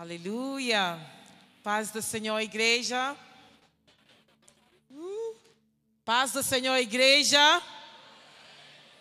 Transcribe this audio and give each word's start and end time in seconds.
Aleluia. 0.00 0.98
Paz 1.62 1.90
do 1.90 2.00
Senhor, 2.00 2.40
igreja. 2.40 3.14
Uh. 4.90 5.36
Paz 6.06 6.32
do 6.32 6.42
Senhor, 6.42 6.74
igreja. 6.76 7.62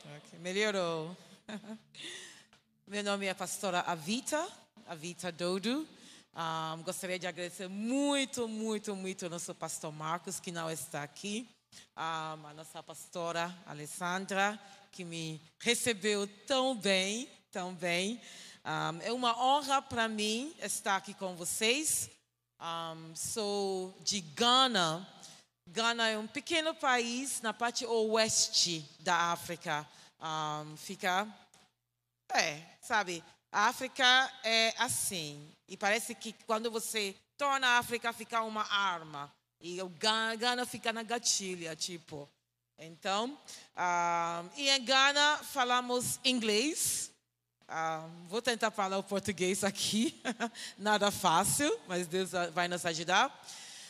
Okay, 0.03 0.39
melhorou. 0.39 1.15
Meu 2.85 3.01
nome 3.01 3.27
é 3.27 3.29
a 3.29 3.35
pastora 3.35 3.79
Avita, 3.79 4.45
Avita 4.85 5.31
Dodo. 5.31 5.87
Um, 6.35 6.83
gostaria 6.83 7.17
de 7.17 7.27
agradecer 7.27 7.69
muito, 7.69 8.45
muito, 8.45 8.93
muito 8.93 9.23
ao 9.23 9.31
nosso 9.31 9.55
pastor 9.55 9.93
Marcos, 9.93 10.37
que 10.37 10.51
não 10.51 10.69
está 10.69 11.01
aqui. 11.01 11.47
Um, 11.95 12.45
a 12.45 12.53
nossa 12.53 12.83
pastora 12.83 13.57
Alessandra, 13.65 14.59
que 14.91 15.05
me 15.05 15.41
recebeu 15.59 16.27
tão 16.45 16.75
bem, 16.75 17.29
tão 17.53 17.73
bem. 17.73 18.19
Um, 18.65 19.01
é 19.01 19.11
uma 19.11 19.37
honra 19.41 19.81
para 19.81 20.07
mim 20.07 20.53
estar 20.61 20.95
aqui 20.95 21.13
com 21.13 21.35
vocês. 21.35 22.09
Um, 22.59 23.15
sou 23.15 23.95
de 24.01 24.19
Ghana. 24.21 25.07
Ghana 25.67 26.07
é 26.09 26.17
um 26.17 26.27
pequeno 26.27 26.73
país 26.75 27.41
na 27.41 27.53
parte 27.53 27.85
oeste 27.85 28.85
da 28.99 29.31
África. 29.31 29.87
Um, 30.19 30.75
fica. 30.75 31.27
É, 32.33 32.61
sabe? 32.81 33.23
A 33.51 33.67
África 33.67 34.31
é 34.43 34.73
assim. 34.77 35.49
E 35.67 35.77
parece 35.77 36.13
que 36.13 36.33
quando 36.45 36.69
você 36.69 37.15
torna 37.37 37.67
a 37.67 37.77
África 37.79 38.11
ficar 38.11 38.43
uma 38.43 38.63
arma. 38.71 39.33
E 39.61 39.81
o 39.81 39.89
Ghana 39.89 40.65
fica 40.65 40.93
na 40.93 41.03
gatilha, 41.03 41.75
tipo. 41.75 42.29
Então, 42.77 43.37
e 44.55 44.69
em 44.69 44.85
Ghana 44.85 45.37
falamos 45.43 46.19
inglês. 46.23 47.11
Ah, 47.71 48.09
vou 48.27 48.41
tentar 48.41 48.71
falar 48.71 48.97
o 48.97 49.03
português 49.03 49.63
aqui, 49.63 50.19
nada 50.75 51.11
fácil, 51.11 51.71
mas 51.87 52.07
Deus 52.07 52.31
vai 52.51 52.67
nos 52.67 52.83
ajudar. 52.83 53.47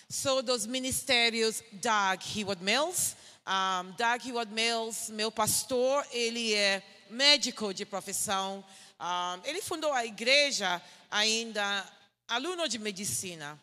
Sou 0.10 0.42
dos 0.42 0.66
ministérios 0.66 1.64
Doug 1.72 2.20
Heward 2.36 2.62
Mills. 2.62 3.16
Um, 3.48 3.92
Doug 3.92 4.26
Heward 4.26 4.52
Mills, 4.52 5.10
meu 5.14 5.32
pastor, 5.32 6.06
ele 6.12 6.54
é 6.54 6.84
médico 7.10 7.74
de 7.74 7.86
profissão. 7.86 8.66
Um, 9.00 9.48
ele 9.48 9.62
fundou 9.62 9.94
a 9.94 10.06
igreja 10.06 10.82
ainda 11.10 11.90
aluno 12.28 12.68
de 12.68 12.78
medicina. 12.78 13.58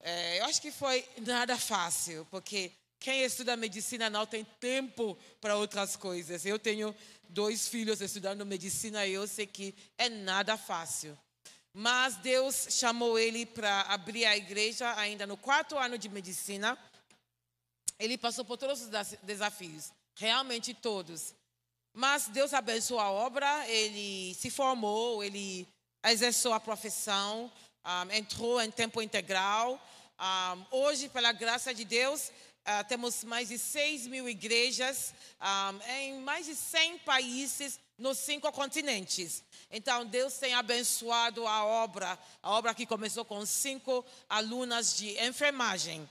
É, 0.00 0.38
eu 0.40 0.44
acho 0.44 0.60
que 0.60 0.70
foi 0.70 1.02
nada 1.24 1.56
fácil, 1.56 2.26
porque 2.30 2.72
quem 2.98 3.22
estuda 3.22 3.56
medicina 3.56 4.10
não 4.10 4.26
tem 4.26 4.44
tempo 4.58 5.16
para 5.40 5.56
outras 5.56 5.96
coisas. 5.96 6.44
Eu 6.44 6.58
tenho 6.58 6.94
dois 7.28 7.68
filhos 7.68 8.00
estudando 8.00 8.44
medicina 8.46 9.06
eu 9.06 9.26
sei 9.26 9.46
que 9.46 9.74
é 9.98 10.08
nada 10.08 10.56
fácil. 10.56 11.18
Mas 11.72 12.16
Deus 12.16 12.68
chamou 12.70 13.18
ele 13.18 13.44
para 13.44 13.82
abrir 13.82 14.24
a 14.24 14.36
igreja 14.36 14.98
ainda 14.98 15.26
no 15.26 15.36
quarto 15.36 15.76
ano 15.76 15.98
de 15.98 16.08
medicina. 16.08 16.78
Ele 17.98 18.16
passou 18.16 18.44
por 18.44 18.56
todos 18.56 18.80
os 18.82 18.88
desafios, 19.22 19.92
realmente 20.14 20.72
todos. 20.72 21.34
Mas 21.92 22.28
Deus 22.28 22.54
abençoou 22.54 23.00
a 23.00 23.10
obra, 23.10 23.68
ele 23.68 24.34
se 24.34 24.50
formou, 24.50 25.22
ele 25.22 25.68
exerceu 26.04 26.52
a 26.52 26.60
profissão, 26.60 27.52
um, 27.84 28.12
entrou 28.12 28.60
em 28.60 28.70
tempo 28.70 29.02
integral. 29.02 29.80
Um, 30.18 30.78
hoje, 30.78 31.08
pela 31.08 31.32
graça 31.32 31.74
de 31.74 31.84
Deus, 31.84 32.30
Uh, 32.66 32.84
temos 32.88 33.22
mais 33.22 33.48
de 33.48 33.58
6 33.58 34.08
mil 34.08 34.28
igrejas 34.28 35.14
um, 35.40 35.90
em 35.92 36.20
mais 36.20 36.46
de 36.46 36.56
100 36.56 36.98
países 36.98 37.78
nos 37.96 38.18
cinco 38.18 38.50
continentes. 38.52 39.44
Então, 39.70 40.04
Deus 40.04 40.34
tem 40.34 40.52
abençoado 40.52 41.46
a 41.46 41.64
obra, 41.64 42.18
a 42.42 42.50
obra 42.50 42.74
que 42.74 42.84
começou 42.84 43.24
com 43.24 43.46
cinco 43.46 44.04
alunas 44.28 44.96
de 44.96 45.18
enfermagem. 45.24 46.08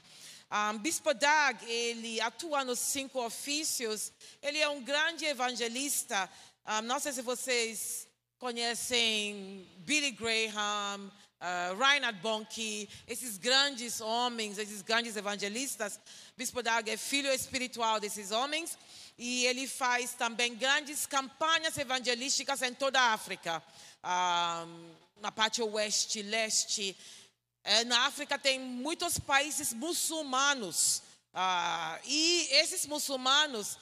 Um, 0.51 0.77
Bispo 0.77 1.13
Dag, 1.13 1.63
ele 1.65 2.21
atua 2.21 2.63
nos 2.63 2.79
cinco 2.79 3.23
ofícios, 3.23 4.13
ele 4.41 4.59
é 4.59 4.69
um 4.69 4.81
grande 4.81 5.25
evangelista. 5.25 6.29
Um, 6.65 6.81
não 6.83 6.99
sei 6.99 7.13
se 7.13 7.21
vocês 7.21 8.07
conhecem 8.39 9.67
Billy 9.79 10.11
Graham, 10.11 11.11
uh, 11.41 11.75
Reinhard 11.77 12.19
Bonnke, 12.19 12.89
esses 13.07 13.37
grandes 13.37 14.01
homens, 14.01 14.57
esses 14.57 14.81
grandes 14.81 15.15
evangelistas. 15.15 15.99
Bispo 16.37 16.61
Dag 16.61 16.89
é 16.89 16.97
filho 16.97 17.31
espiritual 17.31 17.99
desses 17.99 18.31
homens 18.31 18.77
e 19.17 19.45
ele 19.45 19.67
faz 19.67 20.13
também 20.13 20.55
grandes 20.55 21.05
campanhas 21.05 21.77
evangelísticas 21.77 22.61
em 22.61 22.73
toda 22.73 22.99
a 22.99 23.13
África, 23.13 23.63
uh, 24.03 24.95
na 25.21 25.31
parte 25.31 25.61
oeste, 25.61 26.21
leste. 26.21 26.95
É, 27.63 27.83
na 27.83 28.05
África 28.05 28.37
tem 28.37 28.59
muitos 28.59 29.17
países 29.17 29.73
muçulmanos 29.73 31.01
uh, 31.33 31.99
e 32.05 32.47
esses 32.51 32.85
muçulmanos 32.85 33.77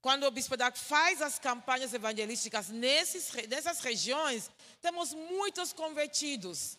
quando 0.00 0.24
o 0.24 0.30
Bispo 0.30 0.56
Dag 0.56 0.78
faz 0.78 1.20
as 1.20 1.38
campanhas 1.38 1.92
evangelísticas 1.92 2.68
nesses, 2.68 3.32
nessas 3.48 3.80
regiões, 3.80 4.48
temos 4.80 5.12
muitos 5.12 5.72
convertidos. 5.72 6.78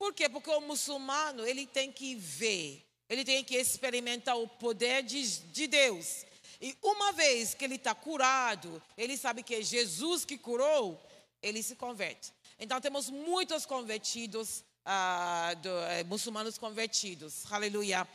Por 0.00 0.14
quê? 0.14 0.30
Porque 0.30 0.48
o 0.48 0.62
muçulmano, 0.62 1.46
ele 1.46 1.66
tem 1.66 1.92
que 1.92 2.14
ver, 2.14 2.82
ele 3.06 3.22
tem 3.22 3.44
que 3.44 3.54
experimentar 3.54 4.34
o 4.34 4.48
poder 4.48 5.02
de, 5.02 5.22
de 5.52 5.66
Deus. 5.66 6.24
E 6.58 6.74
uma 6.82 7.12
vez 7.12 7.52
que 7.52 7.66
ele 7.66 7.74
está 7.74 7.94
curado, 7.94 8.82
ele 8.96 9.14
sabe 9.18 9.42
que 9.42 9.56
é 9.56 9.60
Jesus 9.60 10.24
que 10.24 10.38
curou, 10.38 10.98
ele 11.42 11.62
se 11.62 11.76
converte. 11.76 12.32
Então 12.58 12.80
temos 12.80 13.10
muitos 13.10 13.66
convertidos, 13.66 14.64
uh, 14.86 15.54
do, 15.56 15.68
uh, 15.68 16.06
muçulmanos 16.06 16.56
convertidos. 16.56 17.44
Aleluia. 17.52 18.08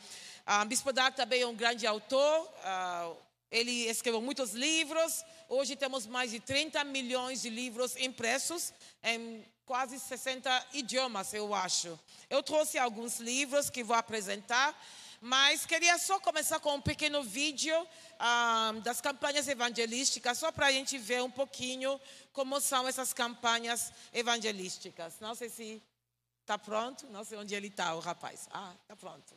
Uh, 0.47 0.66
Bispo 0.66 0.91
Dag 0.91 1.16
também 1.16 1.44
é 1.44 1.47
um 1.47 1.56
grande 1.56 1.85
autor. 1.85 2.50
Uh, 2.63 3.16
ele 3.52 3.88
escreveu 3.88 4.23
muitos 4.23 4.53
livros. 4.53 5.23
Hoje 5.47 5.75
temos 5.75 6.07
mais 6.07 6.31
de 6.31 6.40
30 6.40 6.84
milhões 6.84 7.44
de 7.44 7.50
livros 7.52 7.96
impressos 7.96 8.73
em 9.03 9.46
quase 9.65 9.99
60 9.99 10.67
idiomas, 10.73 11.33
eu 11.33 11.53
acho. 11.53 11.99
Eu 12.29 12.43
trouxe 12.43 12.77
alguns 12.77 13.19
livros 13.19 13.69
que 13.69 13.83
vou 13.83 13.95
apresentar, 13.95 14.79
mas 15.19 15.65
queria 15.65 15.97
só 15.97 16.19
começar 16.19 16.59
com 16.59 16.75
um 16.75 16.81
pequeno 16.81 17.23
vídeo 17.23 17.75
ah, 18.19 18.73
das 18.83 19.01
campanhas 19.01 19.47
evangelísticas, 19.47 20.37
só 20.37 20.51
para 20.51 20.67
a 20.67 20.71
gente 20.71 20.97
ver 20.97 21.23
um 21.23 21.31
pouquinho 21.31 21.99
como 22.31 22.61
são 22.61 22.87
essas 22.87 23.11
campanhas 23.11 23.91
evangelísticas. 24.13 25.19
Não 25.19 25.33
sei 25.33 25.49
se 25.49 25.81
está 26.41 26.59
pronto, 26.59 27.07
não 27.07 27.23
sei 27.23 27.37
onde 27.39 27.55
ele 27.55 27.67
está, 27.67 27.95
o 27.95 27.99
rapaz. 27.99 28.47
Ah, 28.51 28.73
está 28.83 28.95
pronto. 28.95 29.35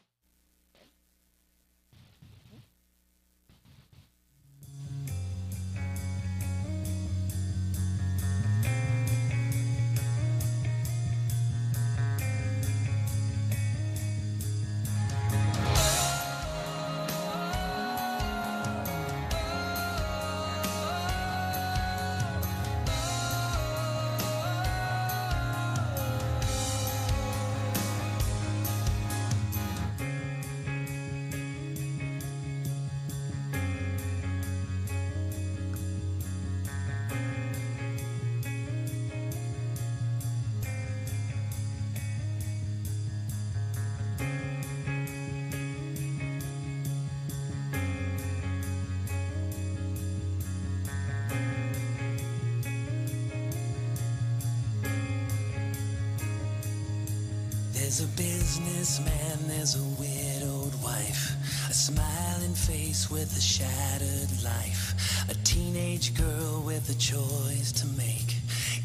There's 57.99 58.11
a 58.11 58.17
businessman, 58.17 59.39
there's 59.49 59.75
a 59.75 59.83
widowed 60.01 60.73
wife, 60.85 61.33
a 61.69 61.75
smiling 61.75 62.55
face 62.55 63.11
with 63.11 63.37
a 63.37 63.41
shattered 63.41 64.45
life, 64.45 64.95
a 65.29 65.35
teenage 65.43 66.15
girl 66.15 66.63
with 66.65 66.89
a 66.91 66.95
choice 66.95 67.73
to 67.73 67.89
make. 67.99 68.37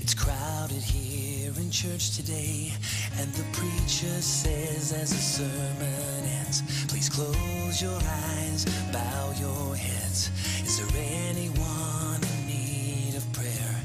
It's 0.02 0.16
crowded 0.16 0.82
here 0.82 1.52
in 1.58 1.70
church 1.70 2.16
today, 2.16 2.74
and 3.20 3.32
the 3.34 3.44
preacher 3.56 4.20
says 4.20 4.92
as 4.92 5.12
the 5.12 5.44
sermon 5.46 6.26
ends, 6.40 6.64
please 6.88 7.08
close 7.08 7.80
your 7.84 8.00
eyes, 8.02 8.66
bow 8.92 9.32
your 9.40 9.76
heads. 9.76 10.32
Is 10.64 10.80
there 10.80 11.04
anyone 11.30 12.20
in 12.24 12.48
need 12.48 13.16
of 13.16 13.32
prayer? 13.32 13.76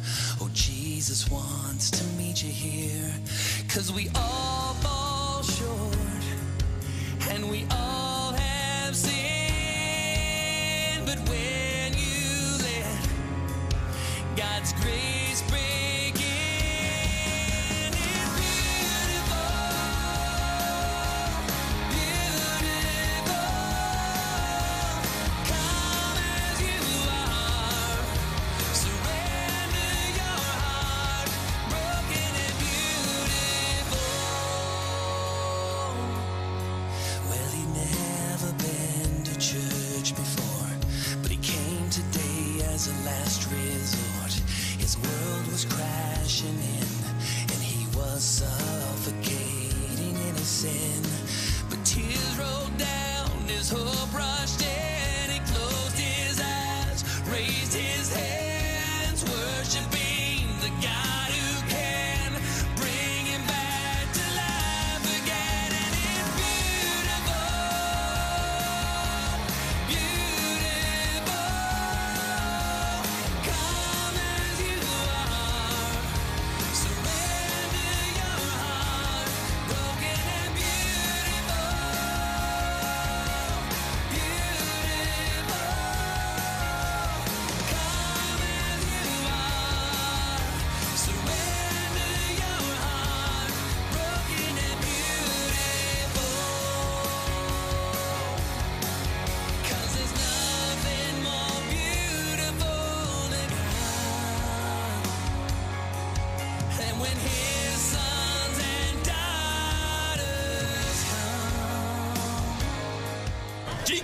Oh, 0.40 0.48
Jesus 0.54 1.30
wants 1.30 1.90
to 1.90 2.04
meet 2.16 2.42
you 2.42 2.50
here, 2.50 3.12
cause 3.68 3.92
we 3.92 4.08
all 4.14 4.74
sure. 5.50 5.97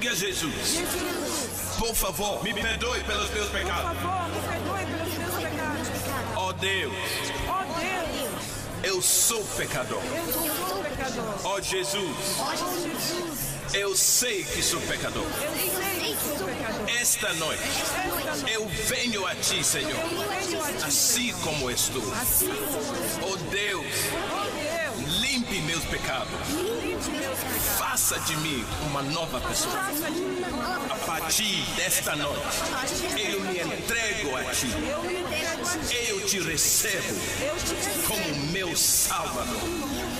Diga 0.04 0.12
a 0.12 0.18
Jesus, 0.18 0.82
por 1.78 1.94
favor, 1.94 2.42
me 2.44 2.52
perdoe 2.52 3.00
pelos 3.04 3.30
meus 3.30 3.46
Por 3.48 3.58
pecados. 3.58 3.98
favor, 4.02 4.28
me 4.28 4.40
perdoe 4.48 4.84
pelos 4.84 5.14
meus 5.16 5.34
pecados. 5.42 5.88
Ó 6.36 6.52
Deus, 6.52 6.92
Ó 7.48 7.64
Deus, 7.80 8.42
eu 8.82 9.00
sou 9.00 9.42
pecador. 9.56 10.02
eu 10.04 10.30
sou 10.68 10.84
pecador. 10.84 11.34
Ó 11.44 11.58
Jesus, 11.62 12.16
Ó 12.38 12.50
Jesus, 12.54 13.54
eu 13.72 13.96
sei 13.96 14.44
que 14.44 14.62
sou 14.62 14.78
pecador. 14.82 15.24
Esta 17.00 17.32
noite 17.32 17.62
eu 18.52 18.68
venho 18.86 19.26
a 19.26 19.34
Ti, 19.36 19.64
Senhor, 19.64 19.90
assim 20.86 21.32
como 21.42 21.70
estou. 21.70 22.02
Ó 22.02 23.36
Deus, 23.50 23.86
limpe 25.34 25.60
meus 25.62 25.84
pecados. 25.86 26.30
Faça 27.76 28.20
de 28.20 28.36
mim 28.36 28.64
uma 28.86 29.02
nova 29.02 29.40
pessoa. 29.40 29.74
A 30.90 30.94
partir 31.06 31.64
desta 31.74 32.14
noite, 32.14 32.38
eu 33.18 33.40
me 33.40 33.58
entrego 33.58 34.36
a 34.36 34.44
Ti. 34.44 34.68
Eu 36.08 36.24
te 36.24 36.38
recebo 36.38 37.20
como 38.06 38.52
meu 38.52 38.76
Salvador. 38.76 40.13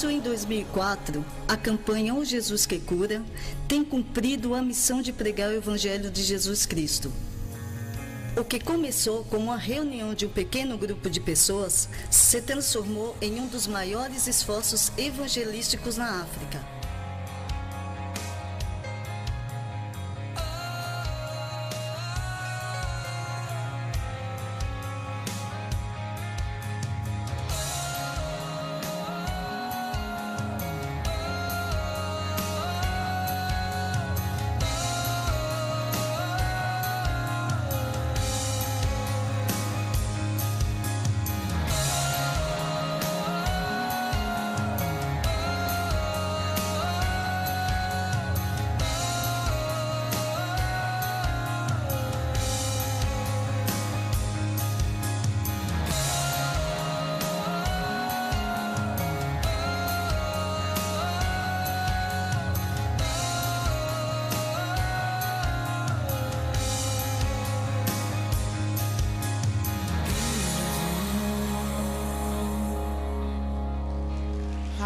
Início 0.00 0.10
em 0.10 0.20
2004, 0.20 1.22
a 1.46 1.58
campanha 1.58 2.14
O 2.14 2.24
Jesus 2.24 2.64
que 2.64 2.78
Cura 2.78 3.22
tem 3.68 3.84
cumprido 3.84 4.54
a 4.54 4.62
missão 4.62 5.02
de 5.02 5.12
pregar 5.12 5.50
o 5.50 5.54
Evangelho 5.54 6.10
de 6.10 6.22
Jesus 6.22 6.64
Cristo. 6.64 7.12
O 8.34 8.42
que 8.42 8.58
começou 8.58 9.24
com 9.24 9.36
uma 9.36 9.58
reunião 9.58 10.14
de 10.14 10.24
um 10.24 10.30
pequeno 10.30 10.78
grupo 10.78 11.10
de 11.10 11.20
pessoas 11.20 11.86
se 12.10 12.40
transformou 12.40 13.14
em 13.20 13.40
um 13.40 13.46
dos 13.46 13.66
maiores 13.66 14.26
esforços 14.26 14.90
evangelísticos 14.96 15.98
na 15.98 16.22
África. 16.22 16.79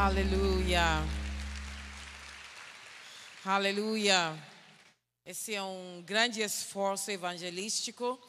Aleluia. 0.04 1.02
Aleluia. 3.42 4.38
Esse 5.24 5.54
é 5.54 5.62
um 5.62 6.02
grande 6.04 6.42
esforço 6.42 7.10
evangelístico 7.10 8.20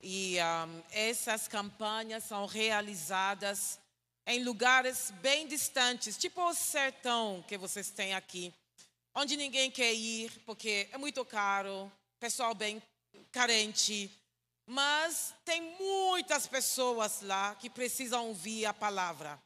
e 0.00 0.38
ahm, 0.38 0.80
essas 0.92 1.48
campanhas 1.48 2.22
são 2.22 2.46
realizadas 2.46 3.80
em 4.24 4.44
lugares 4.44 5.12
bem 5.20 5.48
distantes, 5.48 6.16
tipo 6.16 6.40
o 6.40 6.54
sertão 6.54 7.44
que 7.48 7.58
vocês 7.58 7.90
têm 7.90 8.14
aqui, 8.14 8.54
onde 9.12 9.36
ninguém 9.36 9.68
quer 9.68 9.92
ir 9.92 10.30
porque 10.46 10.88
é 10.92 10.96
muito 10.96 11.24
caro, 11.24 11.90
pessoal 12.20 12.54
bem 12.54 12.80
carente. 13.32 14.16
Mas 14.64 15.34
tem 15.44 15.74
muitas 15.76 16.46
pessoas 16.46 17.20
lá 17.22 17.56
que 17.56 17.68
precisam 17.68 18.28
ouvir 18.28 18.64
a 18.64 18.72
palavra. 18.72 19.36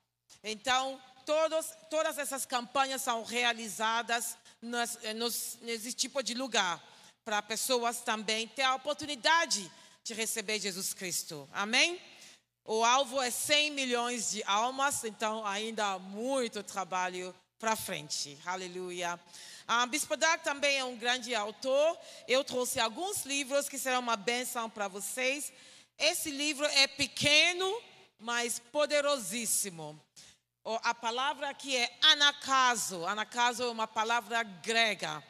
Então, 0.42 1.00
todos, 1.30 1.66
todas 1.88 2.18
essas 2.18 2.44
campanhas 2.44 3.02
são 3.02 3.22
realizadas 3.22 4.36
nas, 4.60 4.98
nos, 5.14 5.58
nesse 5.62 5.92
tipo 5.92 6.24
de 6.24 6.34
lugar, 6.34 6.82
para 7.24 7.40
pessoas 7.40 8.00
também 8.00 8.48
ter 8.48 8.62
a 8.62 8.74
oportunidade 8.74 9.70
de 10.02 10.12
receber 10.12 10.58
Jesus 10.58 10.92
Cristo. 10.92 11.48
Amém? 11.52 12.02
O 12.64 12.84
alvo 12.84 13.22
é 13.22 13.30
100 13.30 13.70
milhões 13.70 14.32
de 14.32 14.42
almas, 14.42 15.04
então 15.04 15.46
ainda 15.46 15.92
há 15.92 15.98
muito 16.00 16.64
trabalho 16.64 17.32
para 17.60 17.76
frente. 17.76 18.36
Aleluia. 18.44 19.18
A 19.68 19.86
Bispo 19.86 20.16
Dag 20.16 20.42
também 20.42 20.78
é 20.78 20.84
um 20.84 20.96
grande 20.96 21.32
autor. 21.32 21.96
Eu 22.26 22.42
trouxe 22.42 22.80
alguns 22.80 23.24
livros 23.24 23.68
que 23.68 23.78
serão 23.78 24.00
uma 24.00 24.16
benção 24.16 24.68
para 24.68 24.88
vocês. 24.88 25.52
Esse 25.96 26.32
livro 26.32 26.66
é 26.66 26.88
pequeno, 26.88 27.72
mas 28.18 28.58
poderosíssimo. 28.58 29.96
A 30.82 30.94
palavra 30.94 31.48
aqui 31.48 31.76
é 31.76 31.98
anacaso. 32.02 33.06
Anacaso 33.06 33.62
é 33.62 33.70
uma 33.70 33.86
palavra 33.86 34.42
grega. 34.42 35.22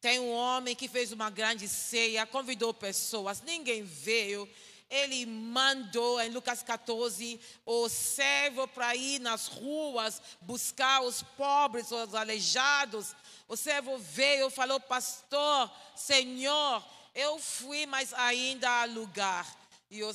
Tem 0.00 0.20
um 0.20 0.32
homem 0.32 0.76
que 0.76 0.88
fez 0.88 1.12
uma 1.12 1.28
grande 1.28 1.68
ceia, 1.68 2.24
convidou 2.24 2.72
pessoas, 2.72 3.42
ninguém 3.42 3.82
veio. 3.82 4.48
Ele 4.88 5.26
mandou 5.26 6.20
em 6.20 6.30
Lucas 6.30 6.62
14 6.62 7.38
o 7.66 7.88
servo 7.88 8.66
para 8.68 8.96
ir 8.96 9.18
nas 9.18 9.48
ruas 9.48 10.22
buscar 10.40 11.02
os 11.02 11.22
pobres, 11.22 11.90
os 11.90 12.14
aleijados, 12.14 13.14
o 13.48 13.56
servo 13.56 13.98
veio 13.98 14.50
falou, 14.50 14.78
pastor, 14.78 15.70
Senhor, 15.94 16.84
eu 17.14 17.38
fui, 17.38 17.84
mas 17.86 18.12
ainda 18.14 18.68
há 18.70 18.84
lugar. 18.84 19.46
E 19.90 20.02
o, 20.02 20.12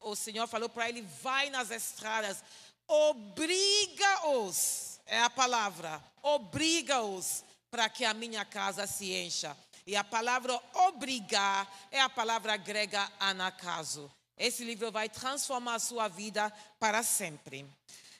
o 0.00 0.16
Senhor 0.16 0.46
falou 0.48 0.68
para 0.68 0.88
ele, 0.88 1.02
vai 1.22 1.50
nas 1.50 1.70
estradas, 1.70 2.42
obriga-os, 2.90 4.60
é 5.06 5.20
a 5.20 5.30
palavra, 5.30 6.02
obriga-os 6.22 7.44
para 7.70 7.88
que 7.88 8.04
a 8.04 8.12
minha 8.12 8.44
casa 8.44 8.84
se 8.84 9.14
encha. 9.14 9.56
E 9.86 9.94
a 9.94 10.02
palavra 10.02 10.60
obrigar 10.74 11.72
é 11.90 12.00
a 12.00 12.10
palavra 12.10 12.56
grega 12.56 13.08
anacaso. 13.20 14.10
Esse 14.36 14.64
livro 14.64 14.90
vai 14.90 15.08
transformar 15.08 15.76
a 15.76 15.78
sua 15.78 16.08
vida 16.08 16.52
para 16.80 17.04
sempre. 17.04 17.64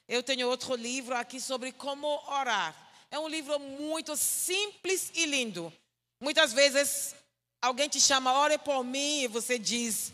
Eu 0.07 0.23
tenho 0.23 0.49
outro 0.49 0.77
livro 0.77 1.17
aqui 1.17 1.41
sobre 1.41 1.73
como 1.73 2.07
orar. 2.29 2.75
É 3.11 3.19
um 3.19 3.27
livro 3.27 3.59
muito 3.59 4.17
simples 4.17 5.11
e 5.15 5.27
lindo. 5.27 5.73
Muitas 6.21 6.53
vezes 6.53 7.15
alguém 7.61 7.89
te 7.89 8.01
chama, 8.01 8.33
ore 8.35 8.57
por 8.59 8.85
mim, 8.85 9.23
e 9.23 9.29
você 9.29 9.59
diz, 9.59 10.13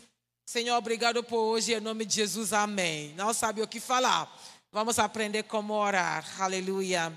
Senhor, 0.49 0.77
obrigado 0.77 1.21
por 1.21 1.39
hoje, 1.39 1.73
em 1.73 1.81
nome 1.81 2.05
de 2.05 2.15
Jesus, 2.15 2.53
amém. 2.53 3.13
Não 3.17 3.33
sabe 3.33 3.61
o 3.61 3.67
que 3.67 3.81
falar. 3.81 4.33
Vamos 4.71 4.97
aprender 4.97 5.43
como 5.43 5.73
orar. 5.73 6.25
Aleluia. 6.41 7.11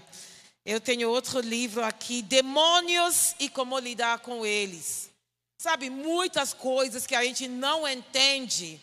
Eu 0.66 0.80
tenho 0.80 1.08
outro 1.08 1.38
livro 1.38 1.84
aqui, 1.84 2.22
Demônios 2.22 3.37
e 3.38 3.49
como 3.49 3.78
lidar 3.78 4.18
com 4.18 4.44
eles. 4.44 5.10
Sabe, 5.58 5.88
muitas 5.88 6.52
coisas 6.52 7.06
que 7.06 7.14
a 7.14 7.22
gente 7.22 7.46
não 7.46 7.87
entende, 7.87 8.80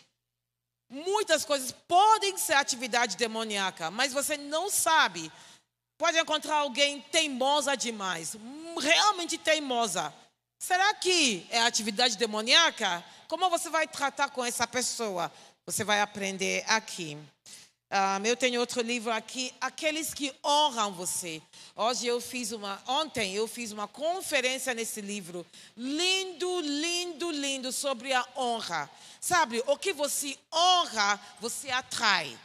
muitas 0.88 1.44
coisas 1.44 1.70
podem 1.86 2.38
ser 2.38 2.54
atividade 2.54 3.18
demoníaca, 3.18 3.90
mas 3.90 4.14
você 4.14 4.38
não 4.38 4.70
sabe 4.70 5.30
Pode 5.98 6.16
encontrar 6.16 6.58
alguém 6.58 7.00
teimosa 7.00 7.76
demais, 7.76 8.36
realmente 8.80 9.36
teimosa. 9.36 10.14
Será 10.58 10.92
que 10.94 11.46
é 11.50 11.60
atividade 11.60 12.16
demoníaca? 12.16 13.04
Como 13.28 13.48
você 13.48 13.70
vai 13.70 13.86
tratar 13.86 14.30
com 14.30 14.44
essa 14.44 14.66
pessoa? 14.66 15.32
Você 15.64 15.84
vai 15.84 16.00
aprender 16.00 16.64
aqui. 16.66 17.16
Um, 17.90 18.26
eu 18.26 18.36
tenho 18.36 18.60
outro 18.60 18.82
livro 18.82 19.10
aqui, 19.10 19.54
aqueles 19.60 20.12
que 20.12 20.34
honram 20.44 20.92
você. 20.92 21.40
Hoje 21.74 22.06
eu 22.06 22.20
fiz 22.20 22.52
uma, 22.52 22.82
ontem 22.86 23.34
eu 23.34 23.46
fiz 23.46 23.72
uma 23.72 23.88
conferência 23.88 24.74
nesse 24.74 25.00
livro, 25.00 25.46
lindo, 25.74 26.60
lindo, 26.60 27.30
lindo 27.30 27.72
sobre 27.72 28.12
a 28.12 28.26
honra. 28.36 28.90
Sabe, 29.20 29.62
o 29.66 29.78
que 29.78 29.92
você 29.92 30.36
honra, 30.52 31.18
você 31.40 31.70
atrai. 31.70 32.36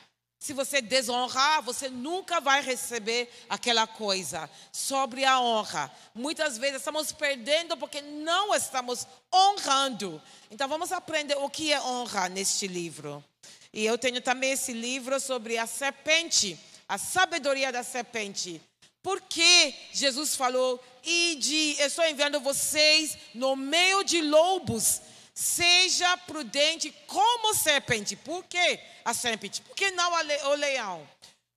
Se 0.43 0.51
você 0.51 0.81
desonrar, 0.81 1.61
você 1.61 1.89
nunca 1.89 2.41
vai 2.41 2.61
receber 2.61 3.31
aquela 3.47 3.87
coisa. 3.87 4.49
Sobre 4.73 5.23
a 5.23 5.39
honra. 5.39 5.89
Muitas 6.13 6.57
vezes 6.57 6.79
estamos 6.79 7.13
perdendo 7.13 7.77
porque 7.77 8.01
não 8.01 8.53
estamos 8.53 9.07
honrando. 9.33 10.21
Então 10.51 10.67
vamos 10.67 10.91
aprender 10.91 11.37
o 11.37 11.49
que 11.49 11.71
é 11.71 11.81
honra 11.81 12.27
neste 12.27 12.67
livro. 12.67 13.23
E 13.71 13.85
eu 13.85 13.97
tenho 13.97 14.19
também 14.19 14.51
esse 14.51 14.73
livro 14.73 15.17
sobre 15.17 15.57
a 15.57 15.65
serpente, 15.65 16.59
a 16.89 16.97
sabedoria 16.97 17.71
da 17.71 17.81
serpente. 17.81 18.61
Por 19.01 19.21
que 19.21 19.73
Jesus 19.93 20.35
falou: 20.35 20.77
Ide, 21.05 21.77
eu 21.79 21.87
estou 21.87 22.05
enviando 22.05 22.41
vocês 22.41 23.17
no 23.33 23.55
meio 23.55 24.03
de 24.03 24.19
lobos 24.21 24.99
Seja 25.33 26.15
prudente 26.17 26.93
como 27.07 27.55
serpente. 27.55 28.15
Por 28.15 28.43
que 28.45 28.79
a 29.03 29.13
serpente? 29.13 29.61
Por 29.61 29.75
que 29.75 29.91
não 29.91 30.11
o 30.13 30.55
leão? 30.55 31.07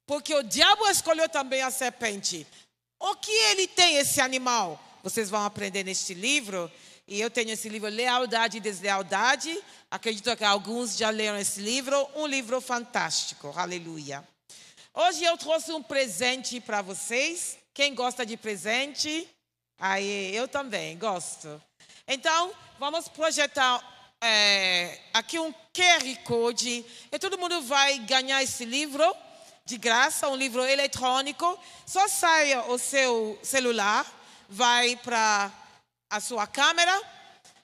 Porque 0.06 0.34
o 0.34 0.42
diabo 0.42 0.88
escolheu 0.88 1.28
também 1.28 1.62
a 1.62 1.70
serpente. 1.70 2.46
O 2.98 3.14
que 3.16 3.30
ele 3.30 3.66
tem, 3.66 3.96
esse 3.96 4.20
animal? 4.20 4.82
Vocês 5.02 5.28
vão 5.28 5.44
aprender 5.44 5.84
neste 5.84 6.14
livro. 6.14 6.70
E 7.06 7.20
eu 7.20 7.30
tenho 7.30 7.50
esse 7.50 7.68
livro, 7.68 7.88
Lealdade 7.88 8.56
e 8.56 8.60
Deslealdade. 8.60 9.56
Acredito 9.90 10.34
que 10.36 10.44
alguns 10.44 10.96
já 10.96 11.10
leram 11.10 11.38
esse 11.38 11.60
livro. 11.60 12.08
Um 12.14 12.26
livro 12.26 12.60
fantástico. 12.60 13.52
Aleluia. 13.54 14.26
Hoje 14.94 15.22
eu 15.24 15.36
trouxe 15.36 15.70
um 15.72 15.82
presente 15.82 16.60
para 16.60 16.80
vocês. 16.80 17.58
Quem 17.74 17.94
gosta 17.94 18.24
de 18.24 18.36
presente? 18.36 19.28
Aí, 19.78 20.34
eu 20.34 20.48
também 20.48 20.96
gosto. 20.96 21.62
Então, 22.08 22.52
vamos 22.78 23.08
projetar 23.08 23.82
é, 24.20 25.00
aqui 25.12 25.40
um 25.40 25.52
QR 25.74 26.16
Code 26.24 26.86
e 27.10 27.18
todo 27.18 27.36
mundo 27.36 27.60
vai 27.62 27.98
ganhar 27.98 28.40
esse 28.44 28.64
livro 28.64 29.04
de 29.64 29.76
graça, 29.76 30.28
um 30.28 30.36
livro 30.36 30.64
eletrônico. 30.64 31.58
Só 31.84 32.06
saia 32.06 32.62
o 32.66 32.78
seu 32.78 33.36
celular, 33.42 34.06
vai 34.48 34.94
para 34.96 35.50
a 36.08 36.20
sua 36.20 36.46
câmera 36.46 37.02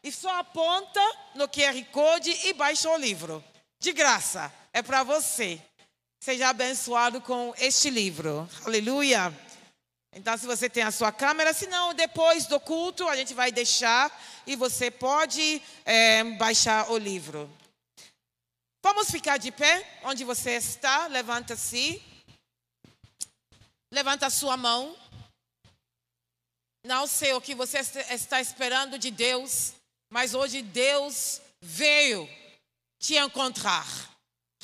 e 0.03 0.11
só 0.11 0.41
aponta 0.41 1.01
no 1.37 1.49
QR 1.49 1.81
Code 1.93 2.31
e 2.45 2.53
baixa 2.53 2.91
o 2.91 2.97
livro. 2.97 3.45
De 3.79 3.93
graça, 3.93 4.53
é 4.73 4.83
para 4.83 5.05
você. 5.05 5.61
Seja 6.19 6.49
abençoado 6.49 7.21
com 7.21 7.55
este 7.59 7.91
livro. 7.91 8.49
Aleluia. 8.65 9.33
Então, 10.15 10.37
se 10.37 10.47
você 10.47 10.69
tem 10.69 10.83
a 10.83 10.91
sua 10.91 11.11
câmera, 11.11 11.55
se 11.55 11.67
não, 11.67 11.95
depois 11.95 12.47
do 12.47 12.61
culto 12.61 13.09
a 13.09 13.17
gente 13.17 13.33
vai 13.33 13.51
deixar 13.51 14.13
e 14.47 14.55
você 14.55 14.91
pode 14.91 15.63
é, 15.85 16.23
baixar 16.37 16.91
o 16.91 16.99
livro. 16.99 17.51
Vamos 18.83 19.11
ficar 19.11 19.39
de 19.39 19.51
pé 19.51 20.01
onde 20.03 20.23
você 20.25 20.53
está. 20.57 21.07
Levanta-se. 21.07 22.03
Levanta 23.91 24.27
a 24.27 24.31
sua 24.31 24.57
mão. 24.57 24.95
Não 26.85 27.07
sei 27.07 27.33
o 27.33 27.41
que 27.41 27.55
você 27.55 27.79
está 28.11 28.41
esperando 28.41 28.99
de 28.99 29.11
Deus, 29.11 29.73
mas 30.11 30.35
hoje 30.35 30.63
Deus 30.63 31.41
veio 31.61 32.29
te 32.99 33.17
encontrar. 33.17 33.87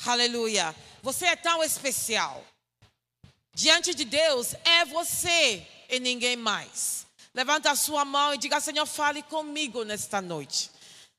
Aleluia. 0.05 0.75
Você 1.01 1.25
é 1.25 1.35
tão 1.35 1.63
especial. 1.63 2.45
Diante 3.59 3.93
de 3.93 4.05
Deus 4.05 4.55
é 4.63 4.85
você 4.85 5.67
e 5.89 5.99
ninguém 5.99 6.37
mais. 6.37 7.05
Levanta 7.33 7.69
a 7.69 7.75
sua 7.75 8.05
mão 8.05 8.33
e 8.33 8.37
diga: 8.37 8.61
Senhor, 8.61 8.85
fale 8.85 9.21
comigo 9.23 9.83
nesta 9.83 10.21
noite. 10.21 10.71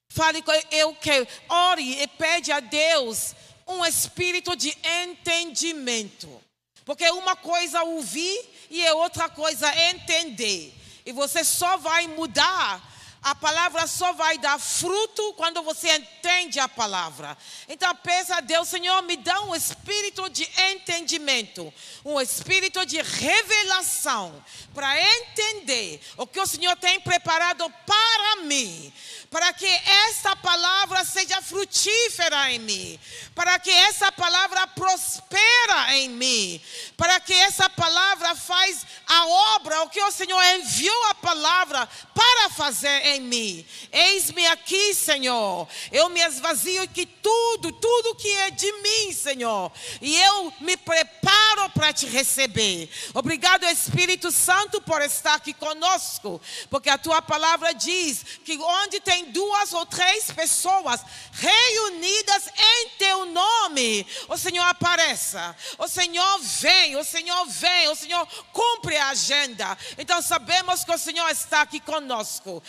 Fale 0.09 0.41
com 0.41 0.51
eu 0.71 0.95
que 0.95 1.29
ore 1.51 2.01
e 2.01 2.07
pede 2.07 2.51
a 2.51 2.59
Deus 2.61 3.35
um 3.67 3.85
espírito 3.85 4.57
de 4.57 4.75
entendimento. 5.03 6.43
Porque 6.87 7.11
uma 7.11 7.37
coisa 7.37 7.83
ouvir 7.83 8.49
e 8.71 8.83
é 8.87 8.95
outra 8.95 9.29
coisa 9.29 9.71
entender. 9.91 10.75
E 11.05 11.13
você 11.13 11.45
só 11.45 11.77
vai 11.77 12.07
mudar 12.07 12.90
A 13.23 13.35
palavra 13.35 13.87
só 13.87 14.15
vai 14.15 14.39
dar 14.39 14.59
fruto 14.59 15.35
quando 15.35 15.63
você 15.63 15.95
entende 15.95 16.59
a 16.59 16.67
palavra. 16.67 17.37
Então 17.69 17.95
peça 17.97 18.37
a 18.37 18.41
Deus, 18.41 18.67
Senhor, 18.69 19.03
me 19.03 19.15
dá 19.19 19.43
um 19.43 19.55
espírito 19.55 20.31
de 20.31 20.49
entendimento, 20.73 21.73
um 22.03 22.19
espírito 22.19 22.87
de 22.87 23.03
revelação 23.03 24.43
para 24.73 24.99
entender 24.99 26.01
o 26.17 26.27
que 26.27 26.41
o 26.41 26.47
Senhor 26.47 26.75
tem 26.77 26.99
preparado 27.01 27.71
para 27.85 28.37
mim, 28.45 28.91
para 29.31 29.53
que 29.53 29.67
essa 29.67 30.35
palavra 30.37 31.05
seja 31.05 31.43
frutífera 31.43 32.51
em 32.53 32.59
mim, 32.59 32.99
para 33.35 33.59
que 33.59 33.71
essa 33.71 34.11
palavra 34.11 34.67
prospera 34.69 35.95
em 35.97 36.09
mim, 36.09 36.61
para 36.97 37.21
que 37.21 37.35
essa 37.35 37.69
palavra 37.69 38.35
faz 38.35 38.87
a 39.07 39.27
obra, 39.57 39.83
o 39.83 39.91
que 39.91 40.03
o 40.03 40.11
Senhor 40.11 40.43
enviou 40.55 41.05
a 41.11 41.15
palavra 41.17 41.87
para 42.15 42.49
fazer 42.51 43.10
em 43.11 43.21
mim. 43.21 43.67
Eis-me 43.93 44.47
aqui, 44.47 44.95
Senhor. 44.95 45.69
Eu 45.93 46.09
me 46.09 46.21
esvazio 46.21 46.89
que 46.89 47.07
tudo, 47.07 47.73
tudo 47.73 48.15
que 48.15 48.29
é 48.39 48.51
de 48.51 48.71
mim, 48.73 49.13
Senhor. 49.13 49.73
E 50.01 50.17
eu 50.17 50.53
me 50.61 50.77
preparo 50.77 51.69
para 51.71 51.93
te 51.93 52.07
receber. 52.07 52.89
Obrigado, 53.15 53.65
Espírito 53.65 54.31
Santo, 54.31 54.81
por 54.81 55.03
estar 55.03 55.35
aqui 55.35 55.53
conosco, 55.53 56.41
porque 56.69 56.89
a 56.89 56.99
tua 56.99 57.21
palavra 57.21 57.73
diz 57.73 58.25
que 58.45 58.57
onde 58.59 59.01
tem 59.01 59.31
duas 59.33 59.73
ou 59.73 59.85
três 59.87 60.31
pessoas 60.31 61.01
reunidas 61.33 62.49
em 62.57 62.89
teu 62.99 63.27
nome, 63.27 64.07
o 64.29 64.37
Senhor 64.37 64.65
apareça. 64.65 65.57
O 65.79 65.89
Senhor 65.89 66.39
vem, 66.41 66.97
o 66.97 67.05
Senhor 67.05 67.47
vem, 67.47 67.89
o 67.89 67.95
Senhor 67.95 68.27
cumpre 68.53 68.97
a 68.97 69.09
agenda. 69.09 69.77
Então 69.99 70.21
sabemos 70.23 70.85
que 70.85 70.93
o 70.93 70.99
Senhor 70.99 71.29
está 71.31 71.63
aqui 71.63 71.81
conosco. 71.81 72.63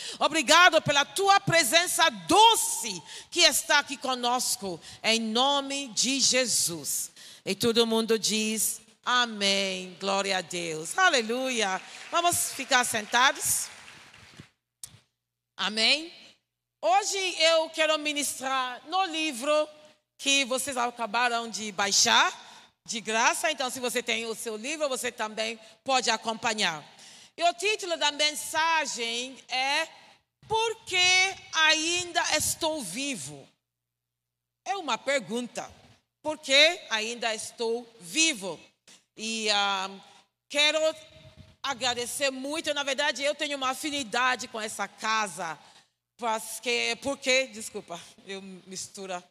Pela 0.82 1.04
tua 1.04 1.40
presença 1.42 2.10
doce 2.10 3.04
que 3.30 3.42
está 3.42 3.80
aqui 3.80 3.98
conosco, 3.98 4.80
em 5.04 5.20
nome 5.20 5.90
de 5.90 6.22
Jesus. 6.22 7.12
E 7.46 7.54
todo 7.54 7.86
mundo 7.86 8.18
diz 8.18 8.80
amém, 9.04 9.98
glória 10.00 10.38
a 10.38 10.42
Deus, 10.42 10.98
aleluia. 10.98 11.82
Vamos 12.10 12.54
ficar 12.54 12.86
sentados? 12.86 13.68
Amém. 15.58 16.14
Hoje 16.82 17.18
eu 17.40 17.70
quero 17.72 18.00
ministrar 18.00 18.82
no 18.88 19.04
livro 19.08 19.68
que 20.18 20.46
vocês 20.46 20.78
acabaram 20.78 21.50
de 21.50 21.74
baixar, 21.74 22.32
de 22.86 23.02
graça. 23.02 23.52
Então, 23.52 23.70
se 23.70 23.82
você 23.82 24.02
tem 24.02 24.26
o 24.26 24.34
seu 24.34 24.56
livro, 24.56 24.88
você 24.88 25.12
também 25.12 25.60
pode 25.84 26.10
acompanhar. 26.10 26.84
E 27.36 27.44
o 27.44 27.54
título 27.54 27.98
da 27.98 28.12
mensagem 28.12 29.38
é 29.50 29.88
Por 30.52 30.84
que 30.84 31.36
ainda 31.54 32.22
estou 32.36 32.82
vivo? 32.82 33.48
É 34.66 34.76
uma 34.76 34.98
pergunta. 34.98 35.72
Por 36.22 36.38
que 36.38 36.78
ainda 36.90 37.34
estou 37.34 37.90
vivo? 38.02 38.60
E 39.16 39.48
uh, 39.48 40.02
quero 40.50 40.78
agradecer 41.64 42.32
muito. 42.32 42.74
Na 42.74 42.84
verdade, 42.84 43.24
eu 43.24 43.34
tenho 43.34 43.56
uma 43.56 43.70
afinidade 43.70 44.50
com 44.50 44.60
essa 44.60 44.90
casa. 44.90 45.58
Porque, 46.18 46.98
porque 47.02 47.48
desculpa, 47.48 47.98
eu 48.28 48.42
misturo 48.42 49.24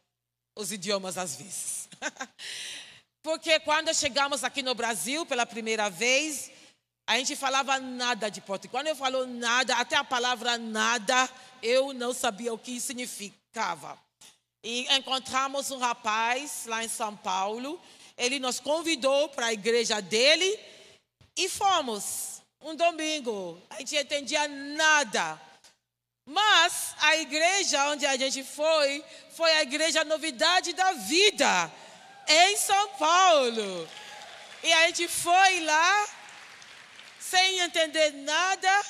os 0.56 0.72
idiomas 0.72 1.18
às 1.18 1.36
vezes. 1.36 1.86
porque 3.22 3.60
quando 3.60 3.92
chegamos 3.92 4.42
aqui 4.42 4.62
no 4.62 4.74
Brasil 4.74 5.26
pela 5.26 5.44
primeira 5.44 5.90
vez, 5.90 6.50
a 7.10 7.16
gente 7.16 7.34
falava 7.34 7.80
nada 7.80 8.30
de 8.30 8.40
português. 8.40 8.70
Quando 8.70 8.86
eu 8.86 8.94
falo 8.94 9.26
nada, 9.26 9.74
até 9.74 9.96
a 9.96 10.04
palavra 10.04 10.56
nada, 10.56 11.28
eu 11.60 11.92
não 11.92 12.14
sabia 12.14 12.54
o 12.54 12.58
que 12.58 12.80
significava. 12.80 13.98
E 14.62 14.86
encontramos 14.94 15.72
um 15.72 15.78
rapaz 15.78 16.66
lá 16.66 16.84
em 16.84 16.88
São 16.88 17.16
Paulo. 17.16 17.80
Ele 18.16 18.38
nos 18.38 18.60
convidou 18.60 19.28
para 19.30 19.46
a 19.46 19.52
igreja 19.52 20.00
dele 20.00 20.56
e 21.36 21.48
fomos. 21.48 22.42
Um 22.62 22.76
domingo. 22.76 23.60
A 23.70 23.80
gente 23.80 23.96
não 23.96 24.02
entendia 24.02 24.46
nada. 24.46 25.40
Mas 26.24 26.94
a 27.00 27.16
igreja 27.16 27.88
onde 27.88 28.06
a 28.06 28.16
gente 28.16 28.44
foi, 28.44 29.04
foi 29.32 29.50
a 29.50 29.62
igreja 29.62 30.04
Novidade 30.04 30.74
da 30.74 30.92
Vida, 30.92 31.72
em 32.28 32.56
São 32.56 32.88
Paulo. 32.90 33.88
E 34.62 34.72
a 34.72 34.86
gente 34.86 35.08
foi 35.08 35.60
lá, 35.64 36.08
sem 37.30 37.60
entender 37.60 38.12
nada, 38.12 38.82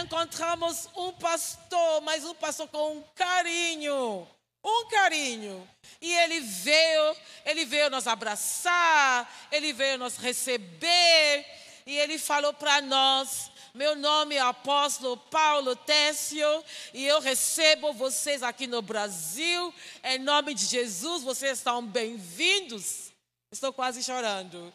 encontramos 0.00 0.88
um 0.94 1.10
pastor, 1.12 2.00
mas 2.02 2.24
um 2.24 2.32
pastor 2.34 2.68
com 2.68 2.98
um 2.98 3.04
carinho, 3.16 4.28
um 4.64 4.88
carinho. 4.88 5.68
E 6.00 6.14
ele 6.14 6.40
veio, 6.40 7.16
ele 7.44 7.64
veio 7.64 7.90
nos 7.90 8.06
abraçar, 8.06 9.28
ele 9.50 9.72
veio 9.72 9.98
nos 9.98 10.16
receber, 10.16 11.44
e 11.84 11.98
ele 11.98 12.18
falou 12.18 12.52
para 12.52 12.80
nós 12.80 13.50
meu 13.74 13.96
nome 13.96 14.34
é 14.34 14.40
Apóstolo 14.40 15.16
Paulo 15.16 15.74
Técio 15.74 16.46
e 16.92 17.06
eu 17.06 17.22
recebo 17.22 17.94
vocês 17.94 18.42
aqui 18.42 18.66
no 18.66 18.82
Brasil. 18.82 19.72
Em 20.04 20.18
nome 20.18 20.52
de 20.52 20.66
Jesus, 20.66 21.22
vocês 21.22 21.56
estão 21.56 21.82
bem-vindos. 21.82 23.10
Estou 23.50 23.72
quase 23.72 24.04
chorando. 24.04 24.70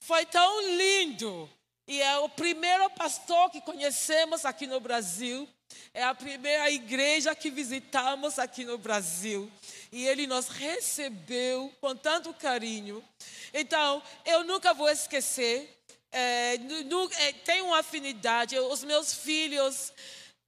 Foi 0.00 0.26
tão 0.26 0.62
lindo. 0.76 1.48
E 1.86 2.00
é 2.00 2.18
o 2.18 2.28
primeiro 2.28 2.88
pastor 2.90 3.50
que 3.50 3.60
conhecemos 3.60 4.44
aqui 4.44 4.66
no 4.66 4.80
Brasil. 4.80 5.48
É 5.92 6.02
a 6.02 6.14
primeira 6.14 6.70
igreja 6.70 7.34
que 7.34 7.50
visitamos 7.50 8.38
aqui 8.38 8.64
no 8.64 8.78
Brasil. 8.78 9.50
E 9.92 10.06
ele 10.06 10.26
nos 10.26 10.48
recebeu 10.48 11.72
com 11.80 11.94
tanto 11.94 12.32
carinho. 12.34 13.04
Então, 13.52 14.02
eu 14.24 14.44
nunca 14.44 14.72
vou 14.72 14.88
esquecer 14.88 15.74
é, 16.10 16.54
é, 16.54 17.32
tem 17.44 17.60
uma 17.62 17.80
afinidade. 17.80 18.56
Os 18.56 18.84
meus 18.84 19.12
filhos 19.12 19.92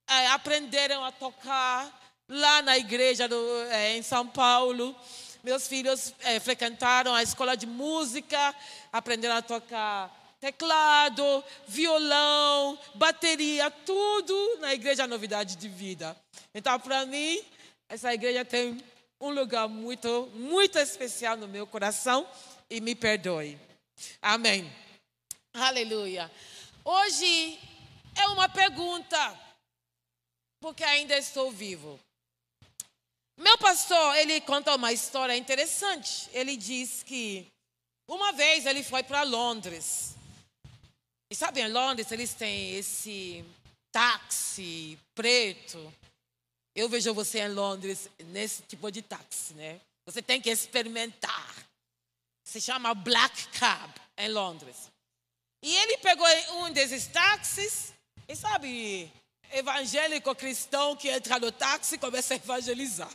é, 0.07 0.27
aprenderam 0.27 1.03
a 1.03 1.11
tocar 1.11 1.93
lá 2.29 2.61
na 2.61 2.77
igreja 2.77 3.27
do, 3.27 3.63
é, 3.69 3.97
em 3.97 4.01
São 4.01 4.25
Paulo. 4.25 4.95
Meus 5.43 5.67
filhos 5.67 6.13
é, 6.21 6.39
frequentaram 6.39 7.13
a 7.13 7.21
escola 7.21 7.55
de 7.55 7.67
música, 7.67 8.55
aprenderam 8.91 9.35
a 9.35 9.41
tocar 9.41 10.16
teclado, 10.39 11.43
violão, 11.67 12.77
bateria, 12.95 13.69
tudo 13.71 14.57
na 14.59 14.73
igreja 14.73 15.07
Novidade 15.07 15.55
de 15.55 15.67
Vida. 15.67 16.15
Então, 16.53 16.79
para 16.79 17.05
mim, 17.05 17.43
essa 17.89 18.13
igreja 18.13 18.45
tem 18.45 18.81
um 19.19 19.31
lugar 19.31 19.67
muito, 19.67 20.29
muito 20.33 20.77
especial 20.77 21.37
no 21.37 21.47
meu 21.47 21.65
coração 21.65 22.27
e 22.69 22.79
me 22.79 22.93
perdoe. 22.95 23.59
Amém. 24.21 24.71
Aleluia. 25.53 26.31
Hoje 26.83 27.59
é 28.15 28.27
uma 28.27 28.47
pergunta, 28.47 29.39
porque 30.61 30.83
ainda 30.83 31.17
estou 31.17 31.51
vivo. 31.51 31.99
Meu 33.39 33.57
pastor, 33.57 34.15
ele 34.17 34.41
conta 34.41 34.75
uma 34.75 34.91
história 34.91 35.35
interessante. 35.35 36.29
Ele 36.33 36.57
diz 36.57 37.03
que 37.03 37.47
uma 38.07 38.31
vez 38.31 38.65
ele 38.65 38.83
foi 38.83 39.03
para 39.03 39.21
Londres. 39.23 40.16
E 41.29 41.35
sabe, 41.35 41.61
em 41.61 41.71
Londres 41.71 42.11
eles 42.11 42.33
têm 42.33 42.75
esse 42.75 43.43
táxi 43.91 44.97
preto. 45.13 45.93
Eu 46.75 46.87
vejo 46.87 47.13
você 47.13 47.39
em 47.39 47.49
Londres 47.49 48.09
nesse 48.25 48.61
tipo 48.63 48.91
de 48.91 49.01
táxi, 49.01 49.53
né? 49.55 49.81
Você 50.05 50.21
tem 50.21 50.39
que 50.39 50.49
experimentar. 50.49 51.55
Se 52.43 52.61
chama 52.61 52.93
Black 52.93 53.47
Cab 53.59 53.93
em 54.17 54.29
Londres. 54.29 54.89
E 55.61 55.75
ele 55.75 55.97
pegou 55.97 56.27
um 56.61 56.71
desses 56.71 57.07
táxis, 57.07 57.91
e 58.27 58.35
sabe, 58.35 59.11
evangélico 59.51 60.33
cristão 60.35 60.95
que 60.95 61.09
entra 61.09 61.39
no 61.39 61.51
táxi 61.51 61.97
começa 61.97 62.35
a 62.35 62.37
evangelizar. 62.37 63.11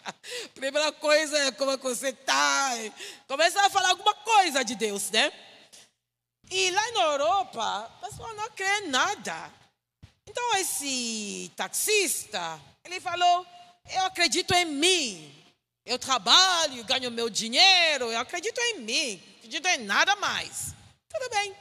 Primeira 0.54 0.92
coisa 0.92 1.36
é 1.38 1.52
como 1.52 1.76
você 1.78 2.10
está, 2.10 2.70
começa 3.26 3.60
a 3.60 3.70
falar 3.70 3.90
alguma 3.90 4.14
coisa 4.14 4.62
de 4.62 4.76
Deus, 4.76 5.10
né? 5.10 5.32
E 6.50 6.70
lá 6.70 6.92
na 6.92 7.00
Europa, 7.12 7.92
o 7.96 8.06
pessoal 8.06 8.34
não 8.34 8.50
crê 8.50 8.80
em 8.80 8.88
nada. 8.88 9.52
Então 10.28 10.56
esse 10.56 11.50
taxista, 11.56 12.60
ele 12.84 13.00
falou, 13.00 13.46
eu 13.92 14.02
acredito 14.06 14.52
em 14.54 14.64
mim. 14.64 15.36
Eu 15.84 15.98
trabalho, 15.98 16.84
ganho 16.84 17.10
meu 17.10 17.30
dinheiro, 17.30 18.12
eu 18.12 18.18
acredito 18.18 18.58
em 18.58 18.80
mim, 18.80 19.22
acredito 19.38 19.66
em 19.66 19.78
nada 19.78 20.14
mais. 20.16 20.74
Tudo 21.08 21.28
bem. 21.30 21.56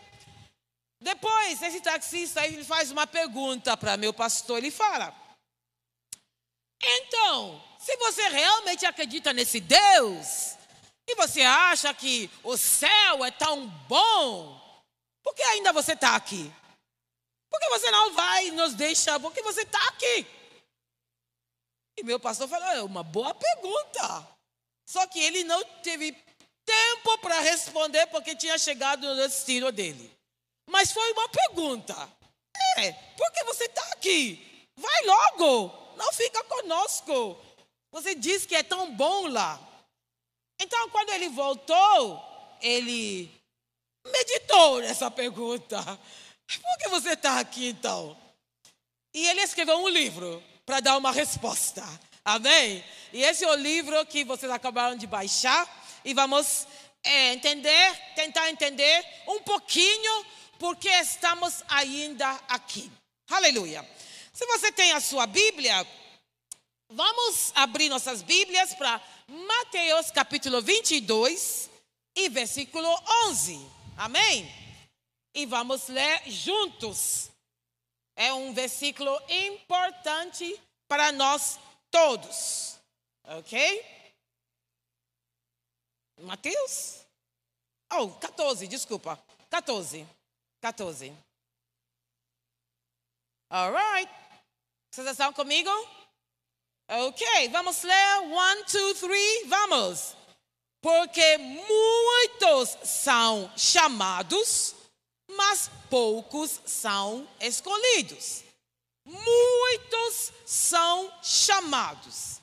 Depois, 1.02 1.62
esse 1.62 1.80
taxista 1.80 2.46
ele 2.46 2.64
faz 2.64 2.92
uma 2.92 3.08
pergunta 3.08 3.78
para 3.78 3.96
meu 3.96 4.14
pastor. 4.14 4.58
Ele 4.58 4.70
fala: 4.70 5.16
Então, 6.84 7.64
se 7.80 7.96
você 7.98 8.28
realmente 8.28 8.86
acredita 8.86 9.32
nesse 9.32 9.62
Deus, 9.62 10.58
e 11.08 11.16
você 11.16 11.42
acha 11.42 11.94
que 11.94 12.30
o 12.44 12.58
céu 12.58 13.24
é 13.24 13.32
tão 13.32 13.68
bom, 13.88 14.69
por 15.30 15.36
que 15.36 15.44
ainda 15.44 15.72
você 15.72 15.94
está 15.94 16.16
aqui? 16.16 16.52
Por 17.52 17.60
que 17.60 17.70
você 17.70 17.92
não 17.92 18.14
vai 18.16 18.48
e 18.48 18.52
nos 18.52 18.74
deixa? 18.74 19.20
Por 19.20 19.32
que 19.32 19.44
você 19.44 19.62
está 19.62 19.78
aqui? 19.90 20.26
E 22.00 22.04
meu 22.04 22.20
pastor 22.20 22.48
falou: 22.48 22.68
é 22.70 22.82
uma 22.82 23.04
boa 23.04 23.36
pergunta. 23.36 24.28
Só 24.88 25.06
que 25.06 25.20
ele 25.20 25.44
não 25.44 25.64
teve 25.84 26.14
tempo 26.66 27.18
para 27.20 27.42
responder 27.42 28.08
porque 28.08 28.36
tinha 28.36 28.58
chegado 28.58 29.08
no 29.08 29.16
destino 29.16 29.72
dele. 29.72 30.12
Mas 30.68 30.92
foi 30.92 31.12
uma 31.12 31.30
pergunta. 31.30 31.94
É, 32.78 32.92
por 32.92 33.32
que 33.32 33.44
você 33.44 33.66
está 33.66 33.84
aqui? 33.92 34.68
Vai 34.76 35.06
logo, 35.06 35.94
não 35.96 36.12
fica 36.12 36.44
conosco. 36.46 37.40
Você 37.92 38.16
diz 38.16 38.48
que 38.48 38.56
é 38.56 38.64
tão 38.64 38.96
bom 38.96 39.28
lá. 39.28 39.60
Então, 40.60 40.90
quando 40.90 41.10
ele 41.12 41.30
voltou, 41.30 42.20
ele 42.62 43.39
meditou 44.12 44.80
nessa 44.80 45.10
pergunta. 45.10 45.82
Por 46.48 46.78
que 46.80 46.90
você 46.90 47.14
está 47.14 47.40
aqui 47.40 47.70
então? 47.70 48.18
E 49.14 49.28
ele 49.28 49.42
escreveu 49.42 49.78
um 49.78 49.90
livro 49.90 50.44
para 50.66 50.80
dar 50.80 50.98
uma 50.98 51.12
resposta. 51.12 51.84
Amém? 52.24 52.84
E 53.12 53.24
esse 53.24 53.44
é 53.44 53.50
o 53.50 53.56
livro 53.56 54.06
que 54.06 54.24
vocês 54.24 54.52
acabaram 54.52 54.96
de 54.96 55.08
baixar. 55.08 55.68
E 56.06 56.14
vamos 56.14 56.68
é, 57.04 57.34
entender, 57.34 57.96
tentar 58.16 58.50
entender 58.50 59.06
um 59.28 59.42
pouquinho 59.42 60.26
porque 60.58 60.90
estamos 60.90 61.64
ainda 61.68 62.30
aqui. 62.48 62.92
Aleluia. 63.30 63.88
Se 64.34 64.46
você 64.46 64.72
tem 64.72 64.92
a 64.92 65.00
sua 65.00 65.26
Bíblia, 65.26 65.86
vamos 66.90 67.52
abrir 67.56 67.90
nossas 67.90 68.22
Bíblias 68.22 68.74
para 68.74 69.02
Mateus 69.28 70.12
capítulo 70.12 70.62
22 70.62 71.70
e 72.16 72.30
versículo 72.30 72.88
11. 73.28 73.79
Amém? 74.00 74.50
E 75.34 75.46
vamos 75.46 75.90
ler 75.90 76.32
juntos. 76.32 77.30
É 78.16 78.32
um 78.32 78.54
versículo 78.54 79.12
importante 79.28 80.58
para 80.88 81.12
nós 81.12 81.60
todos. 81.92 82.80
Ok? 83.26 83.86
Mateus? 86.22 87.06
Oh, 87.92 88.10
14, 88.12 88.70
desculpa. 88.70 89.22
14. 89.50 90.08
14. 90.62 91.14
All 93.50 93.74
right. 93.74 94.10
Vocês 94.90 95.08
estão 95.08 95.34
comigo? 95.34 95.70
Ok, 96.88 97.50
vamos 97.50 97.84
ler. 97.84 98.18
One, 98.32 98.64
two, 98.64 98.96
three, 98.96 99.44
vamos. 99.48 100.16
Porque 100.82 101.38
muitos 101.38 102.78
são 102.84 103.52
chamados, 103.58 104.76
mas 105.32 105.70
poucos 105.90 106.62
são 106.66 107.28
escolhidos. 107.40 108.44
Muitos 109.06 110.32
são 110.46 111.12
chamados. 111.22 112.40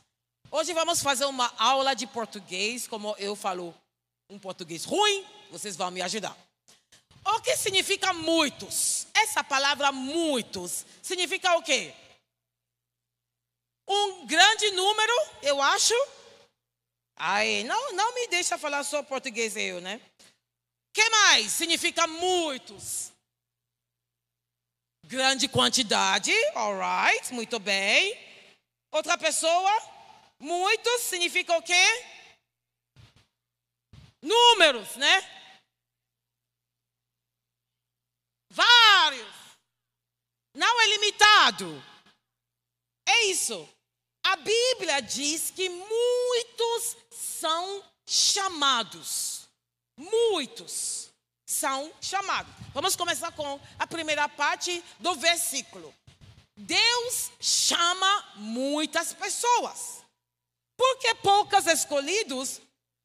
Hoje 0.50 0.72
vamos 0.72 1.02
fazer 1.02 1.24
uma 1.24 1.52
aula 1.58 1.94
de 1.94 2.06
português, 2.06 2.86
como 2.86 3.14
eu 3.18 3.34
falo 3.34 3.74
um 4.28 4.38
português 4.38 4.84
ruim, 4.84 5.24
vocês 5.50 5.76
vão 5.76 5.90
me 5.90 6.02
ajudar. 6.02 6.36
O 7.24 7.40
que 7.40 7.56
significa 7.56 8.12
muitos? 8.12 9.06
Essa 9.14 9.42
palavra 9.42 9.90
muitos 9.90 10.84
significa 11.02 11.56
o 11.56 11.62
quê? 11.62 11.92
Um 13.88 14.26
grande 14.26 14.70
número, 14.72 15.12
eu 15.42 15.60
acho. 15.62 15.94
Aí, 17.16 17.64
não, 17.64 17.92
não 17.94 18.14
me 18.14 18.28
deixa 18.28 18.58
falar 18.58 18.84
só 18.84 19.02
português 19.02 19.56
eu, 19.56 19.80
né? 19.80 20.00
que 20.96 21.10
mais 21.10 21.52
significa 21.52 22.06
muitos? 22.06 23.12
Grande 25.04 25.46
quantidade, 25.46 26.32
alright, 26.54 27.34
muito 27.34 27.58
bem. 27.58 28.18
Outra 28.90 29.18
pessoa, 29.18 29.70
muitos 30.40 31.02
significa 31.02 31.54
o 31.54 31.62
quê? 31.62 31.84
Números, 34.22 34.96
né? 34.96 35.20
Vários. 38.50 39.36
Não 40.54 40.80
é 40.80 40.86
limitado. 40.86 41.84
É 43.06 43.26
isso. 43.26 43.68
A 44.26 44.34
Bíblia 44.34 45.00
diz 45.00 45.52
que 45.52 45.68
muitos 45.68 46.96
são 47.12 47.80
chamados. 48.04 49.48
Muitos 49.96 51.10
são 51.46 51.92
chamados. 52.00 52.52
Vamos 52.74 52.96
começar 52.96 53.30
com 53.30 53.60
a 53.78 53.86
primeira 53.86 54.28
parte 54.28 54.82
do 54.98 55.14
versículo. 55.14 55.94
Deus 56.56 57.30
chama 57.38 58.32
muitas 58.34 59.12
pessoas. 59.12 60.02
Porque 60.76 61.14
poucas 61.14 61.68
escolhidos, 61.68 62.60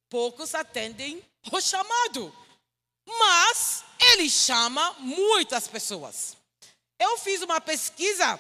poucos 0.10 0.56
atendem 0.56 1.24
o 1.52 1.62
chamado. 1.62 2.36
Mas 3.08 3.86
ele 4.00 4.28
chama 4.28 4.94
muitas 4.94 5.68
pessoas. 5.68 6.36
Eu 6.98 7.16
fiz 7.20 7.44
uma 7.44 7.62
pesquisa 7.62 8.40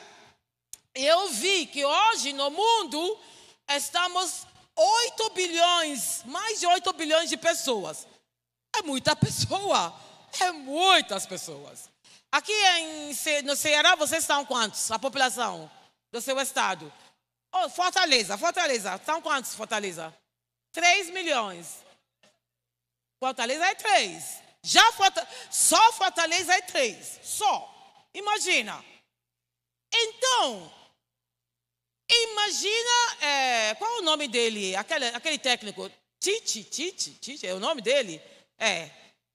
eu 0.96 1.30
vi 1.30 1.66
que 1.66 1.86
hoje 1.86 2.34
no 2.34 2.50
mundo 2.50 3.20
estamos 3.70 4.46
8 4.76 5.30
bilhões, 5.32 6.24
mais 6.26 6.60
de 6.60 6.68
8 6.68 6.94
bilhões 6.94 7.30
de 7.30 7.38
pessoas. 7.38 8.08
É 8.76 8.82
muita 8.82 9.16
pessoa. 9.16 9.94
É 10.40 10.52
muitas 10.52 11.26
pessoas. 11.26 11.90
Aqui 12.32 12.54
em, 12.54 13.14
no 13.44 13.56
Ceará, 13.56 13.96
vocês 13.96 14.24
estão 14.24 14.46
quantos? 14.46 14.90
A 14.92 14.98
população 14.98 15.70
do 16.12 16.22
seu 16.22 16.40
estado. 16.40 16.92
Oh, 17.54 17.70
Fortaleza, 17.70 18.38
Fortaleza. 18.38 19.00
São 19.06 19.22
quantos, 19.22 19.54
Fortaleza? 19.54 20.16
3 20.72 21.10
milhões. 21.10 21.84
Fortaleza 23.20 23.66
é 23.66 23.76
3. 23.76 24.42
Já 24.64 24.92
Fortaleza, 24.94 25.32
só 25.52 25.94
Fortaleza 25.94 26.54
é 26.54 26.62
3. 26.62 27.20
Só. 27.24 27.70
Imagina. 28.14 28.84
Então, 29.94 30.72
Imagina, 32.14 33.18
é, 33.22 33.76
qual 33.76 33.90
é 33.90 34.00
o 34.00 34.04
nome 34.04 34.28
dele? 34.28 34.76
Aquele, 34.76 35.06
aquele 35.08 35.38
técnico, 35.38 35.90
Tite, 36.20 36.64
Tite, 36.64 37.12
Tite, 37.22 37.48
é 37.48 37.54
o 37.54 37.60
nome 37.60 37.82
dele? 37.82 38.22
É. 38.60 38.90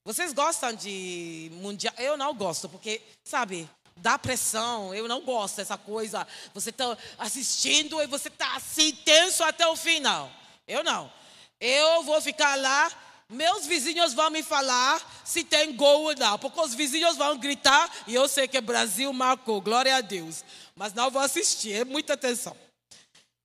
Vocês 0.05 0.33
gostam 0.33 0.73
de 0.73 1.51
mundial? 1.55 1.95
Eu 1.99 2.17
não 2.17 2.35
gosto, 2.35 2.69
porque, 2.69 3.01
sabe, 3.25 3.69
dá 3.97 4.19
pressão. 4.19 4.95
Eu 4.95 5.09
não 5.09 5.21
gosto 5.23 5.57
dessa 5.57 5.77
coisa. 5.77 6.27
Você 6.55 6.71
está 6.71 6.97
assistindo 7.19 8.01
e 8.03 8.07
você 8.07 8.29
está 8.29 8.55
assim, 8.57 8.93
tenso 8.93 9.43
até 9.43 9.67
o 9.67 9.75
final. 9.75 10.31
Eu 10.69 10.85
não. 10.85 11.11
Eu 11.59 12.03
vou 12.03 12.21
ficar 12.21 12.55
lá, 12.57 12.93
meus 13.29 13.67
vizinhos 13.67 14.12
vão 14.12 14.31
me 14.31 14.43
falar 14.43 15.01
se 15.25 15.43
tem 15.43 15.75
gol 15.75 16.03
ou 16.03 16.15
não, 16.15 16.39
porque 16.39 16.61
os 16.61 16.75
vizinhos 16.75 17.17
vão 17.17 17.39
gritar 17.39 17.91
e 18.07 18.15
eu 18.15 18.29
sei 18.29 18.47
que 18.47 18.61
Brasil 18.61 19.12
marcou, 19.12 19.61
glória 19.61 19.97
a 19.97 20.01
Deus. 20.01 20.45
Mas 20.75 20.93
não 20.93 21.11
vou 21.11 21.23
assistir, 21.23 21.73
é 21.73 21.85
muita 21.85 22.12
atenção. 22.12 22.57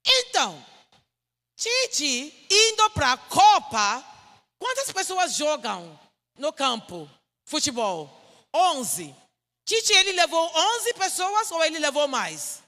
Então, 0.05 0.65
Tite 1.55 2.47
indo 2.49 2.89
para 2.89 3.13
a 3.13 3.17
Copa, 3.17 4.03
quantas 4.57 4.91
pessoas 4.91 5.35
jogam 5.35 5.99
no 6.37 6.51
campo? 6.51 7.07
Futebol? 7.45 8.09
11. 8.51 9.15
Tite, 9.63 9.93
ele 9.93 10.13
levou 10.13 10.51
11 10.55 10.93
pessoas 10.95 11.51
ou 11.51 11.63
ele 11.63 11.77
levou 11.77 12.07
mais? 12.07 12.63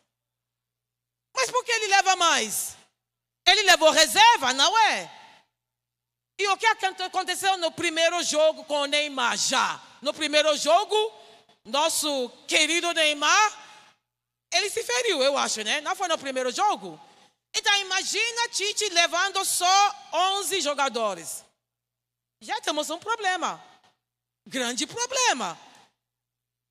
Mas 1.35 1.49
por 1.49 1.65
que 1.65 1.71
ele 1.71 1.87
leva 1.87 2.15
mais? 2.15 2.77
Ele 3.47 3.63
levou 3.63 3.89
reserva, 3.89 4.53
não 4.53 4.77
é? 4.77 5.11
E 6.37 6.47
o 6.47 6.57
que 6.57 6.67
aconteceu 6.67 7.57
no 7.57 7.71
primeiro 7.71 8.21
jogo 8.23 8.63
com 8.65 8.81
o 8.81 8.85
Neymar 8.85 9.37
já? 9.37 9.81
No 10.01 10.13
primeiro 10.13 10.55
jogo, 10.55 10.95
nosso 11.65 12.29
querido 12.47 12.93
Neymar, 12.93 13.59
ele 14.53 14.69
se 14.69 14.83
feriu, 14.83 15.23
eu 15.23 15.35
acho, 15.35 15.63
né? 15.63 15.81
Não 15.81 15.95
foi 15.95 16.07
no 16.07 16.17
primeiro 16.17 16.51
jogo? 16.51 16.99
Então 17.55 17.75
imagina 17.81 18.49
Tite 18.49 18.89
levando 18.89 19.45
só 19.45 19.95
11 20.11 20.61
jogadores. 20.61 21.45
Já 22.41 22.59
temos 22.61 22.89
um 22.89 22.97
problema. 22.97 23.63
Grande 24.47 24.87
problema. 24.87 25.57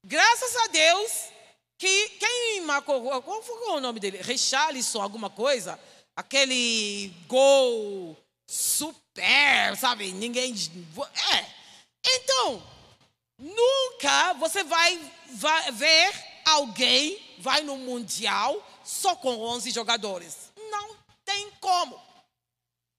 Graças 0.05 0.57
a 0.57 0.67
Deus 0.67 1.29
que 1.79 2.09
quem 2.11 2.61
marcou, 2.63 3.23
qual 3.23 3.43
foi 3.43 3.57
o 3.71 3.81
nome 3.81 4.01
dele? 4.01 4.21
Richarlison, 4.21 5.01
alguma 5.01 5.31
coisa? 5.31 5.81
Aquele 6.17 7.09
gol 7.27 8.17
super, 8.47 9.77
sabe? 9.79 10.13
Ninguém. 10.13 10.55
É. 11.33 11.47
Então, 12.05 12.63
nunca 13.39 14.35
você 14.35 14.65
vai, 14.65 15.13
vai 15.31 15.73
ver 15.73 16.33
alguém 16.45 17.37
vai 17.39 17.63
no 17.63 17.77
Mundial 17.77 18.63
só 18.85 19.15
com 19.17 19.41
11 19.41 19.71
jogadores 19.71 20.52
tem 21.25 21.51
como. 21.53 22.01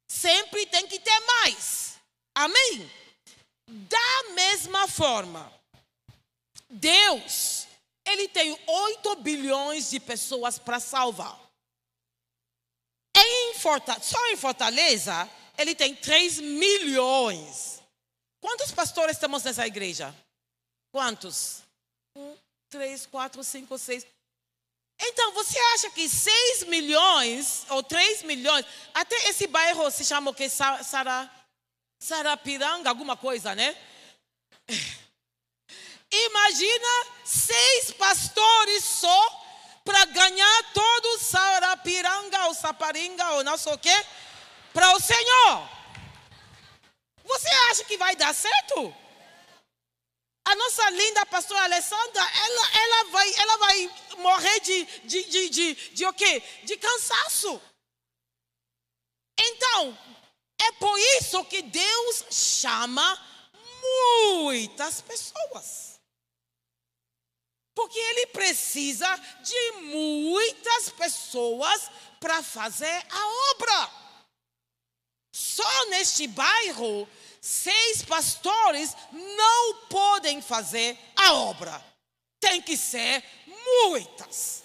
Sempre 0.10 0.66
tem 0.68 0.88
que 0.88 1.00
ter 1.00 1.20
mais. 1.22 1.96
Amém? 2.36 2.90
Da 3.68 4.24
mesma 4.34 4.88
forma, 4.88 5.52
Deus, 6.70 7.68
Ele 8.06 8.28
tem 8.28 8.60
8 8.68 9.16
bilhões 9.16 9.90
de 9.90 9.98
pessoas 9.98 10.60
para 10.60 10.78
salvar. 10.80 11.40
Forta- 13.64 13.98
só 14.02 14.28
em 14.28 14.36
Fortaleza, 14.36 15.30
ele 15.58 15.74
tem 15.74 15.96
3 15.96 16.38
milhões. 16.40 17.82
Quantos 18.42 18.74
pastores 18.74 19.18
temos 19.18 19.42
nessa 19.42 19.66
igreja? 19.66 20.14
Quantos? 20.94 21.62
Um, 22.18 22.38
três, 22.70 23.06
quatro, 23.06 23.42
cinco, 23.42 23.78
seis. 23.78 24.06
Então, 25.06 25.34
você 25.34 25.60
acha 25.76 25.90
que 25.90 26.08
6 26.08 26.64
milhões 26.64 27.66
ou 27.70 27.84
3 27.84 28.24
milhões, 28.24 28.66
até 28.94 29.16
esse 29.30 29.48
bairro 29.48 29.92
se 29.92 30.06
chama 30.06 30.32
o 30.32 30.34
que? 30.34 30.48
Sa- 30.50 30.82
Sara, 30.84 31.30
Sarapiranga, 32.00 32.90
alguma 32.90 33.18
coisa, 33.18 33.54
né? 33.54 33.76
Imagina 36.12 36.88
seis 37.26 37.92
pastores 37.92 38.84
só 38.84 39.42
para 39.84 40.06
ganhar 40.06 40.64
todo 40.74 41.20
Sarapiranga 41.20 42.46
ou 42.46 42.54
Saparinga 42.54 43.32
ou 43.32 43.44
não 43.44 43.58
sei 43.58 43.74
o 43.74 43.78
quê 43.78 44.06
para 44.72 44.96
o 44.96 45.00
Senhor. 45.00 45.70
Você 47.26 47.50
acha 47.72 47.84
que 47.86 47.98
vai 47.98 48.16
dar 48.16 48.34
certo? 48.34 48.96
A 50.46 50.56
nossa 50.56 50.90
linda 50.90 51.26
pastora 51.26 51.64
Alessandra, 51.64 52.22
ela, 52.22 52.72
ela, 52.78 53.04
vai, 53.12 53.34
ela 53.36 53.58
vai 53.58 53.96
morrer 54.18 54.60
de, 54.60 54.86
de, 55.08 55.24
de, 55.24 55.50
de, 55.50 55.74
de 55.94 56.06
o 56.06 56.14
quê? 56.14 56.42
De 56.64 56.78
cansaço. 56.78 57.62
Então, 59.40 59.98
é 60.62 60.72
por 60.74 60.98
isso 61.18 61.44
que 61.46 61.62
Deus 61.62 62.26
chama 62.30 63.18
muitas 64.34 65.02
pessoas. 65.02 65.94
Porque 67.76 67.98
Ele 67.98 68.28
precisa 68.28 69.08
de 69.42 69.72
muitas 69.82 70.90
pessoas 70.90 71.90
para 72.20 72.44
fazer 72.44 73.06
a 73.10 73.28
obra. 73.52 73.92
Só 75.34 75.86
neste 75.90 76.28
bairro, 76.28 77.10
seis 77.44 78.02
pastores 78.02 78.96
não 79.12 79.76
podem 79.90 80.42
fazer 80.42 80.98
a 81.14 81.34
obra. 81.34 81.84
Tem 82.40 82.62
que 82.62 82.78
ser 82.78 83.22
muitas. 83.84 84.64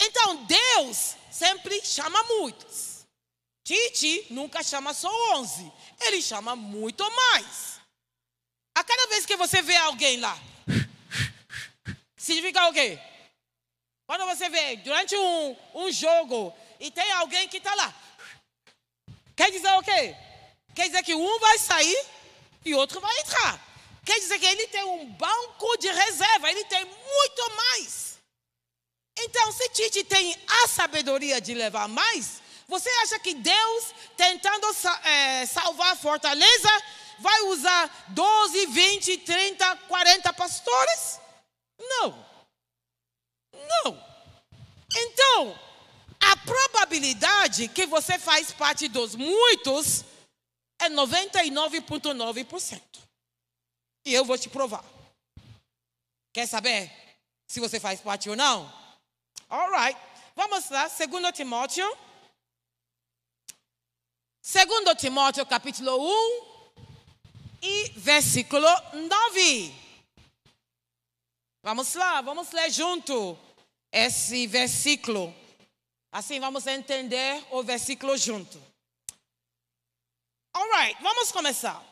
Então 0.00 0.42
Deus 0.46 1.16
sempre 1.30 1.84
chama 1.84 2.22
muitos. 2.22 3.04
Titi 3.62 4.26
nunca 4.30 4.62
chama 4.62 4.94
só 4.94 5.10
11, 5.36 5.70
ele 6.00 6.22
chama 6.22 6.56
muito 6.56 7.04
mais. 7.14 7.78
A 8.74 8.82
cada 8.82 9.06
vez 9.08 9.26
que 9.26 9.36
você 9.36 9.60
vê 9.60 9.76
alguém 9.76 10.18
lá, 10.18 10.38
significa 12.16 12.68
o 12.68 12.72
quê? 12.72 12.98
Quando 14.06 14.24
você 14.24 14.48
vê 14.48 14.76
durante 14.76 15.14
um, 15.14 15.56
um 15.74 15.92
jogo 15.92 16.54
e 16.80 16.90
tem 16.90 17.10
alguém 17.12 17.48
que 17.48 17.58
está 17.58 17.74
lá, 17.74 17.94
quer 19.36 19.50
dizer 19.50 19.72
o 19.74 19.82
quê? 19.82 20.16
Quer 20.74 20.86
dizer 20.88 21.02
que 21.02 21.14
um 21.14 21.38
vai 21.38 21.58
sair 21.58 22.04
e 22.64 22.74
outro 22.74 23.00
vai 23.00 23.16
entrar. 23.20 23.60
Quer 24.04 24.18
dizer 24.18 24.38
que 24.38 24.46
ele 24.46 24.66
tem 24.68 24.84
um 24.84 25.06
banco 25.06 25.76
de 25.78 25.88
reserva, 25.88 26.50
ele 26.50 26.64
tem 26.64 26.84
muito 26.84 27.56
mais. 27.56 28.18
Então, 29.18 29.52
se 29.52 29.68
Tite 29.70 30.04
tem 30.04 30.36
a 30.46 30.68
sabedoria 30.68 31.40
de 31.40 31.54
levar 31.54 31.88
mais, 31.88 32.42
você 32.66 32.90
acha 33.02 33.18
que 33.18 33.34
Deus, 33.34 33.94
tentando 34.16 34.66
eh, 35.04 35.46
salvar 35.46 35.96
Fortaleza, 35.96 36.68
vai 37.18 37.40
usar 37.42 38.06
12, 38.08 38.66
20, 38.66 39.18
30, 39.18 39.76
40 39.88 40.32
pastores? 40.32 41.20
Não. 41.78 42.26
Não. 43.52 44.04
Então, 44.96 45.58
a 46.20 46.36
probabilidade 46.38 47.68
que 47.68 47.86
você 47.86 48.18
faz 48.18 48.50
parte 48.52 48.88
dos 48.88 49.14
muitos 49.14 50.04
é 50.84 50.90
99,9%. 50.90 52.80
E 54.04 54.12
eu 54.12 54.24
vou 54.24 54.38
te 54.38 54.48
provar. 54.48 54.84
Quer 56.32 56.46
saber 56.46 56.90
se 57.46 57.60
você 57.60 57.80
faz 57.80 58.00
parte 58.00 58.28
ou 58.28 58.36
não? 58.36 58.72
Alright. 59.48 59.98
Vamos 60.36 60.68
lá, 60.68 60.88
2 60.88 61.32
Timóteo. 61.32 61.86
2 64.42 64.98
Timóteo, 64.98 65.46
capítulo 65.46 65.96
1 65.96 66.54
e 67.62 67.90
versículo 67.96 68.68
9. 68.92 69.74
Vamos 71.62 71.94
lá, 71.94 72.20
vamos 72.20 72.50
ler 72.50 72.70
junto 72.70 73.38
esse 73.90 74.46
versículo. 74.46 75.34
Assim 76.12 76.38
vamos 76.38 76.66
entender 76.66 77.42
o 77.50 77.62
versículo 77.62 78.18
junto. 78.18 78.73
Alright, 80.54 81.02
vamos 81.02 81.32
começar. 81.32 81.82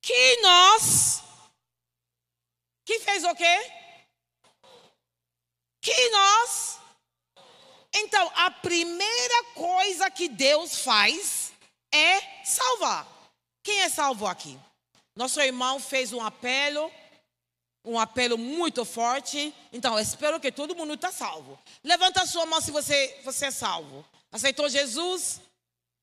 Que 0.00 0.36
nós. 0.40 1.22
Que 2.84 2.98
fez 3.00 3.22
o 3.24 3.34
quê? 3.34 3.72
Que 5.82 6.08
nós. 6.08 6.78
Então, 7.92 8.32
a 8.34 8.50
primeira 8.50 9.44
coisa 9.54 10.10
que 10.10 10.28
Deus 10.28 10.78
faz 10.80 11.52
é 11.92 12.44
salvar. 12.44 13.06
Quem 13.62 13.82
é 13.82 13.88
salvo 13.88 14.26
aqui? 14.26 14.58
Nosso 15.14 15.40
irmão 15.40 15.78
fez 15.78 16.12
um 16.12 16.22
apelo, 16.24 16.90
um 17.84 17.98
apelo 17.98 18.38
muito 18.38 18.84
forte. 18.84 19.54
Então, 19.72 19.98
espero 19.98 20.40
que 20.40 20.50
todo 20.50 20.74
mundo 20.74 20.94
está 20.94 21.12
salvo. 21.12 21.58
Levanta 21.84 22.22
a 22.22 22.26
sua 22.26 22.46
mão 22.46 22.60
se 22.60 22.70
você, 22.70 23.20
você 23.24 23.46
é 23.46 23.50
salvo. 23.50 24.06
Aceitou 24.32 24.68
Jesus? 24.68 25.40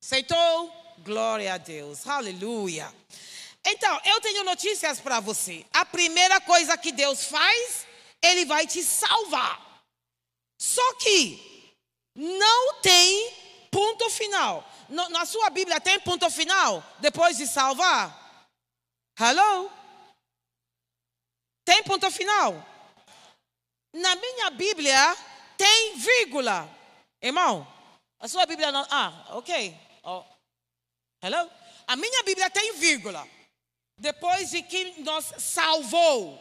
Aceitou? 0.04 0.87
Glória 1.00 1.54
a 1.54 1.58
Deus. 1.58 2.06
Aleluia. 2.08 2.94
Então, 3.66 4.00
eu 4.06 4.22
tenho 4.22 4.44
notícias 4.44 5.00
para 5.00 5.20
você. 5.20 5.66
A 5.74 5.86
primeira 5.86 6.40
coisa 6.42 6.78
que 6.78 6.92
Deus 6.92 7.26
faz, 7.26 7.86
Ele 8.22 8.46
vai 8.46 8.66
te 8.66 8.84
salvar. 8.84 9.84
Só 10.60 10.94
que 10.96 11.74
não 12.16 12.76
tem 12.82 13.32
ponto 13.70 14.10
final. 14.10 14.68
No- 14.90 15.10
na 15.10 15.26
sua 15.26 15.50
Bíblia 15.52 15.80
tem 15.80 16.00
ponto 16.00 16.30
final 16.32 16.84
depois 17.00 17.38
de 17.38 17.46
salvar? 17.46 18.48
Hello? 19.20 19.70
Tem 21.66 21.84
ponto 21.84 22.10
final? 22.10 22.54
Na 23.94 24.16
minha 24.16 24.50
Bíblia 24.50 25.16
tem 25.58 25.98
vírgula. 25.98 26.68
Irmão, 27.22 27.68
a 28.20 28.28
sua 28.28 28.46
Bíblia 28.46 28.72
não. 28.72 28.86
Ah, 28.90 29.26
ok. 29.32 29.78
Oh. 30.04 30.24
Hello? 31.22 31.50
A 31.88 31.96
minha 31.96 32.24
Bíblia 32.24 32.50
tem 32.50 32.74
vírgula. 32.74 33.28
Depois 33.98 34.52
de 34.52 34.62
que 34.62 35.02
nos 35.02 35.26
salvou. 35.40 36.40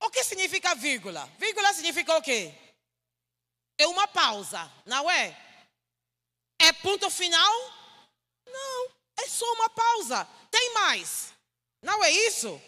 O 0.00 0.10
que 0.10 0.22
significa 0.22 0.74
vírgula? 0.74 1.28
Vírgula 1.38 1.72
significa 1.72 2.16
o 2.16 2.22
quê? 2.22 2.54
É 3.78 3.86
uma 3.86 4.06
pausa, 4.06 4.70
não 4.86 5.10
é? 5.10 5.36
É 6.60 6.72
ponto 6.72 7.10
final? 7.10 7.52
Não, 8.46 8.88
é 9.18 9.28
só 9.28 9.50
uma 9.54 9.70
pausa. 9.70 10.24
Tem 10.50 10.74
mais. 10.74 11.32
Não 11.82 12.04
é 12.04 12.10
isso? 12.10 12.60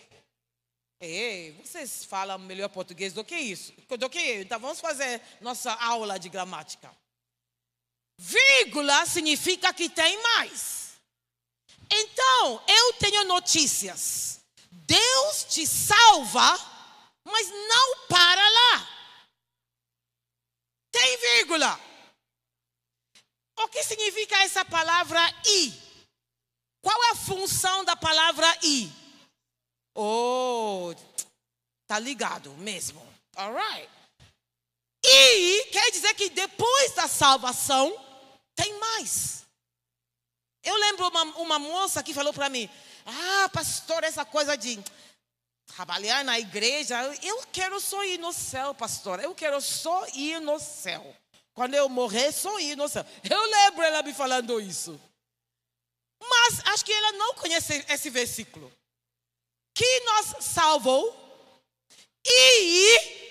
Ei, 1.00 1.52
vocês 1.62 2.04
falam 2.04 2.38
melhor 2.38 2.68
português 2.68 3.12
do 3.12 3.24
que 3.24 3.36
isso, 3.36 3.72
do 3.98 4.10
que 4.10 4.18
eu. 4.18 4.42
Então 4.42 4.58
vamos 4.58 4.80
fazer 4.80 5.20
nossa 5.40 5.72
aula 5.74 6.18
de 6.18 6.28
gramática. 6.28 6.90
Vírgula 8.18 9.04
significa 9.06 9.72
que 9.72 9.88
tem 9.88 10.20
mais. 10.22 10.83
Então, 11.90 12.64
eu 12.66 12.92
tenho 12.94 13.24
notícias. 13.24 14.40
Deus 14.70 15.44
te 15.44 15.66
salva, 15.66 16.58
mas 17.24 17.48
não 17.48 18.06
para 18.08 18.48
lá. 18.48 18.88
Tem 20.90 21.16
vírgula. 21.18 21.80
O 23.56 23.68
que 23.68 23.82
significa 23.82 24.36
essa 24.42 24.64
palavra 24.64 25.20
i? 25.46 25.72
Qual 26.82 27.04
é 27.04 27.10
a 27.10 27.16
função 27.16 27.84
da 27.84 27.96
palavra 27.96 28.46
i? 28.62 28.92
Oh, 29.94 30.92
tá 31.86 31.98
ligado 31.98 32.50
mesmo. 32.54 33.00
Alright. 33.36 33.90
E 35.04 35.64
quer 35.70 35.90
dizer 35.90 36.14
que 36.14 36.30
depois 36.30 36.94
da 36.94 37.06
salvação 37.06 37.92
tem 38.54 38.72
mais. 38.78 39.43
Eu 40.64 40.76
lembro 40.76 41.08
uma, 41.08 41.22
uma 41.38 41.58
moça 41.58 42.02
que 42.02 42.14
falou 42.14 42.32
para 42.32 42.48
mim: 42.48 42.68
Ah, 43.04 43.48
pastor, 43.50 44.02
essa 44.02 44.24
coisa 44.24 44.56
de 44.56 44.82
trabalhar 45.66 46.24
na 46.24 46.38
igreja, 46.38 46.96
eu 47.22 47.42
quero 47.52 47.80
só 47.80 48.02
ir 48.04 48.18
no 48.18 48.32
céu, 48.32 48.74
pastor. 48.74 49.22
Eu 49.22 49.34
quero 49.34 49.60
só 49.60 50.06
ir 50.14 50.40
no 50.40 50.58
céu. 50.58 51.14
Quando 51.52 51.74
eu 51.74 51.88
morrer, 51.88 52.32
só 52.32 52.58
ir 52.58 52.76
no 52.76 52.88
céu. 52.88 53.04
Eu 53.28 53.42
lembro 53.42 53.82
ela 53.82 54.02
me 54.02 54.12
falando 54.12 54.60
isso. 54.60 55.00
Mas 56.20 56.60
acho 56.66 56.84
que 56.84 56.92
ela 56.92 57.12
não 57.12 57.34
conhece 57.34 57.84
esse 57.88 58.10
versículo. 58.10 58.72
Que 59.74 60.00
nos 60.00 60.44
salvou 60.44 61.24
e 62.26 63.24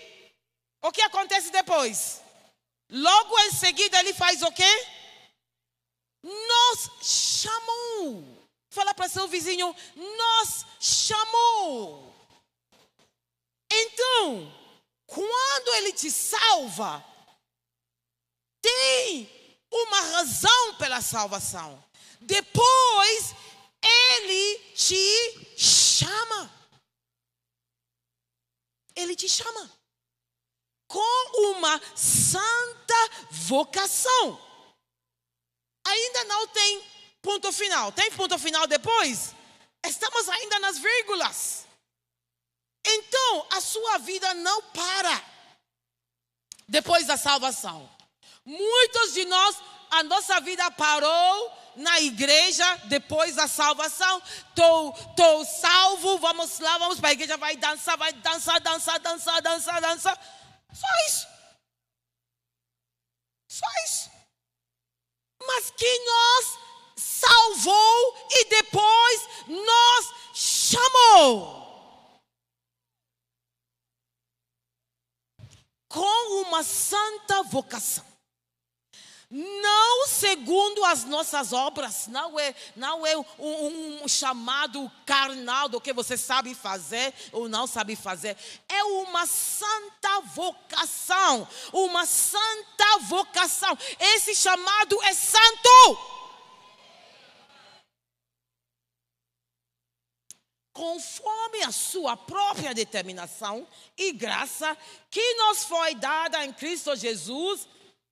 o 0.82 0.91
que 0.91 1.02
acontece 1.02 1.50
depois? 1.52 2.22
Logo 2.89 3.39
em 3.39 3.52
seguida 3.52 4.00
ele 4.00 4.13
faz 4.13 4.41
o 4.41 4.52
quê? 4.52 4.88
Nos 6.23 6.89
chamou. 7.05 8.47
Fala 8.69 8.93
para 8.93 9.09
seu 9.09 9.27
vizinho, 9.27 9.75
nos 9.95 10.65
chamou. 10.79 12.13
Então, 13.71 14.51
quando 15.05 15.75
ele 15.75 15.91
te 15.91 16.09
salva, 16.09 17.03
tem 18.62 19.29
uma 19.69 20.01
razão 20.01 20.75
pela 20.75 21.01
salvação. 21.01 21.83
Depois, 22.21 23.36
ele 23.81 24.59
te 24.73 25.57
chama. 25.57 26.51
Ele 28.95 29.15
te 29.15 29.27
chama 29.27 29.71
com 30.88 31.51
uma 31.51 31.81
santa 31.95 33.09
vocação. 33.31 34.53
Ainda 36.04 36.24
não 36.26 36.48
tem 36.48 36.84
ponto 37.22 37.52
final. 37.52 37.92
Tem 37.92 38.12
ponto 38.12 38.38
final 38.38 38.68
depois? 38.68 39.34
Estamos 39.86 40.28
ainda 40.30 40.60
nas 40.60 40.78
vírgulas. 40.78 41.66
Então, 42.86 43.48
a 43.52 43.62
sua 43.62 43.98
vida 44.00 44.34
não 44.34 44.62
para 44.63 45.24
depois 46.68 47.08
da 47.08 47.16
salvação. 47.16 47.89
Muitos 48.46 49.13
de 49.13 49.26
nós, 49.26 49.56
a 49.92 50.04
nossa 50.04 50.39
vida 50.42 50.70
parou 50.72 51.52
na 51.78 52.02
igreja 52.02 52.66
depois 52.86 53.36
da 53.36 53.48
salvação. 53.48 54.22
Tô, 54.54 54.92
tô 55.16 55.46
salvo, 55.46 56.18
vamos 56.18 56.60
lá, 56.60 56.78
vamos 56.78 57.00
para 57.00 57.10
a 57.10 57.13
igreja, 57.13 57.38
vai 57.38 57.56
dançar, 57.56 57.98
vai 57.98 58.12
dançar, 58.13 58.60
dançar, 58.60 59.00
dançar, 59.00 59.42
dançar, 59.42 59.82
dançar. 59.82 60.20
Só 60.74 60.88
isso. 61.08 61.28
Só 63.48 63.68
isso. 63.86 64.12
Mas 65.47 65.71
que 65.71 65.99
nos 65.99 66.60
salvou 66.95 68.27
e 68.32 68.45
depois 68.45 69.29
nos 69.47 70.13
chamou. 70.34 71.63
Com 75.89 76.41
uma 76.41 76.63
santa 76.63 77.43
vocação 77.43 78.12
não 79.36 80.06
segundo 80.06 80.86
as 80.86 81.06
nossas 81.06 81.54
obras, 81.54 82.06
não 82.06 82.39
é, 82.39 82.54
não 82.76 83.04
é 83.04 83.17
um, 83.17 84.04
um, 84.04 84.08
chamado 84.08 84.91
carnal 85.08 85.67
do 85.67 85.82
que 85.82 85.91
você 85.91 86.15
sabe 86.15 86.54
fazer 86.54 87.12
ou 87.32 87.50
não 87.50 87.65
sabe 87.65 87.96
fazer, 87.96 88.38
é 88.69 88.84
uma 88.84 89.26
santa 89.26 90.19
vocação, 90.36 91.48
uma 91.72 92.06
santa 92.06 93.00
vocação. 93.08 93.76
Esse 94.00 94.36
chamado 94.36 95.02
é 95.02 95.15
santo. 95.15 95.98
Conforme 100.74 101.63
a 101.63 101.72
sua 101.72 102.15
própria 102.15 102.72
determinação 102.72 103.67
e 103.98 104.12
graça 104.12 104.78
que 105.10 105.34
nos 105.36 105.63
foi 105.63 105.96
dada 105.96 106.46
em 106.46 106.54
Cristo 106.54 106.96
Jesus, 106.96 107.67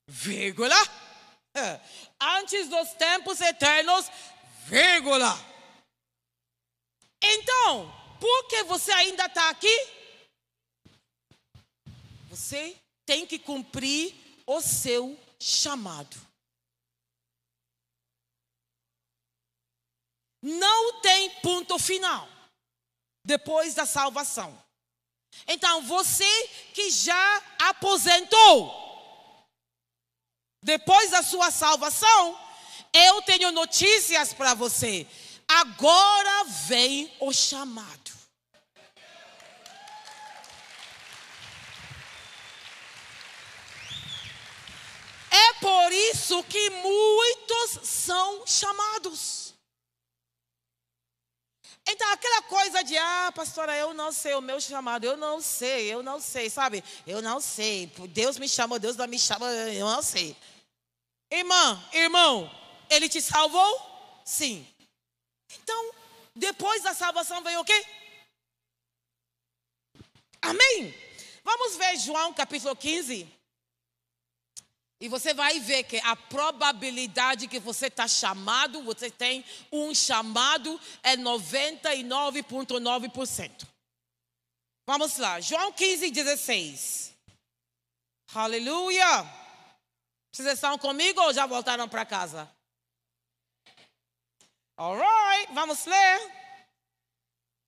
vírgula 0.07 1.10
Antes 2.19 2.69
dos 2.69 2.93
tempos 2.93 3.41
eternos, 3.41 4.07
vírgula. 4.65 5.33
Então, 7.21 7.91
por 8.19 8.47
que 8.47 8.63
você 8.63 8.91
ainda 8.91 9.25
está 9.25 9.49
aqui? 9.49 10.01
Você 12.29 12.77
tem 13.05 13.27
que 13.27 13.37
cumprir 13.37 14.15
o 14.45 14.61
seu 14.61 15.19
chamado. 15.39 16.15
Não 20.41 21.01
tem 21.01 21.29
ponto 21.41 21.77
final 21.77 22.27
depois 23.23 23.75
da 23.75 23.85
salvação. 23.85 24.57
Então, 25.47 25.83
você 25.83 26.47
que 26.73 26.89
já 26.89 27.43
aposentou, 27.59 28.90
depois 30.63 31.09
da 31.09 31.23
sua 31.23 31.49
salvação, 31.49 32.37
eu 32.93 33.21
tenho 33.23 33.51
notícias 33.51 34.33
para 34.33 34.53
você. 34.53 35.07
Agora 35.47 36.43
vem 36.67 37.11
o 37.19 37.33
chamado. 37.33 38.11
É 45.31 45.53
por 45.59 45.91
isso 45.91 46.43
que 46.43 46.69
muitos 46.69 47.87
são 47.89 48.45
chamados. 48.45 49.53
Então, 51.87 52.09
aquela 52.11 52.41
coisa 52.43 52.83
de, 52.83 52.95
ah, 52.97 53.31
pastora, 53.35 53.75
eu 53.75 53.93
não 53.93 54.11
sei 54.11 54.33
o 54.35 54.41
meu 54.41 54.61
chamado, 54.61 55.03
eu 55.03 55.17
não 55.17 55.41
sei, 55.41 55.91
eu 55.91 56.03
não 56.03 56.19
sei, 56.21 56.49
sabe? 56.49 56.83
Eu 57.07 57.21
não 57.21 57.41
sei. 57.41 57.91
Deus 58.09 58.37
me 58.37 58.47
chamou, 58.47 58.77
Deus 58.77 58.95
não 58.95 59.07
me 59.07 59.17
chama, 59.17 59.47
eu 59.51 59.85
não 59.85 60.01
sei. 60.01 60.35
Irmã, 61.31 61.83
irmão, 61.93 62.51
ele 62.89 63.07
te 63.07 63.21
salvou? 63.21 64.21
Sim. 64.25 64.67
Então, 65.63 65.93
depois 66.35 66.83
da 66.83 66.93
salvação 66.93 67.41
veio 67.41 67.61
o 67.61 67.65
quê? 67.65 67.85
Amém? 70.41 70.93
Vamos 71.43 71.75
ver 71.77 71.97
João 71.97 72.31
capítulo 72.33 72.75
15. 72.75 73.25
E 74.99 75.07
você 75.07 75.33
vai 75.33 75.59
ver 75.59 75.85
que 75.85 75.97
a 75.97 76.15
probabilidade 76.15 77.47
que 77.47 77.59
você 77.59 77.87
está 77.87 78.07
chamado, 78.07 78.83
você 78.83 79.09
tem 79.09 79.43
um 79.71 79.95
chamado, 79.95 80.79
é 81.01 81.17
99,9%. 81.17 83.67
Vamos 84.85 85.17
lá, 85.17 85.39
João 85.39 85.71
15, 85.71 86.11
16. 86.11 87.15
Aleluia. 88.33 89.40
Vocês 90.31 90.47
estão 90.47 90.77
comigo 90.77 91.21
ou 91.21 91.33
já 91.33 91.45
voltaram 91.45 91.89
para 91.89 92.05
casa? 92.05 92.49
Alright, 94.77 95.53
vamos 95.53 95.85
ler. 95.85 96.31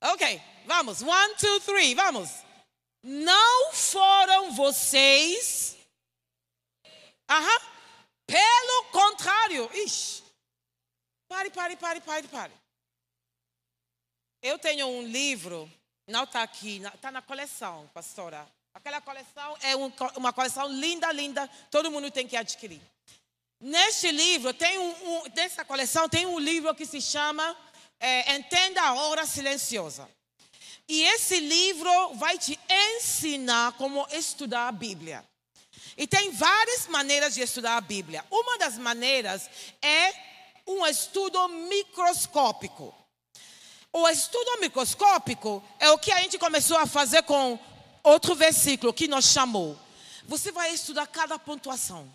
Ok, 0.01 0.41
vamos. 0.65 1.01
One, 1.01 1.35
two, 1.35 1.59
three, 1.61 1.93
vamos. 1.93 2.29
Não 3.03 3.73
foram 3.73 4.53
vocês. 4.53 5.77
Aham. 7.29 7.59
Pelo 8.25 8.91
contrário. 8.91 9.69
Ixi. 9.73 10.23
Pare, 11.27 11.49
pare, 11.49 11.75
pare, 11.75 12.01
pare, 12.01 12.27
pare. 12.27 12.53
Eu 14.41 14.59
tenho 14.59 14.87
um 14.87 15.03
livro, 15.03 15.71
não 16.07 16.25
está 16.25 16.43
aqui, 16.43 16.81
está 16.93 17.09
na 17.09 17.21
coleção, 17.21 17.89
pastora. 17.93 18.45
Aquela 18.73 18.99
coleção 19.01 19.55
é 19.61 19.75
um, 19.75 19.91
uma 20.15 20.33
coleção 20.33 20.67
linda, 20.67 21.11
linda, 21.11 21.47
todo 21.69 21.91
mundo 21.91 22.09
tem 22.09 22.27
que 22.27 22.35
adquirir. 22.35 22.81
Neste 23.59 24.11
livro, 24.11 24.51
tem 24.51 24.79
um, 24.79 24.89
um 24.89 25.23
nessa 25.35 25.63
coleção, 25.63 26.09
tem 26.09 26.25
um 26.25 26.39
livro 26.39 26.73
que 26.73 26.85
se 26.85 26.99
chama 26.99 27.55
é, 27.99 28.35
Entenda 28.35 28.81
a 28.81 28.93
Hora 28.93 29.27
Silenciosa. 29.27 30.09
E 30.89 31.03
esse 31.03 31.39
livro 31.39 32.15
vai 32.15 32.37
te 32.37 32.59
ensinar 32.67 33.73
como 33.73 34.07
estudar 34.11 34.67
a 34.67 34.71
Bíblia. 34.71 35.23
E 35.95 36.07
tem 36.07 36.31
várias 36.31 36.87
maneiras 36.87 37.35
de 37.35 37.41
estudar 37.41 37.77
a 37.77 37.81
Bíblia. 37.81 38.25
Uma 38.31 38.57
das 38.57 38.77
maneiras 38.77 39.49
é 39.81 40.13
um 40.67 40.85
estudo 40.87 41.47
microscópico. 41.47 42.93
O 43.93 44.09
estudo 44.09 44.59
microscópico 44.59 45.63
é 45.79 45.91
o 45.91 45.99
que 45.99 46.11
a 46.11 46.19
gente 46.21 46.39
começou 46.39 46.77
a 46.77 46.87
fazer 46.87 47.21
com 47.23 47.59
outro 48.03 48.35
versículo 48.35 48.93
que 48.93 49.07
nos 49.07 49.25
chamou. 49.25 49.79
Você 50.25 50.51
vai 50.51 50.73
estudar 50.73 51.07
cada 51.07 51.39
pontuação. 51.39 52.11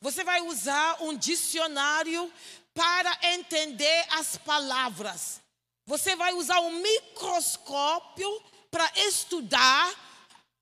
Você 0.00 0.22
vai 0.22 0.42
usar 0.42 1.02
um 1.02 1.16
dicionário 1.16 2.30
para 2.74 3.18
entender 3.34 4.06
as 4.10 4.36
palavras. 4.36 5.40
Você 5.86 6.14
vai 6.14 6.32
usar 6.34 6.60
um 6.60 6.78
microscópio 6.80 8.42
para 8.70 8.90
estudar 8.96 9.94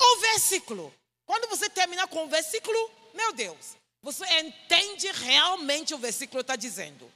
o 0.01 0.17
versículo. 0.21 0.93
Quando 1.25 1.49
você 1.49 1.69
terminar 1.69 2.07
com 2.09 2.25
o 2.25 2.29
versículo, 2.29 2.91
meu 3.15 3.33
Deus, 3.33 3.77
você 4.03 4.25
entende 4.41 5.11
realmente 5.13 5.95
o 5.95 5.99
versículo 5.99 6.41
está 6.41 6.57
dizendo. 6.57 7.11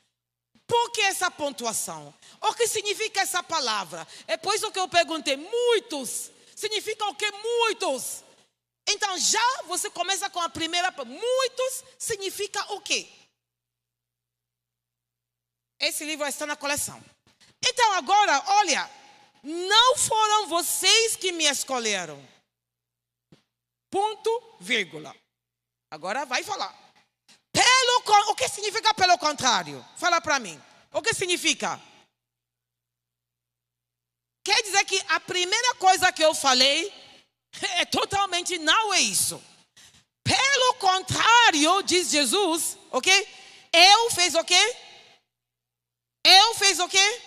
Por 0.67 0.91
que 0.91 1.03
essa 1.03 1.31
pontuação? 1.31 2.13
O 2.41 2.55
que 2.55 2.67
significa 2.67 3.21
essa 3.21 3.43
palavra? 3.43 4.07
É 4.27 4.37
por 4.37 4.55
isso 4.55 4.71
que 4.71 4.79
eu 4.79 4.89
perguntei. 4.89 5.37
Muitos 5.37 6.31
significa 6.57 7.05
o 7.07 7.15
que? 7.15 7.31
Muitos. 7.31 8.25
Então 8.89 9.19
já 9.19 9.63
você 9.67 9.91
começa 9.91 10.29
com 10.31 10.41
a 10.41 10.49
primeira. 10.49 10.91
Muitos 11.05 11.85
significa 11.99 12.73
o 12.73 12.81
quê? 12.81 13.09
Esse 15.79 16.05
livro 16.05 16.27
está 16.27 16.47
na 16.47 16.57
coleção. 16.57 17.03
Então 17.65 17.93
agora, 17.93 18.43
olha, 18.47 18.91
não 19.43 19.97
foram 19.97 20.47
vocês 20.49 21.17
que 21.17 21.33
me 21.33 21.45
escolheram. 21.45 22.27
Ponto, 23.91 24.57
vírgula. 24.61 25.15
Agora 25.91 26.25
vai 26.25 26.43
falar. 26.43 26.75
Pelo 27.53 28.31
o 28.31 28.35
que 28.35 28.49
significa 28.49 28.93
pelo 28.95 29.19
contrário? 29.19 29.85
Fala 29.97 30.21
para 30.21 30.39
mim. 30.39 30.61
O 30.93 31.03
que 31.03 31.15
significa? 31.15 31.81
Quer 34.47 34.63
dizer 34.63 34.85
que 34.85 34.97
a 35.09 35.19
primeira 35.19 35.75
coisa 35.75 36.13
que 36.13 36.23
eu 36.23 36.33
falei 36.33 36.93
é 37.81 37.85
totalmente 37.85 38.57
não 38.59 38.95
é 38.95 39.01
isso. 39.01 39.43
Pelo 40.23 40.75
contrário, 40.75 41.83
diz 41.83 42.11
Jesus, 42.11 42.79
ok? 42.93 43.13
Eu 43.73 44.11
fez 44.13 44.37
o 44.37 44.45
quê? 44.45 44.77
Eu 46.25 46.55
fez 46.55 46.79
o 46.79 46.89
quê? 46.89 47.23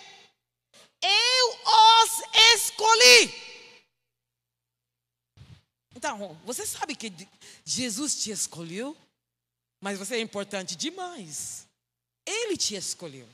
Eu 1.02 1.58
os 1.66 2.22
escolhi. 2.54 3.34
Então, 5.94 6.40
você 6.46 6.64
sabe 6.64 6.96
que 6.96 7.12
Jesus 7.66 8.14
te 8.14 8.30
escolheu, 8.30 8.96
mas 9.78 9.98
você 9.98 10.14
é 10.14 10.20
importante 10.20 10.74
demais. 10.74 11.68
Ele 12.26 12.56
te 12.56 12.74
escolheu. 12.76 13.28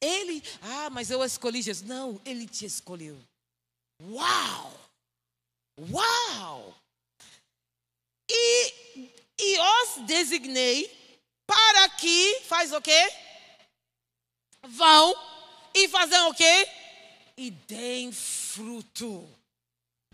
Ele, 0.00 0.42
ah, 0.62 0.90
mas 0.90 1.10
eu 1.10 1.22
escolhi 1.22 1.60
Jesus. 1.60 1.86
Não, 1.86 2.20
ele 2.24 2.46
te 2.46 2.64
escolheu. 2.64 3.20
Uau! 4.02 4.72
Uau! 5.90 6.74
E, 8.30 8.72
e 9.38 9.58
os 9.58 10.06
designei 10.06 10.88
para 11.46 11.88
que, 11.90 12.40
faz 12.46 12.72
o 12.72 12.80
quê? 12.80 13.12
Vão 14.62 15.14
e 15.74 15.88
fazer 15.88 16.20
o 16.20 16.34
quê? 16.34 16.68
E 17.36 17.50
deem 17.50 18.12
fruto. 18.12 19.28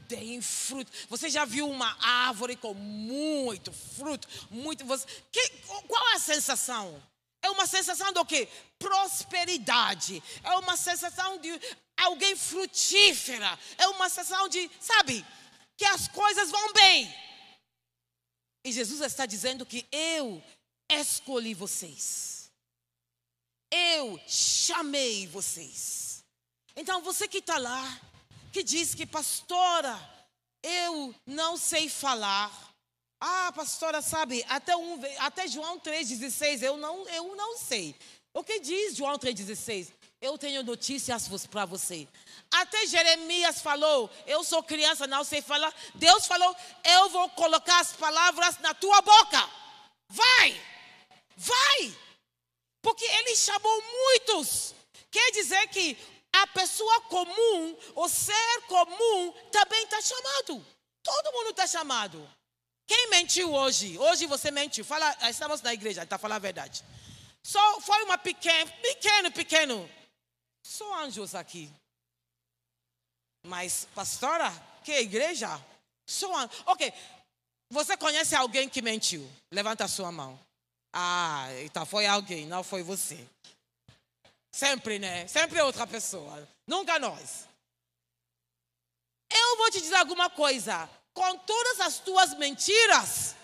Deem 0.09 0.41
fruto. 0.41 0.91
Você 1.09 1.28
já 1.28 1.45
viu 1.45 1.68
uma 1.68 1.97
árvore 2.01 2.57
com 2.57 2.72
muito 2.74 3.72
fruto? 3.72 4.28
Muito. 4.51 4.84
Você, 4.84 5.07
que, 5.32 5.49
qual 5.87 6.09
é 6.11 6.14
a 6.14 6.20
sensação? 6.20 7.03
É 7.47 7.51
uma 7.51 7.67
sensação 7.67 8.13
do 8.13 8.25
quê? 8.25 8.49
Prosperidade. 8.77 10.21
É 10.43 10.51
uma 10.55 10.77
sensação 10.77 11.39
de 11.39 11.49
alguém 11.97 12.35
frutífera. 12.35 13.57
É 13.79 13.87
uma 13.87 14.09
sensação 14.09 14.49
de, 14.49 14.69
sabe, 14.81 15.25
que 15.77 15.85
as 15.85 16.09
coisas 16.09 16.51
vão 16.51 16.73
bem. 16.73 17.15
E 18.65 18.73
Jesus 18.73 19.01
está 19.01 19.27
dizendo 19.27 19.65
que 19.65 19.87
eu 19.93 20.43
escolhi 20.91 21.55
vocês. 21.55 22.51
Eu 23.71 24.21
chamei 24.27 25.29
vocês. 25.29 26.25
Então 26.75 27.01
você 27.01 27.29
que 27.29 27.39
está 27.39 27.59
lá, 27.59 28.01
que 28.53 28.65
diz 28.65 28.93
que, 28.93 29.07
pastora, 29.07 29.97
eu 30.65 31.15
não 31.25 31.57
sei 31.57 31.89
falar. 31.89 32.66
Ah, 33.21 33.51
pastora, 33.55 34.03
sabe, 34.03 34.45
até, 34.49 34.77
um, 34.77 35.01
até 35.19 35.49
João 35.49 35.81
3,16, 35.81 36.62
eu 36.62 36.77
não, 36.77 37.09
eu 37.09 37.35
não 37.35 37.57
sei. 37.57 37.95
O 38.35 38.45
que 38.45 38.61
diz 38.61 38.95
João 38.95 39.19
3,16? 39.19 39.91
Eu 40.21 40.37
tenho 40.37 40.62
notícias 40.62 41.29
para 41.47 41.64
você. 41.64 42.07
Até 42.51 42.87
Jeremias 42.87 43.61
falou: 43.61 44.11
Eu 44.27 44.43
sou 44.45 44.62
criança, 44.62 45.07
não 45.07 45.25
sei 45.25 45.41
falar. 45.41 45.73
Deus 45.95 46.27
falou: 46.27 46.55
Eu 46.85 47.09
vou 47.11 47.29
colocar 47.31 47.81
as 47.81 47.93
palavras 47.93 48.59
na 48.59 48.75
tua 48.75 49.01
boca. 49.03 49.51
Vai, 50.09 50.61
vai. 51.37 51.99
Porque 52.83 53.05
ele 53.05 53.37
chamou 53.37 53.83
muitos. 53.83 54.75
Quer 55.11 55.31
dizer 55.33 55.69
que 55.69 55.97
a 56.33 56.47
pessoa 56.49 57.01
comum, 57.03 57.77
o 57.95 58.09
ser 58.09 58.62
comum, 58.69 59.33
também 59.51 59.83
está 59.85 60.01
chamado. 60.01 60.67
Todo 61.03 61.33
mundo 61.33 61.51
está 61.51 61.67
chamado. 61.67 62.36
Quem 62.87 63.11
mentiu 63.11 63.53
hoje? 63.53 63.99
Hoje 63.99 64.26
você 64.26 64.51
mentiu. 64.51 64.84
Fala, 64.84 65.16
estamos 65.28 65.61
na 65.61 65.74
igreja, 65.74 66.05
está 66.05 66.16
falando 66.16 66.37
a 66.37 66.41
verdade. 66.41 66.84
Só 67.43 67.80
foi 67.80 68.03
uma 68.05 68.16
pequena, 68.16 68.70
pequeno, 68.80 69.32
pequeno. 69.32 69.91
Só 70.64 71.03
anjos 71.03 71.34
aqui. 71.34 71.72
Mas, 73.45 73.87
pastora, 73.95 74.51
que 74.84 74.93
igreja? 74.93 75.49
Só 76.07 76.34
anjos. 76.37 76.62
Ok. 76.66 76.93
Você 77.70 77.97
conhece 77.97 78.37
alguém 78.37 78.68
que 78.68 78.80
mentiu? 78.80 79.28
Levanta 79.51 79.84
a 79.84 79.89
sua 79.89 80.12
mão. 80.12 80.39
Ah, 80.93 81.49
então 81.64 81.84
foi 81.84 82.07
alguém, 82.07 82.47
não 82.47 82.62
foi 82.62 82.82
você. 82.82 83.28
Sempre, 84.53 84.99
né? 84.99 85.26
Sempre 85.26 85.61
outra 85.61 85.87
pessoa. 85.87 86.49
Nunca 86.66 86.99
nós. 86.99 87.47
Eu 89.30 89.57
vou 89.57 89.70
te 89.70 89.80
dizer 89.80 89.97
alguma 89.97 90.30
coisa. 90.30 90.89
Com 91.17 91.39
todas 91.39 91.81
as 91.81 91.99
tuas 91.99 92.35
mentiras, 92.35 93.35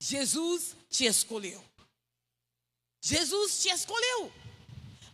Jesus 0.00 0.74
te 0.90 1.04
escolheu. 1.04 1.64
Jesus 3.00 3.62
te 3.62 3.68
escolheu. 3.68 4.32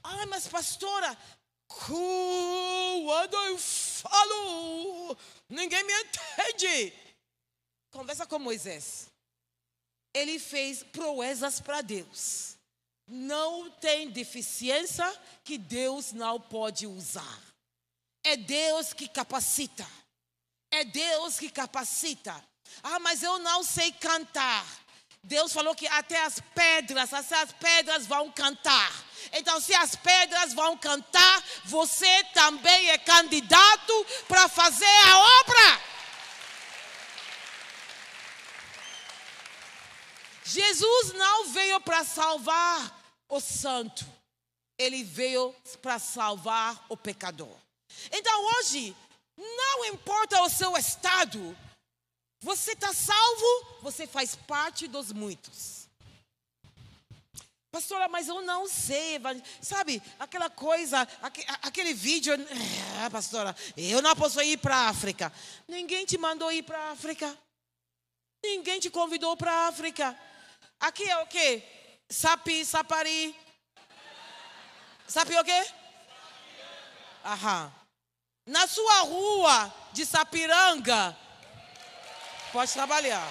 Ai, 0.02 0.24
mas 0.24 0.48
pastora, 0.48 1.14
quando 1.68 3.36
eu 3.36 3.58
falo, 3.58 5.14
ninguém 5.46 5.84
me 5.84 5.92
entende. 5.92 6.90
Conversa 7.90 8.26
com 8.26 8.38
Moisés. 8.38 9.10
Ele 10.14 10.38
fez 10.38 10.82
proezas 10.84 11.60
para 11.60 11.82
Deus. 11.82 12.56
Não 13.06 13.70
tem 13.72 14.08
deficiência 14.08 15.06
que 15.44 15.58
Deus 15.58 16.12
não 16.12 16.40
pode 16.40 16.86
usar. 16.86 17.42
É 18.24 18.38
Deus 18.38 18.94
que 18.94 19.06
capacita. 19.06 19.86
É 20.74 20.84
Deus 20.84 21.38
que 21.38 21.50
capacita. 21.50 22.34
Ah, 22.82 22.98
mas 22.98 23.22
eu 23.22 23.38
não 23.38 23.62
sei 23.62 23.92
cantar. 23.92 24.66
Deus 25.22 25.52
falou 25.52 25.72
que 25.72 25.86
até 25.86 26.20
as 26.24 26.40
pedras, 26.52 27.14
até 27.14 27.40
as 27.40 27.52
pedras 27.52 28.06
vão 28.08 28.30
cantar. 28.32 28.92
Então, 29.32 29.60
se 29.60 29.72
as 29.72 29.94
pedras 29.94 30.52
vão 30.52 30.76
cantar, 30.76 31.44
você 31.64 32.24
também 32.34 32.90
é 32.90 32.98
candidato 32.98 34.06
para 34.26 34.48
fazer 34.48 34.84
a 34.84 35.18
obra. 35.40 35.82
Jesus 40.44 41.12
não 41.12 41.46
veio 41.50 41.80
para 41.82 42.04
salvar 42.04 43.00
o 43.28 43.40
santo, 43.40 44.04
ele 44.76 45.04
veio 45.04 45.54
para 45.80 46.00
salvar 46.00 46.84
o 46.88 46.96
pecador. 46.96 47.56
Então, 48.10 48.44
hoje, 48.56 48.94
não 49.36 49.84
importa 49.86 50.42
o 50.42 50.48
seu 50.48 50.76
estado, 50.76 51.56
você 52.40 52.72
está 52.72 52.92
salvo, 52.92 53.80
você 53.80 54.06
faz 54.06 54.36
parte 54.36 54.86
dos 54.86 55.12
muitos. 55.12 55.88
Pastora, 57.70 58.06
mas 58.06 58.28
eu 58.28 58.40
não 58.42 58.68
sei, 58.68 59.18
sabe, 59.60 60.00
aquela 60.16 60.48
coisa, 60.48 61.08
aquele 61.60 61.92
vídeo, 61.92 62.32
ah, 63.04 63.10
pastora, 63.10 63.56
eu 63.76 64.00
não 64.00 64.14
posso 64.14 64.40
ir 64.42 64.58
para 64.58 64.76
a 64.76 64.88
África. 64.90 65.32
Ninguém 65.66 66.06
te 66.06 66.16
mandou 66.16 66.52
ir 66.52 66.62
para 66.62 66.78
a 66.78 66.90
África. 66.92 67.36
Ninguém 68.44 68.78
te 68.78 68.90
convidou 68.90 69.36
para 69.36 69.50
a 69.50 69.66
África. 69.66 70.16
Aqui 70.78 71.02
é 71.02 71.16
o 71.18 71.26
quê? 71.26 71.64
Sapi, 72.08 72.64
sapari. 72.64 73.34
Sabe 75.08 75.36
o 75.36 75.44
quê? 75.44 75.66
Aham. 77.24 77.83
Na 78.46 78.66
sua 78.66 79.00
rua 79.00 79.74
de 79.92 80.04
Sapiranga, 80.04 81.16
pode 82.52 82.72
trabalhar. 82.72 83.26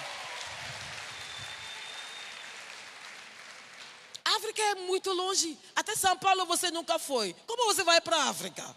África 4.24 4.62
é 4.62 4.74
muito 4.74 5.12
longe. 5.12 5.56
Até 5.76 5.94
São 5.94 6.18
Paulo 6.18 6.46
você 6.46 6.70
nunca 6.70 6.98
foi. 6.98 7.34
Como 7.46 7.66
você 7.66 7.84
vai 7.84 8.00
para 8.00 8.16
a 8.16 8.28
África? 8.30 8.76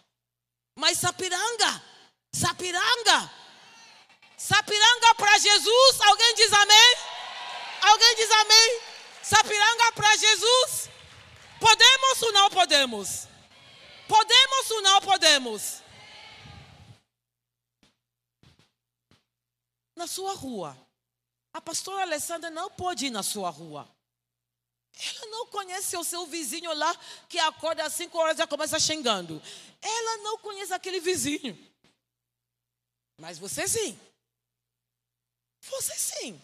Mas 0.76 1.00
Sapiranga, 1.00 1.84
Sapiranga, 2.32 3.32
Sapiranga 4.38 5.16
para 5.16 5.40
Jesus. 5.40 6.02
Alguém 6.02 6.36
diz 6.36 6.54
amém? 6.54 6.98
Alguém 7.82 8.16
diz 8.16 8.32
amém? 8.32 8.82
Sapiranga 9.24 9.92
para 9.94 10.16
Jesus? 10.16 10.90
Podemos 11.60 12.22
ou 12.22 12.32
não 12.34 12.50
podemos? 12.52 13.28
Podemos 14.08 14.72
ou 14.72 14.82
não 14.84 15.02
podemos? 15.02 15.87
Na 19.98 20.06
sua 20.06 20.34
rua. 20.34 20.78
A 21.52 21.60
pastora 21.60 22.04
Alessandra 22.04 22.52
não 22.52 22.70
pode 22.70 23.08
ir 23.08 23.10
na 23.10 23.24
sua 23.24 23.50
rua. 23.50 23.90
Ela 24.96 25.26
não 25.32 25.48
conhece 25.48 25.98
o 25.98 26.04
seu 26.04 26.28
vizinho 26.28 26.72
lá 26.74 26.96
que 27.28 27.40
acorda 27.40 27.84
às 27.84 27.94
5 27.94 28.16
horas 28.16 28.36
e 28.36 28.38
já 28.38 28.48
começa 28.48 28.80
xingando. 28.80 29.42
Ela 29.82 30.18
não 30.18 30.38
conhece 30.38 30.72
aquele 30.72 31.00
vizinho. 31.00 31.58
Mas 33.18 33.40
você 33.40 33.68
sim. 33.68 34.00
Você 35.62 35.96
sim. 35.96 36.42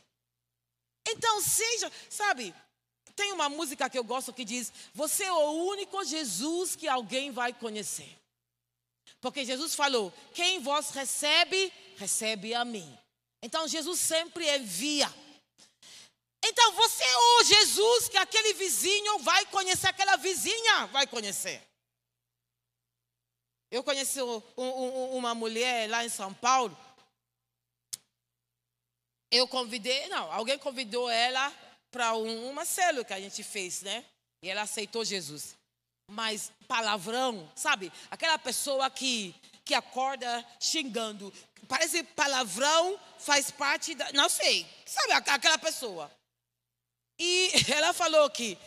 Então 1.08 1.42
seja, 1.42 1.92
sabe, 2.10 2.56
tem 3.16 3.32
uma 3.34 3.50
música 3.50 3.88
que 3.88 4.00
eu 4.00 4.04
gosto 4.04 4.34
que 4.34 4.44
diz: 4.44 4.74
Você 4.96 5.26
é 5.26 5.32
o 5.32 5.52
único 5.68 6.04
Jesus 6.04 6.76
que 6.76 6.88
alguém 6.88 7.30
vai 7.32 7.54
conhecer. 7.54 8.18
Porque 9.22 9.46
Jesus 9.46 9.76
falou: 9.76 10.12
Quem 10.34 10.60
vos 10.60 10.90
recebe, 10.90 11.72
recebe 11.98 12.56
a 12.56 12.66
mim. 12.66 12.98
Então 13.44 13.68
Jesus 13.68 14.00
sempre 14.00 14.50
envia. 14.58 15.14
Então 16.44 16.64
Então 16.64 16.72
você 16.74 17.04
é 17.04 17.18
o 17.18 17.44
Jesus 17.44 18.08
que 18.08 18.18
aquele 18.18 18.54
vizinho 18.54 19.20
vai 19.20 19.46
conhecer, 19.48 19.88
aquela 19.88 20.16
vizinha 20.16 20.86
vai 20.88 21.06
conhecer. 21.06 21.62
Eu 23.70 23.84
conheci 23.84 24.22
um, 24.22 24.42
um, 24.58 25.18
uma 25.18 25.36
mulher 25.36 25.90
lá 25.90 26.06
em 26.06 26.10
São 26.10 26.34
Paulo. 26.34 26.78
Eu 29.30 29.46
convidei, 29.46 30.08
não, 30.08 30.32
alguém 30.32 30.58
convidou 30.58 31.10
ela 31.10 31.52
para 31.92 32.16
um, 32.16 32.50
uma 32.50 32.64
célula 32.64 33.04
que 33.04 33.14
a 33.14 33.20
gente 33.20 33.44
fez, 33.44 33.82
né? 33.82 34.06
E 34.42 34.50
ela 34.50 34.62
aceitou 34.62 35.04
Jesus. 35.04 35.58
Mas 36.10 36.50
palavrão, 36.66 37.52
sabe? 37.56 37.92
Aquela 38.10 38.38
pessoa 38.38 38.90
que, 38.90 39.36
que 39.66 39.74
acorda 39.74 40.46
xingando. 40.60 41.34
Parece 41.68 42.04
palavrão 42.04 43.00
faz 43.20 43.52
parte 43.52 43.96
da. 43.96 44.12
Não 44.14 44.30
sei. 44.30 44.68
Sabe 44.86 45.14
aquela 45.14 45.58
pessoa? 45.58 46.12
E 47.18 47.52
ela 47.72 47.94
falou 47.94 48.30
que 48.30 48.58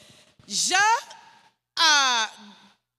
já 0.46 0.98
a 1.76 2.30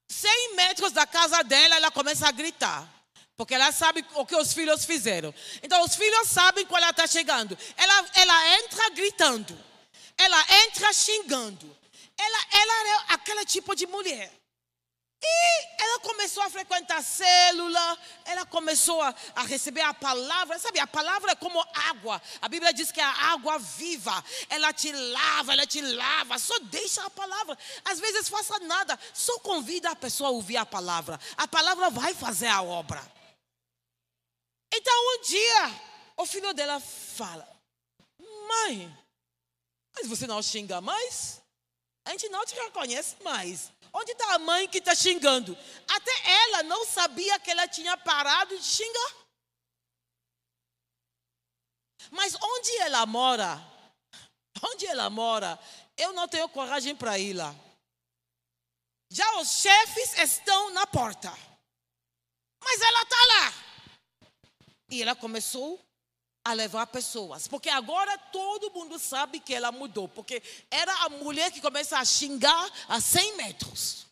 100 0.08 0.56
metros 0.56 0.92
da 0.92 1.06
casa 1.06 1.44
dela, 1.44 1.76
ela 1.76 1.92
começa 1.92 2.28
a 2.28 2.32
gritar. 2.32 2.88
Porque 3.36 3.54
ela 3.54 3.72
sabe 3.72 4.04
o 4.16 4.26
que 4.26 4.36
os 4.36 4.52
filhos 4.52 4.84
fizeram. 4.84 5.34
Então, 5.62 5.84
os 5.84 5.96
filhos 5.96 6.28
sabem 6.28 6.66
quando 6.66 6.82
ela 6.82 6.92
está 6.92 7.06
chegando. 7.06 7.56
Ela, 7.78 8.10
ela 8.16 8.58
entra 8.58 8.90
gritando. 8.90 9.66
Ela 10.18 10.44
entra 10.66 10.92
xingando. 10.92 11.78
Ela, 12.18 12.46
ela 12.52 12.90
é 12.90 13.14
aquele 13.14 13.46
tipo 13.46 13.76
de 13.76 13.86
mulher. 13.86 14.34
E 15.24 15.82
ela 15.82 16.00
começou 16.02 16.44
a 16.44 16.50
frequentar 16.50 16.98
a 16.98 17.02
célula, 17.02 17.98
ela 18.26 18.46
começou 18.46 19.02
a, 19.02 19.14
a, 19.36 19.44
receber 19.44 19.82
a 19.82 19.94
palavra. 19.94 20.60
Sabe, 20.60 20.80
a 20.80 20.86
palavra 20.86 21.32
é 21.32 21.36
como 21.36 21.60
água. 21.90 22.22
A 22.42 22.48
Bíblia 22.48 22.72
diz 22.72 22.92
que 22.92 23.02
é 23.02 23.04
a 23.04 23.32
água 23.32 23.58
viva. 23.58 24.24
Ela 24.50 24.72
te 24.72 24.92
lava, 24.92 25.54
ela 25.54 25.66
te 25.66 25.82
lava. 25.82 26.38
Só 26.38 26.58
deixa 26.60 27.04
a 27.04 27.10
palavra. 27.10 27.58
Às 27.86 28.00
vezes 28.00 28.30
faça 28.30 28.60
nada, 28.60 28.98
só 29.14 29.40
convida 29.40 29.90
a 29.90 29.96
pessoa 29.96 30.30
a 30.30 30.34
ouvir 30.34 30.58
a 30.58 30.66
palavra. 30.66 31.20
A 31.36 31.48
palavra 31.48 31.90
vai 31.90 32.14
fazer 32.14 32.48
a 32.48 32.62
obra. 32.62 33.02
Então 34.72 34.94
um 34.94 35.22
dia, 35.22 35.82
o 36.18 36.26
filho 36.26 36.54
dela 36.54 36.80
fala: 36.80 37.48
Mãe, 38.48 38.96
mas 39.96 40.08
você 40.08 40.28
não 40.28 40.44
xinga 40.44 40.80
mais? 40.80 41.42
A 42.08 42.12
gente 42.12 42.30
não 42.30 42.46
te 42.46 42.56
reconhece 42.56 43.22
mais. 43.22 43.70
Onde 43.92 44.14
está 44.14 44.36
a 44.36 44.40
mãe 44.40 44.66
que 44.70 44.78
está 44.78 44.96
xingando? 44.96 45.58
Até 45.90 46.32
ela 46.44 46.64
não 46.64 46.86
sabia 46.86 47.38
que 47.38 47.52
ela 47.52 47.68
tinha 47.68 47.98
parado 47.98 48.58
de 48.58 48.64
xingar. 48.64 49.16
Mas 52.10 52.34
onde 52.42 52.78
ela 52.78 53.06
mora? 53.06 53.62
Onde 54.64 54.86
ela 54.86 55.10
mora? 55.10 55.60
Eu 55.98 56.14
não 56.14 56.30
tenho 56.30 56.48
coragem 56.48 56.96
para 56.96 57.20
ir 57.20 57.34
lá. 57.34 57.54
Já 59.10 59.40
os 59.40 59.60
chefes 59.60 60.18
estão 60.18 60.70
na 60.70 60.88
porta. 60.88 61.30
Mas 62.64 62.82
ela 62.82 63.02
está 63.02 63.26
lá. 63.26 63.54
E 64.90 65.02
ela 65.02 65.14
começou 65.14 65.78
a 66.48 66.54
levar 66.54 66.88
pessoas. 66.88 67.46
Porque 67.46 67.70
agora 67.70 68.18
todo 68.32 68.72
mundo 68.72 68.98
sabe 68.98 69.40
que 69.40 69.54
ela 69.54 69.70
mudou. 69.70 70.08
Porque 70.08 70.42
era 70.72 70.94
a 71.04 71.10
mulher 71.10 71.52
que 71.52 71.60
começa 71.60 71.98
a 71.98 72.06
xingar 72.06 72.72
a 72.88 73.02
100 73.02 73.36
metros. 73.36 74.08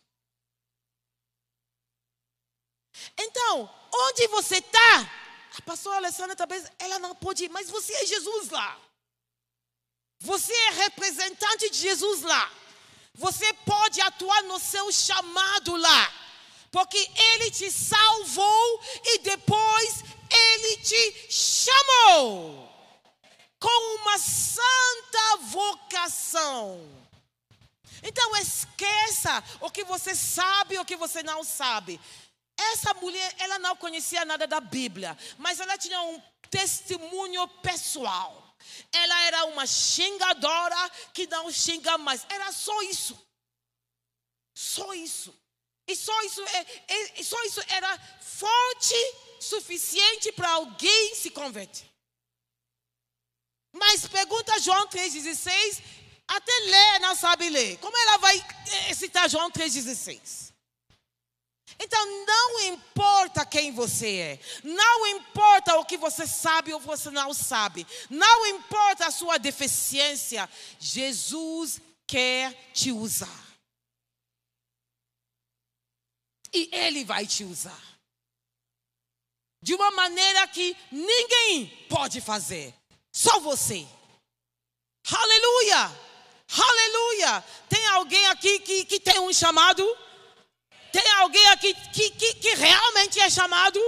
Então, 3.18 3.70
onde 3.92 4.28
você 4.28 4.58
está? 4.58 5.10
A 5.58 5.62
pastora 5.62 5.96
Alessandra 5.96 6.36
talvez 6.36 6.70
ela 6.78 6.98
não 6.98 7.14
pode 7.14 7.44
ir, 7.44 7.48
mas 7.48 7.70
você 7.70 7.94
é 7.94 8.06
Jesus 8.06 8.50
lá. 8.50 8.78
Você 10.20 10.52
é 10.52 10.70
representante 10.84 11.70
de 11.70 11.78
Jesus 11.78 12.20
lá. 12.20 12.52
Você 13.14 13.50
pode 13.64 13.98
atuar 14.02 14.42
no 14.42 14.58
seu 14.58 14.92
chamado 14.92 15.74
lá. 15.74 16.12
Porque 16.70 16.98
ele 17.32 17.50
te 17.50 17.70
salvou 17.70 18.80
e 19.04 19.18
depois 19.20 20.04
ele 20.30 20.76
te 20.78 21.32
chamou 21.32 22.66
com 23.58 23.96
uma 24.00 24.18
santa 24.18 25.36
vocação. 25.42 27.06
Então 28.02 28.36
esqueça 28.36 29.42
o 29.60 29.70
que 29.70 29.84
você 29.84 30.14
sabe 30.14 30.76
e 30.76 30.78
o 30.78 30.84
que 30.84 30.96
você 30.96 31.22
não 31.22 31.42
sabe. 31.42 32.00
Essa 32.56 32.94
mulher, 32.94 33.34
ela 33.38 33.58
não 33.58 33.76
conhecia 33.76 34.24
nada 34.24 34.46
da 34.46 34.60
Bíblia, 34.60 35.16
mas 35.38 35.60
ela 35.60 35.76
tinha 35.76 36.00
um 36.02 36.22
testemunho 36.50 37.46
pessoal. 37.62 38.56
Ela 38.92 39.22
era 39.22 39.44
uma 39.46 39.66
xingadora 39.66 40.90
que 41.12 41.26
não 41.26 41.50
xinga 41.50 41.98
mais. 41.98 42.24
Era 42.28 42.50
só 42.52 42.80
isso. 42.82 43.18
Só 44.54 44.94
isso. 44.94 45.34
E 45.86 45.94
só 45.94 46.20
isso, 46.22 46.42
é, 46.42 46.66
é, 46.88 47.22
só 47.22 47.40
isso 47.44 47.62
era 47.68 47.98
forte 48.20 48.94
suficiente 49.48 50.32
para 50.32 50.50
alguém 50.50 51.14
se 51.14 51.30
converter. 51.30 51.86
Mas 53.72 54.06
pergunta 54.06 54.58
João 54.60 54.88
3,16, 54.88 55.82
até 56.26 56.52
ler 56.52 57.00
não 57.00 57.14
sabe 57.14 57.48
ler. 57.48 57.78
Como 57.78 57.96
ela 57.96 58.18
vai 58.18 58.36
eh, 58.88 58.94
citar 58.94 59.28
João 59.28 59.50
3,16? 59.50 60.54
Então 61.78 62.24
não 62.24 62.60
importa 62.60 63.44
quem 63.44 63.70
você 63.70 64.16
é, 64.16 64.40
não 64.64 65.06
importa 65.08 65.76
o 65.76 65.84
que 65.84 65.98
você 65.98 66.26
sabe 66.26 66.72
ou 66.72 66.80
você 66.80 67.10
não 67.10 67.34
sabe, 67.34 67.86
não 68.08 68.46
importa 68.46 69.06
a 69.06 69.10
sua 69.10 69.36
deficiência, 69.36 70.48
Jesus 70.78 71.80
quer 72.06 72.70
te 72.72 72.92
usar. 72.92 73.44
E 76.50 76.70
Ele 76.72 77.04
vai 77.04 77.26
te 77.26 77.44
usar 77.44 77.95
de 79.66 79.74
uma 79.74 79.90
maneira 79.90 80.46
que 80.46 80.76
ninguém 80.92 81.66
pode 81.88 82.20
fazer, 82.20 82.72
só 83.12 83.40
você. 83.40 83.84
Aleluia! 85.12 85.90
Aleluia! 86.56 87.44
Tem 87.68 87.84
alguém 87.88 88.24
aqui 88.28 88.60
que, 88.60 88.84
que 88.84 89.00
tem 89.00 89.18
um 89.18 89.32
chamado? 89.32 89.84
Tem 90.92 91.10
alguém 91.14 91.44
aqui 91.48 91.74
que, 91.92 92.10
que, 92.10 92.34
que 92.34 92.54
realmente 92.54 93.18
é 93.18 93.28
chamado? 93.28 93.80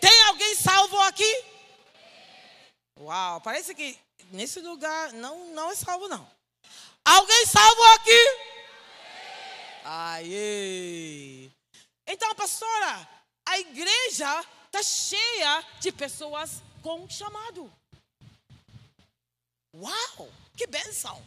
Tem 0.00 0.22
alguém 0.28 0.54
salvo 0.54 1.00
aqui? 1.00 1.44
Uau, 3.00 3.40
parece 3.40 3.74
que 3.74 3.98
nesse 4.30 4.60
lugar 4.60 5.12
não, 5.14 5.46
não 5.46 5.72
é 5.72 5.74
salvo, 5.74 6.06
não. 6.06 6.30
Alguém 7.04 7.44
salvo 7.44 7.82
aqui? 7.94 8.38
Aê! 9.84 11.50
Então, 12.06 12.32
pastora, 12.36 13.08
a 13.46 13.58
igreja 13.58 14.46
está 14.66 14.82
cheia 14.82 15.64
de 15.80 15.90
pessoas 15.92 16.62
com 16.82 17.08
chamado. 17.08 17.72
Uau, 19.74 20.32
que 20.56 20.66
benção! 20.66 21.22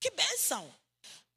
Que 0.00 0.10
benção! 0.10 0.72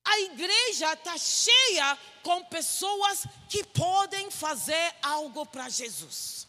A 0.03 0.19
igreja 0.21 0.93
está 0.93 1.17
cheia 1.17 1.97
com 2.23 2.43
pessoas 2.45 3.25
que 3.49 3.63
podem 3.65 4.31
fazer 4.31 4.95
algo 5.01 5.45
para 5.45 5.67
Jesus. 5.67 6.47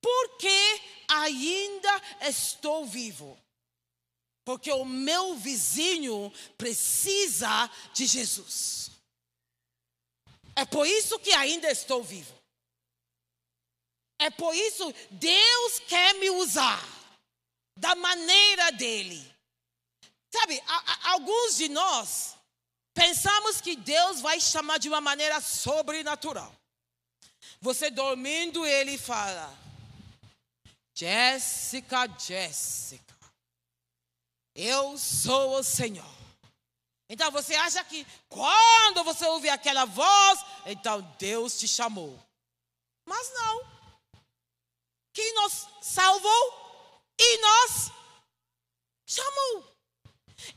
Porque 0.00 0.82
ainda 1.08 2.02
estou 2.20 2.86
vivo. 2.86 3.36
Porque 4.44 4.70
o 4.70 4.84
meu 4.84 5.34
vizinho 5.34 6.32
precisa 6.56 7.68
de 7.92 8.06
Jesus. 8.06 8.92
É 10.54 10.64
por 10.64 10.86
isso 10.86 11.18
que 11.18 11.32
ainda 11.32 11.68
estou 11.68 12.04
vivo. 12.04 12.35
É 14.18 14.30
por 14.30 14.54
isso 14.54 14.92
Deus 15.10 15.78
quer 15.80 16.14
me 16.14 16.30
usar 16.30 16.82
da 17.76 17.94
maneira 17.94 18.72
dele. 18.72 19.34
Sabe, 20.32 20.62
a, 20.66 20.76
a, 20.76 21.10
alguns 21.12 21.56
de 21.56 21.68
nós 21.68 22.36
pensamos 22.94 23.60
que 23.60 23.76
Deus 23.76 24.20
vai 24.20 24.40
chamar 24.40 24.78
de 24.78 24.88
uma 24.88 25.00
maneira 25.00 25.40
sobrenatural. 25.40 26.54
Você 27.60 27.90
dormindo, 27.90 28.64
ele 28.64 28.96
fala: 28.98 29.56
Jéssica, 30.94 32.08
Jéssica, 32.18 33.14
eu 34.54 34.96
sou 34.98 35.58
o 35.58 35.62
Senhor. 35.62 36.16
Então 37.08 37.30
você 37.30 37.54
acha 37.54 37.84
que 37.84 38.04
quando 38.28 39.04
você 39.04 39.26
ouvir 39.26 39.50
aquela 39.50 39.84
voz, 39.84 40.40
então 40.64 41.00
Deus 41.18 41.58
te 41.58 41.68
chamou. 41.68 42.18
Mas 43.06 43.32
não 43.34 43.75
nos 45.36 45.68
salvou 45.80 46.44
e 47.18 47.38
nos 47.38 47.92
chamou. 49.06 49.76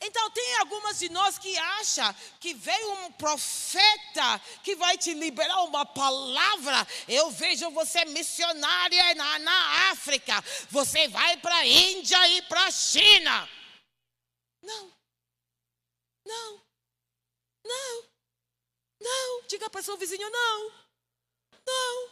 Então 0.01 0.29
tem 0.31 0.55
algumas 0.57 0.99
de 0.99 1.09
nós 1.09 1.37
que 1.37 1.57
acham 1.57 2.13
que 2.39 2.53
veio 2.53 2.91
um 3.05 3.11
profeta 3.13 4.39
que 4.63 4.75
vai 4.75 4.97
te 4.97 5.13
liberar 5.13 5.63
uma 5.63 5.85
palavra. 5.85 6.87
Eu 7.07 7.31
vejo 7.31 7.69
você 7.71 8.03
missionária 8.05 9.15
na, 9.15 9.39
na 9.39 9.91
África. 9.91 10.41
Você 10.69 11.07
vai 11.07 11.37
para 11.37 11.55
a 11.55 11.65
Índia 11.65 12.27
e 12.29 12.41
para 12.43 12.65
a 12.65 12.71
China. 12.71 13.49
Não. 14.61 14.93
Não. 16.25 16.61
Não. 17.65 18.03
Não. 19.01 19.47
Diga 19.47 19.69
para 19.69 19.81
seu 19.81 19.97
vizinho, 19.97 20.29
não. 20.29 20.71
Não. 21.65 22.09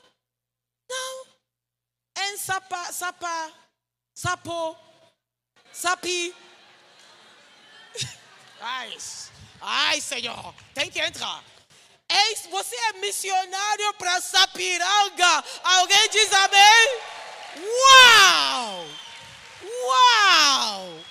Não. 0.90 1.37
Em 2.20 2.38
sapa, 2.38 2.92
sapa, 2.92 3.54
sapo, 4.14 4.78
sapi. 5.72 6.36
Ai, 8.60 8.98
ai, 9.62 10.02
Senhor, 10.02 10.54
tem 10.74 10.90
que 10.90 11.00
entrar. 11.00 11.44
Eis, 12.10 12.48
você 12.48 12.76
é 12.76 12.94
missionário 12.94 13.94
para 13.96 14.22
Sapiranga. 14.22 15.44
Alguém 15.64 16.10
diz 16.10 16.32
amém? 16.34 17.02
Uau! 17.58 18.88
Uau! 19.86 21.04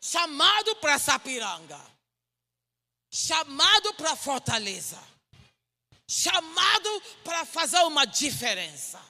Chamado 0.00 0.76
para 0.76 0.98
Sapiranga. 0.98 1.80
Chamado 3.10 3.92
para 3.94 4.16
Fortaleza. 4.16 5.11
Chamado 6.08 7.02
para 7.24 7.44
fazer 7.44 7.80
uma 7.84 8.04
diferença 8.04 9.00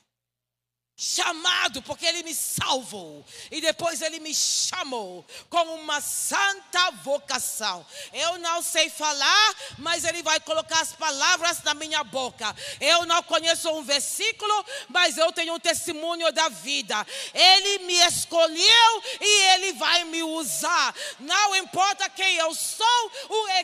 chamado, 1.03 1.83
porque 1.83 2.07
ele 2.07 2.23
me 2.23 2.33
salvou 2.33 3.25
e 3.51 3.61
depois 3.61 4.01
ele 4.03 4.21
me 4.21 4.33
chamou 4.33 5.27
com 5.51 5.63
uma 5.75 6.01
santa 6.01 6.93
vocação. 7.03 7.85
Eu 8.13 8.39
não 8.39 8.63
sei 8.63 8.89
falar, 8.89 9.55
mas 9.79 10.05
ele 10.05 10.23
vai 10.23 10.39
colocar 10.39 10.81
as 10.81 10.93
palavras 10.93 11.61
na 11.65 11.75
minha 11.75 12.05
boca. 12.05 12.55
Eu 12.81 13.05
não 13.05 13.21
conheço 13.25 13.69
um 13.71 13.83
versículo, 13.83 14.65
mas 14.89 15.19
eu 15.19 15.33
tenho 15.33 15.55
um 15.55 15.61
testemunho 15.61 16.31
da 16.31 16.49
vida. 16.49 17.05
Ele 17.35 17.85
me 17.85 17.95
escolheu 18.07 19.03
e 19.21 19.43
ele 19.55 19.73
vai 19.73 20.05
me 20.05 20.23
usar. 20.23 20.95
Não 21.19 21.57
importa 21.57 22.09
quem 22.09 22.37
eu 22.37 22.55
sou, 22.55 23.11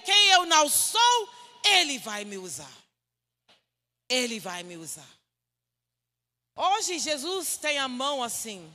quem 0.05 0.29
eu 0.31 0.45
não 0.45 0.69
sou, 0.69 1.31
ele 1.63 1.99
vai 1.99 2.25
me 2.25 2.37
usar. 2.37 2.78
Ele 4.09 4.41
vai 4.41 4.63
me 4.63 4.77
usar. 4.77 5.09
Hoje 6.55 6.99
Jesus 6.99 7.57
tem 7.57 7.79
a 7.79 7.87
mão 7.87 8.23
assim, 8.23 8.73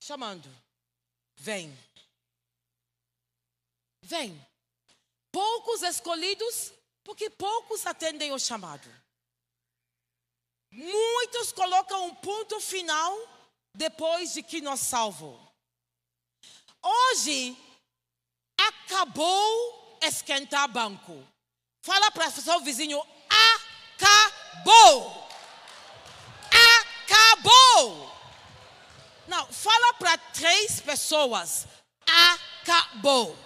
chamando: 0.00 0.48
vem, 1.36 1.76
vem. 4.02 4.46
Poucos 5.32 5.82
escolhidos, 5.82 6.72
porque 7.04 7.30
poucos 7.30 7.86
atendem 7.86 8.32
o 8.32 8.38
chamado. 8.38 8.88
Muitos 10.70 11.52
colocam 11.52 12.06
um 12.06 12.14
ponto 12.14 12.60
final 12.60 13.14
depois 13.74 14.32
de 14.32 14.42
que 14.42 14.60
nos 14.60 14.80
salvou. 14.80 15.40
Hoje 16.82 17.56
acabou 18.56 19.98
esquentar 20.02 20.68
banco. 20.68 21.26
Fala 21.82 22.10
para 22.10 22.28
o 22.28 22.32
seu 22.32 22.60
vizinho: 22.60 23.02
acabou 24.60 25.16
acabou. 27.46 28.12
Não, 29.26 29.46
fala 29.52 29.94
para 29.94 30.18
três 30.18 30.80
pessoas. 30.80 31.66
Acabou. 32.06 33.36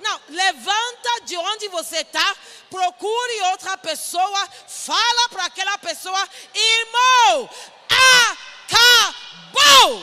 Não, 0.00 0.20
levanta 0.28 1.20
de 1.24 1.36
onde 1.36 1.68
você 1.68 1.98
está, 1.98 2.36
procure 2.70 3.42
outra 3.50 3.76
pessoa, 3.78 4.48
fala 4.68 5.28
para 5.30 5.46
aquela 5.46 5.76
pessoa, 5.78 6.28
irmão, 6.54 7.50
acabou. 8.68 10.02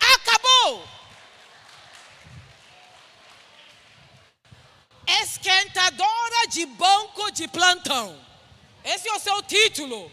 Acabou. 0.00 0.95
Esquentadora 5.06 6.48
de 6.48 6.66
banco 6.66 7.30
de 7.30 7.46
plantão. 7.48 8.24
Esse 8.84 9.08
é 9.08 9.14
o 9.14 9.20
seu 9.20 9.42
título. 9.42 10.10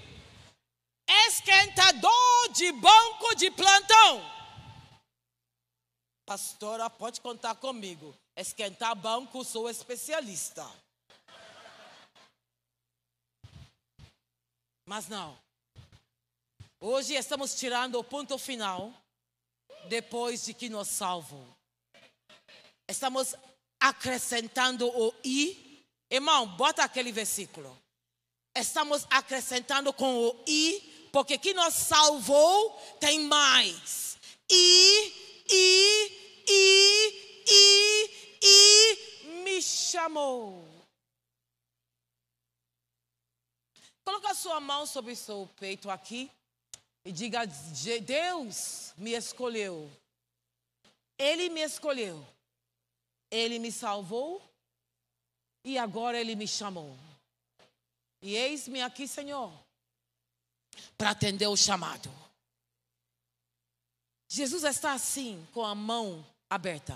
Esquentador 1.28 2.50
de 2.54 2.72
banco 2.72 3.36
de 3.36 3.50
plantão. 3.52 4.34
Pastora, 6.26 6.90
pode 6.90 7.20
contar 7.22 7.56
comigo. 7.56 8.16
Esquentar 8.36 8.96
banco, 8.96 9.44
sou 9.44 9.70
especialista. 9.70 10.66
Mas 14.86 15.08
não. 15.08 15.38
Hoje 16.80 17.14
estamos 17.14 17.56
tirando 17.56 18.00
o 18.00 18.04
ponto 18.04 18.38
final 18.38 18.94
depois 19.88 20.46
de 20.46 20.54
que 20.54 20.70
nos 20.70 20.88
salvo. 20.88 21.46
Estamos 22.88 23.36
acrescentando 23.88 24.88
o 24.88 25.14
i. 25.24 25.84
Irmão, 26.10 26.48
bota 26.48 26.84
aquele 26.84 27.12
versículo 27.12 27.84
estamos 28.56 29.06
acrescentando 29.10 29.92
com 29.92 30.28
o 30.28 30.44
i, 30.48 31.10
porque 31.12 31.38
que 31.38 31.54
nos 31.54 31.74
salvou 31.74 32.72
tem 33.00 33.22
mais. 33.22 34.18
I, 34.50 35.44
i, 35.50 36.44
i, 36.48 37.44
i, 37.48 38.38
i 38.42 39.44
me 39.44 39.62
chamou. 39.62 40.68
Coloca 44.04 44.34
sua 44.34 44.60
mão 44.60 44.86
sobre 44.86 45.16
seu 45.16 45.50
peito 45.60 45.90
aqui 45.90 46.30
e 47.06 47.12
diga: 47.12 47.46
Deus 48.02 48.94
me 48.98 49.14
escolheu. 49.14 49.90
Ele 51.18 51.50
me 51.50 51.62
escolheu. 51.62 52.26
Ele 53.34 53.58
me 53.58 53.72
salvou 53.72 54.40
e 55.64 55.76
agora 55.76 56.20
ele 56.20 56.36
me 56.36 56.48
chamou. 56.48 56.96
E 58.22 58.36
eis-me 58.36 58.80
aqui, 58.80 59.08
Senhor, 59.08 59.52
para 60.96 61.10
atender 61.10 61.48
o 61.48 61.58
chamado. 61.58 62.14
Jesus 64.30 64.64
está 64.64 64.94
assim, 64.94 65.48
com 65.52 65.66
a 65.66 65.74
mão 65.74 66.24
aberta. 66.48 66.96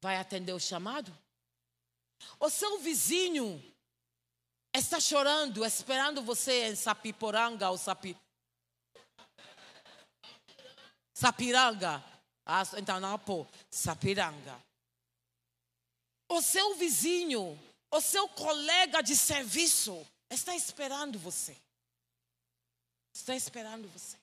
Vai 0.00 0.16
atender 0.16 0.54
o 0.54 0.58
chamado? 0.58 1.14
O 2.38 2.48
seu 2.48 2.78
vizinho 2.78 3.62
está 4.74 4.98
chorando, 4.98 5.66
esperando 5.66 6.22
você 6.22 6.68
em 6.68 6.76
Sapiporanga 6.76 7.68
ou 7.68 7.76
Sapi... 7.76 8.16
Sapiranga. 11.12 12.02
Ah, 12.46 12.62
então 12.78 12.98
não, 12.98 13.18
pô, 13.18 13.46
Sapiranga. 13.70 14.69
O 16.30 16.40
seu 16.40 16.74
vizinho 16.76 17.58
o 17.90 18.00
seu 18.00 18.28
colega 18.28 19.02
de 19.02 19.16
serviço 19.16 20.06
está 20.30 20.54
esperando 20.54 21.18
você. 21.18 21.56
Está 23.12 23.34
esperando 23.34 23.88
você. 23.88 24.16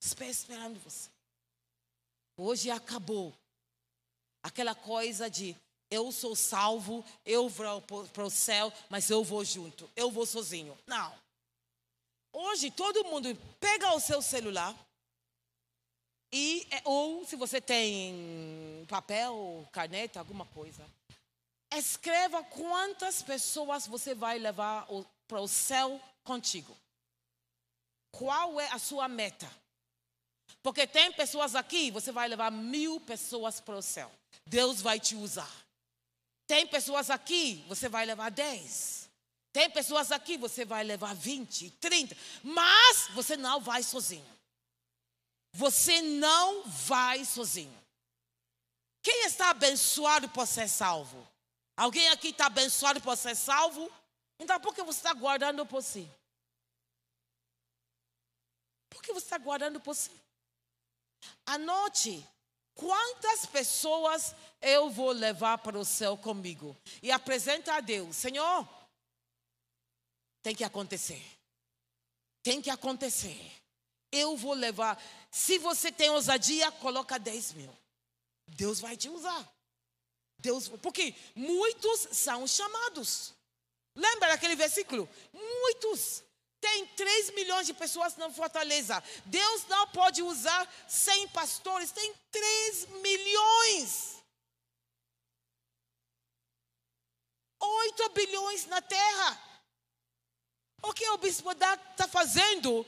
Está 0.00 0.24
esperando 0.24 0.80
você. 0.80 1.10
Hoje 2.36 2.70
acabou 2.70 3.34
aquela 4.42 4.74
coisa 4.74 5.28
de 5.28 5.54
eu 5.90 6.10
sou 6.10 6.34
salvo, 6.34 7.04
eu 7.24 7.48
vou 7.48 7.82
para 7.82 8.24
o 8.24 8.30
céu, 8.30 8.72
mas 8.88 9.10
eu 9.10 9.22
vou 9.22 9.44
junto, 9.44 9.88
eu 9.94 10.10
vou 10.10 10.24
sozinho. 10.24 10.76
Não. 10.86 11.16
Hoje 12.32 12.70
todo 12.70 13.04
mundo 13.04 13.28
pega 13.60 13.94
o 13.94 14.00
seu 14.00 14.22
celular 14.22 14.74
e 16.34 16.66
é, 16.70 16.82
ou 16.84 17.24
se 17.24 17.36
você 17.36 17.60
tem 17.60 18.84
papel, 18.88 19.66
caneta, 19.72 20.18
alguma 20.18 20.44
coisa, 20.46 20.84
Escreva 21.76 22.42
quantas 22.44 23.22
pessoas 23.22 23.86
você 23.86 24.14
vai 24.14 24.38
levar 24.38 24.86
para 25.26 25.40
o 25.40 25.48
céu 25.48 26.00
contigo. 26.22 26.76
Qual 28.12 28.60
é 28.60 28.68
a 28.70 28.78
sua 28.78 29.08
meta? 29.08 29.50
Porque 30.62 30.86
tem 30.86 31.12
pessoas 31.12 31.54
aqui, 31.54 31.90
você 31.90 32.12
vai 32.12 32.28
levar 32.28 32.50
mil 32.50 33.00
pessoas 33.00 33.60
para 33.60 33.76
o 33.76 33.82
céu. 33.82 34.10
Deus 34.46 34.80
vai 34.80 35.00
te 35.00 35.16
usar. 35.16 35.50
Tem 36.46 36.66
pessoas 36.66 37.10
aqui, 37.10 37.64
você 37.66 37.88
vai 37.88 38.06
levar 38.06 38.30
dez. 38.30 39.10
Tem 39.52 39.68
pessoas 39.68 40.12
aqui, 40.12 40.36
você 40.36 40.64
vai 40.64 40.84
levar 40.84 41.14
vinte, 41.14 41.70
trinta. 41.80 42.16
Mas 42.42 43.08
você 43.14 43.36
não 43.36 43.60
vai 43.60 43.82
sozinho. 43.82 44.33
Você 45.54 46.02
não 46.02 46.64
vai 46.64 47.24
sozinho. 47.24 47.72
Quem 49.00 49.24
está 49.26 49.50
abençoado 49.50 50.28
por 50.30 50.48
ser 50.48 50.68
salvo? 50.68 51.24
Alguém 51.76 52.08
aqui 52.08 52.28
está 52.28 52.46
abençoado 52.46 53.00
por 53.00 53.16
ser 53.16 53.36
salvo? 53.36 53.88
Então 54.36 54.60
por 54.60 54.74
que 54.74 54.82
você 54.82 54.98
está 54.98 55.14
guardando 55.14 55.64
por 55.64 55.80
si? 55.80 56.10
Por 58.90 59.00
que 59.00 59.12
você 59.12 59.26
está 59.26 59.38
guardando 59.38 59.80
por 59.80 59.94
si? 59.94 60.10
Anote 61.46 62.26
quantas 62.74 63.46
pessoas 63.46 64.34
eu 64.60 64.90
vou 64.90 65.12
levar 65.12 65.58
para 65.58 65.78
o 65.78 65.84
céu 65.84 66.16
comigo. 66.16 66.76
E 67.00 67.12
apresenta 67.12 67.74
a 67.74 67.80
Deus, 67.80 68.16
Senhor, 68.16 68.68
tem 70.42 70.52
que 70.52 70.64
acontecer. 70.64 71.24
Tem 72.42 72.60
que 72.60 72.70
acontecer. 72.70 73.63
Eu 74.14 74.36
vou 74.36 74.54
levar. 74.54 75.02
Se 75.28 75.58
você 75.58 75.90
tem 75.90 76.08
ousadia, 76.10 76.70
coloca 76.70 77.18
10 77.18 77.54
mil. 77.54 77.76
Deus 78.46 78.78
vai 78.78 78.96
te 78.96 79.08
usar. 79.08 79.52
Deus, 80.38 80.68
porque 80.68 81.14
muitos 81.34 82.08
são 82.12 82.46
chamados. 82.46 83.34
Lembra 83.96 84.28
daquele 84.28 84.54
versículo? 84.54 85.08
Muitos. 85.32 86.22
Tem 86.60 86.86
3 86.86 87.34
milhões 87.34 87.66
de 87.66 87.74
pessoas 87.74 88.16
na 88.16 88.30
Fortaleza. 88.30 89.02
Deus 89.26 89.66
não 89.66 89.88
pode 89.88 90.22
usar 90.22 90.72
100 90.88 91.28
pastores. 91.28 91.90
Tem 91.90 92.14
3 92.30 92.86
milhões. 93.02 94.22
8 97.60 98.08
bilhões 98.10 98.66
na 98.66 98.80
terra. 98.80 99.40
O 100.82 100.92
que 100.92 101.08
o 101.10 101.18
bispo 101.18 101.50
está 101.50 102.06
fazendo? 102.06 102.86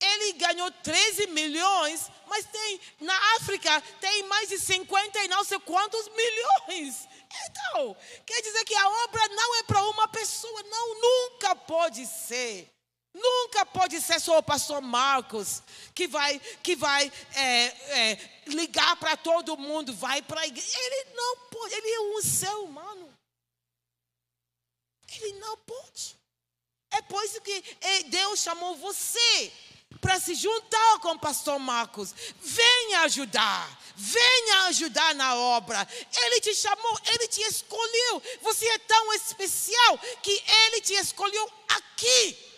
Ele 0.00 0.32
ganhou 0.32 0.70
13 0.70 1.26
milhões, 1.28 2.10
mas 2.26 2.46
tem 2.46 2.80
na 3.00 3.36
África 3.36 3.80
tem 4.00 4.22
mais 4.24 4.48
de 4.48 4.58
50 4.58 5.24
e 5.24 5.28
não 5.28 5.44
sei 5.44 5.58
quantos 5.60 6.08
milhões. 6.08 7.06
Então, 7.44 7.96
quer 8.24 8.40
dizer 8.40 8.64
que 8.64 8.74
a 8.74 8.88
obra 9.04 9.28
não 9.28 9.56
é 9.56 9.62
para 9.64 9.84
uma 9.88 10.08
pessoa, 10.08 10.62
não, 10.64 11.00
nunca 11.00 11.54
pode 11.54 12.06
ser. 12.06 12.68
Nunca 13.12 13.66
pode 13.66 14.00
ser 14.00 14.20
só 14.20 14.38
o 14.38 14.42
pastor 14.42 14.80
Marcos 14.80 15.62
que 15.94 16.06
vai, 16.06 16.38
que 16.62 16.76
vai 16.76 17.10
é, 17.34 17.64
é, 18.12 18.30
ligar 18.46 18.96
para 18.96 19.16
todo 19.16 19.56
mundo, 19.56 19.92
vai 19.92 20.22
para 20.22 20.42
a 20.42 20.46
igreja. 20.46 20.78
Ele 20.78 21.10
não 21.14 21.36
pode, 21.48 21.74
ele 21.74 21.90
é 21.90 22.00
um 22.00 22.22
ser 22.22 22.54
humano. 22.54 23.12
Ele 25.12 25.32
não 25.40 25.56
pode. 25.58 26.16
É 26.92 27.02
por 27.02 27.22
isso 27.24 27.40
que 27.40 27.64
é, 27.80 28.02
Deus 28.04 28.40
chamou 28.40 28.76
você 28.76 29.52
para 30.00 30.18
se 30.18 30.34
juntar 30.34 30.98
com 31.00 31.12
o 31.12 31.18
pastor 31.18 31.58
Marcos. 31.58 32.14
Venha 32.40 33.00
ajudar. 33.02 33.78
Venha 33.96 34.62
ajudar 34.68 35.14
na 35.14 35.34
obra. 35.34 35.86
Ele 36.24 36.40
te 36.40 36.54
chamou, 36.54 36.98
ele 37.06 37.28
te 37.28 37.40
escolheu. 37.42 38.22
Você 38.42 38.66
é 38.66 38.78
tão 38.78 39.12
especial 39.14 39.98
que 40.22 40.42
ele 40.66 40.80
te 40.80 40.94
escolheu 40.94 41.52
aqui. 41.68 42.49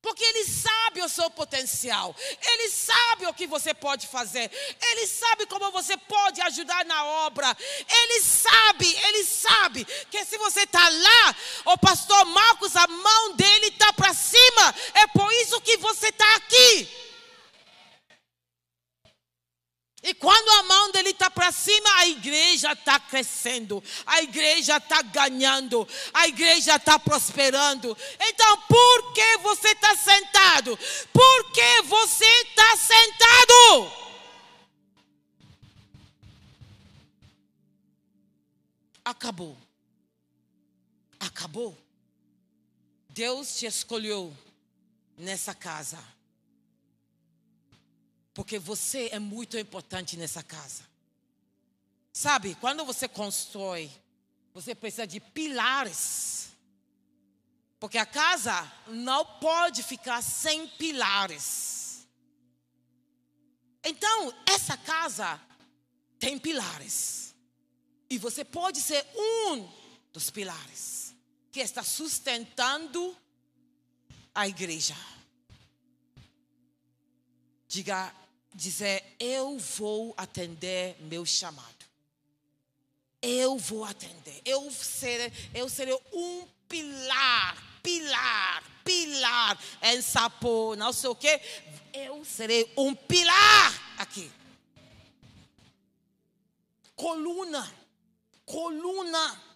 Porque 0.00 0.22
Ele 0.22 0.44
sabe 0.44 1.02
o 1.02 1.08
seu 1.08 1.28
potencial, 1.30 2.14
Ele 2.40 2.70
sabe 2.70 3.26
o 3.26 3.34
que 3.34 3.48
você 3.48 3.74
pode 3.74 4.06
fazer, 4.06 4.50
Ele 4.80 5.06
sabe 5.06 5.46
como 5.46 5.72
você 5.72 5.96
pode 5.96 6.40
ajudar 6.40 6.84
na 6.84 7.04
obra, 7.04 7.56
Ele 7.88 8.20
sabe, 8.22 8.96
Ele 9.06 9.24
sabe 9.24 9.84
que 10.10 10.24
se 10.24 10.38
você 10.38 10.60
está 10.60 10.88
lá, 10.88 11.36
o 11.66 11.78
pastor 11.78 12.24
Marcos, 12.26 12.76
a 12.76 12.86
mão 12.86 13.34
dele 13.34 13.66
está 13.66 13.92
para 13.92 14.14
cima, 14.14 14.74
é 14.94 15.06
por 15.08 15.32
isso 15.32 15.60
que 15.60 15.76
você 15.78 16.08
está 16.08 16.36
aqui. 16.36 17.07
E 20.02 20.14
quando 20.14 20.48
a 20.48 20.62
mão 20.62 20.92
dele 20.92 21.10
está 21.10 21.28
para 21.28 21.50
cima, 21.50 21.88
a 21.96 22.06
igreja 22.06 22.72
está 22.72 23.00
crescendo, 23.00 23.82
a 24.06 24.22
igreja 24.22 24.76
está 24.76 25.02
ganhando, 25.02 25.86
a 26.14 26.28
igreja 26.28 26.76
está 26.76 26.98
prosperando. 26.98 27.96
Então, 28.20 28.60
por 28.62 29.12
que 29.12 29.38
você 29.38 29.68
está 29.68 29.96
sentado? 29.96 30.78
Por 31.12 31.52
que 31.52 31.82
você 31.82 32.24
está 32.24 32.76
sentado? 32.76 33.92
Acabou. 39.04 39.58
Acabou. 41.18 41.76
Deus 43.08 43.56
te 43.56 43.66
escolheu 43.66 44.36
nessa 45.16 45.52
casa 45.52 45.98
porque 48.38 48.56
você 48.56 49.08
é 49.10 49.18
muito 49.18 49.58
importante 49.58 50.16
nessa 50.16 50.44
casa. 50.44 50.84
Sabe, 52.12 52.54
quando 52.60 52.84
você 52.84 53.08
constrói, 53.08 53.90
você 54.54 54.76
precisa 54.76 55.08
de 55.08 55.18
pilares. 55.18 56.50
Porque 57.80 57.98
a 57.98 58.06
casa 58.06 58.72
não 58.86 59.24
pode 59.40 59.82
ficar 59.82 60.22
sem 60.22 60.68
pilares. 60.68 62.06
Então, 63.82 64.32
essa 64.46 64.76
casa 64.76 65.40
tem 66.20 66.38
pilares. 66.38 67.34
E 68.08 68.18
você 68.18 68.44
pode 68.44 68.80
ser 68.80 69.04
um 69.16 69.68
dos 70.12 70.30
pilares 70.30 71.12
que 71.50 71.58
está 71.58 71.82
sustentando 71.82 73.16
a 74.32 74.46
igreja. 74.46 74.94
Diga 77.66 78.14
dizer: 78.54 79.04
Eu 79.18 79.58
vou 79.58 80.14
atender 80.16 80.96
meu 81.00 81.24
chamado. 81.24 81.86
Eu 83.20 83.58
vou 83.58 83.84
atender. 83.84 84.40
Eu 84.44 84.70
serei, 84.70 85.32
eu 85.54 85.68
serei 85.68 85.98
um 86.12 86.46
pilar, 86.68 87.80
pilar, 87.82 88.62
pilar 88.84 89.58
em 89.82 90.00
Sapo, 90.00 90.76
não 90.76 90.92
sei 90.92 91.10
o 91.10 91.14
quê. 91.14 91.40
Eu 91.92 92.24
serei 92.24 92.72
um 92.76 92.94
pilar 92.94 93.96
aqui. 93.98 94.30
Coluna, 96.94 97.72
coluna 98.44 99.47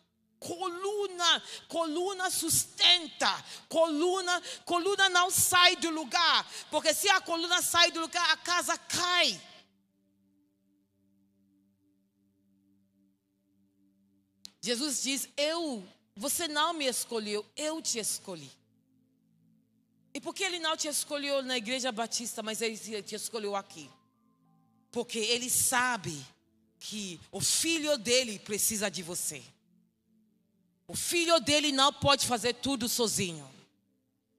coluna, 0.42 1.42
coluna 1.68 2.30
sustenta, 2.30 3.32
coluna, 3.68 4.42
coluna 4.64 5.08
não 5.08 5.30
sai 5.30 5.76
do 5.76 5.90
lugar, 5.90 6.46
porque 6.70 6.92
se 6.92 7.08
a 7.08 7.20
coluna 7.20 7.62
sai 7.62 7.90
do 7.92 8.00
lugar, 8.00 8.28
a 8.30 8.36
casa 8.36 8.76
cai. 8.76 9.40
Jesus 14.60 15.02
diz: 15.02 15.28
Eu, 15.36 15.86
você 16.16 16.46
não 16.48 16.72
me 16.72 16.86
escolheu, 16.86 17.44
eu 17.56 17.80
te 17.80 17.98
escolhi. 17.98 18.50
E 20.14 20.20
por 20.20 20.34
que 20.34 20.44
ele 20.44 20.58
não 20.58 20.76
te 20.76 20.88
escolheu 20.88 21.42
na 21.42 21.56
igreja 21.56 21.90
batista, 21.90 22.42
mas 22.42 22.60
ele 22.60 23.02
te 23.02 23.14
escolheu 23.14 23.56
aqui? 23.56 23.90
Porque 24.90 25.18
ele 25.18 25.48
sabe 25.48 26.24
que 26.78 27.18
o 27.30 27.40
filho 27.40 27.96
dele 27.96 28.38
precisa 28.38 28.90
de 28.90 29.02
você. 29.02 29.42
O 30.86 30.96
filho 30.96 31.38
dele 31.40 31.72
não 31.72 31.92
pode 31.92 32.26
fazer 32.26 32.54
tudo 32.54 32.88
sozinho. 32.88 33.48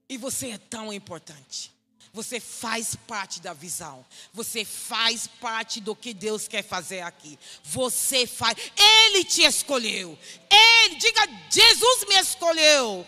E 0.08 0.16
você 0.16 0.50
é 0.50 0.58
tão 0.58 0.92
importante. 0.92 1.72
Você 2.12 2.38
faz 2.38 2.94
parte 2.94 3.40
da 3.40 3.52
visão. 3.52 4.06
Você 4.32 4.64
faz 4.64 5.26
parte 5.26 5.80
do 5.80 5.96
que 5.96 6.14
Deus 6.14 6.46
quer 6.46 6.62
fazer 6.62 7.00
aqui. 7.00 7.36
Você 7.64 8.24
faz. 8.24 8.56
Ele 8.76 9.24
te 9.24 9.42
escolheu. 9.42 10.16
Ele, 10.48 10.94
diga, 10.94 11.22
Jesus 11.50 12.04
me 12.08 12.14
escolheu. 12.20 13.04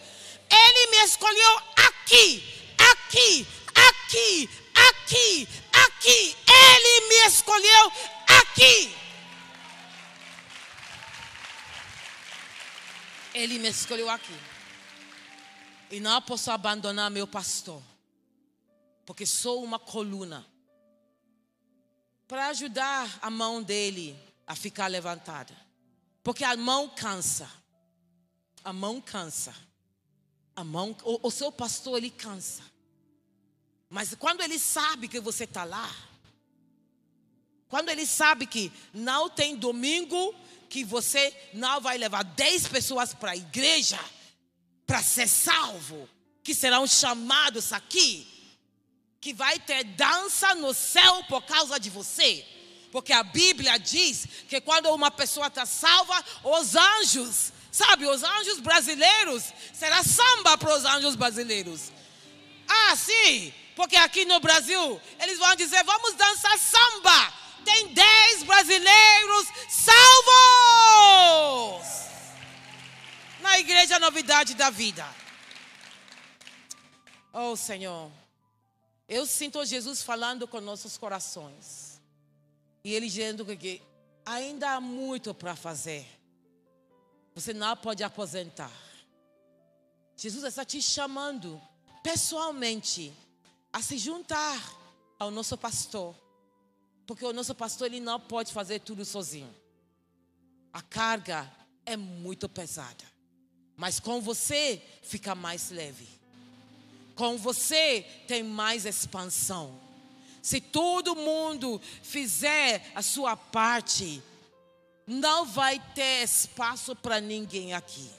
Ele 0.51 0.91
me 0.91 1.05
escolheu 1.05 1.57
aqui, 1.77 2.43
aqui, 2.79 3.47
aqui, 3.75 4.51
aqui, 4.75 5.49
aqui. 5.73 6.37
Ele 6.49 7.09
me 7.09 7.27
escolheu 7.29 7.93
aqui. 8.27 9.06
Ele 13.37 13.59
me 13.59 13.69
escolheu 13.69 14.09
aqui. 14.09 14.33
E 15.91 16.01
não 16.01 16.23
posso 16.23 16.51
abandonar 16.51 17.11
meu 17.11 17.27
pastor. 17.27 17.83
Porque 19.05 19.27
sou 19.27 19.63
uma 19.63 19.79
coluna. 19.79 20.45
Para 22.27 22.49
ajudar 22.49 23.19
a 23.21 23.29
mão 23.29 23.63
dele 23.63 24.19
a 24.47 24.57
ficar 24.57 24.87
levantada. 24.87 25.55
Porque 26.23 26.45
a 26.45 26.57
mão 26.57 26.89
cansa. 26.89 27.49
A 28.65 28.73
mão 28.73 29.03
cansa. 29.03 29.55
A 30.57 30.65
mão, 30.65 30.97
o, 31.05 31.29
o 31.29 31.31
seu 31.31 31.53
pastor 31.53 31.99
ele 31.99 32.11
cansa. 32.11 32.63
Mas 33.91 34.15
quando 34.15 34.41
ele 34.41 34.59
sabe 34.59 35.09
que 35.09 35.21
você 35.21 35.45
está 35.45 35.63
lá, 35.63 35.95
quando 37.69 37.91
ele 37.91 38.07
sabe 38.07 38.47
que 38.47 38.73
não 38.95 39.29
tem 39.29 39.57
domingo 39.57 40.35
que 40.69 40.85
você 40.85 41.35
não 41.53 41.81
vai 41.81 41.99
levar 41.99 42.23
10 42.23 42.69
pessoas 42.69 43.15
para 43.15 43.33
a 43.33 43.37
igreja 43.37 43.99
para 44.87 45.03
ser 45.03 45.29
salvo, 45.29 46.09
que 46.43 46.55
serão 46.55 46.87
chamados 46.87 47.73
aqui, 47.73 48.27
que 49.21 49.35
vai 49.35 49.59
ter 49.59 49.83
dança 49.83 50.55
no 50.55 50.73
céu 50.73 51.25
por 51.25 51.43
causa 51.43 51.79
de 51.81 51.91
você. 51.91 52.47
Porque 52.93 53.13
a 53.13 53.25
Bíblia 53.25 53.79
diz 53.79 54.27
que 54.49 54.61
quando 54.61 54.87
uma 54.95 55.11
pessoa 55.11 55.49
está 55.49 55.67
salva, 55.67 56.25
os 56.45 56.77
anjos, 56.77 57.53
sabe, 57.73 58.07
os 58.07 58.23
anjos 58.23 58.61
brasileiros, 58.61 59.53
será 59.75 60.03
samba 60.05 60.57
para 60.57 60.75
os 60.77 60.85
anjos 60.85 61.17
brasileiros. 61.17 61.91
Ah, 62.69 62.95
sim, 62.97 63.53
porque 63.75 63.97
aqui 63.97 64.25
no 64.25 64.39
Brasil 64.41 65.01
eles 65.21 65.39
vão 65.39 65.55
dizer: 65.57 65.83
vamos 65.85 66.15
dançar 66.15 66.59
samba 66.59 67.46
tem 67.67 67.93
dez 67.93 68.45
brasileiros 68.45 69.49
salvos 69.69 70.87
na 73.41 73.59
igreja 73.59 73.99
Novidade 73.99 74.55
da 74.55 74.71
Vida. 74.71 75.05
Oh 77.33 77.57
Senhor, 77.57 78.11
Eu 79.09 79.25
sinto 79.25 79.65
Jesus 79.65 80.03
falando 80.03 80.49
com 80.49 80.61
nossos 80.61 80.97
corações. 80.97 82.01
E 82.83 82.93
Ele 82.95 83.07
dizendo 83.07 83.45
que 83.45 83.81
ainda 84.25 84.73
há 84.73 84.81
muito 84.81 85.33
para 85.35 85.55
fazer. 85.55 86.07
Você 87.35 87.53
não 87.53 87.77
pode 87.77 88.03
aposentar. 88.03 88.73
Jesus 90.17 90.43
está 90.45 90.65
te 90.65 90.81
chamando 90.83 91.61
pessoalmente 92.03 93.13
a 93.73 93.81
se 93.83 93.99
juntar 93.99 94.59
ao 95.19 95.31
nosso 95.31 95.57
pastor. 95.57 96.15
Porque 97.07 97.25
o 97.25 97.33
nosso 97.33 97.55
pastor 97.55 97.87
ele 97.87 98.01
não 98.01 98.19
pode 98.19 98.53
fazer 98.53 98.81
tudo 98.81 99.05
sozinho. 99.05 99.55
A 100.73 100.83
carga 100.83 101.51
é 101.85 101.97
muito 101.97 102.49
pesada. 102.49 103.05
Mas 103.77 104.01
com 104.01 104.21
você 104.21 104.83
fica 105.03 105.35
mais 105.35 105.71
leve. 105.71 106.09
Com 107.15 107.37
você 107.37 108.05
tem 108.27 108.43
mais 108.43 108.85
expansão. 108.85 109.79
Se 110.43 110.61
todo 110.61 111.15
mundo 111.15 111.81
fizer 112.03 112.91
a 112.95 113.03
sua 113.03 113.37
parte, 113.37 114.23
não 115.07 115.45
vai 115.45 115.81
ter 115.95 116.23
espaço 116.23 116.95
para 116.97 117.21
ninguém 117.21 117.75
aqui. 117.75 118.11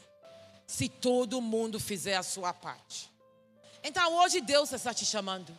Se 0.66 0.90
todo 0.90 1.42
mundo 1.42 1.80
fizer 1.80 2.16
a 2.16 2.24
sua 2.24 2.54
parte. 2.54 3.10
Então 3.84 4.16
hoje 4.18 4.42
Deus 4.42 4.72
está 4.72 4.94
te 4.94 5.06
chamando. 5.06 5.56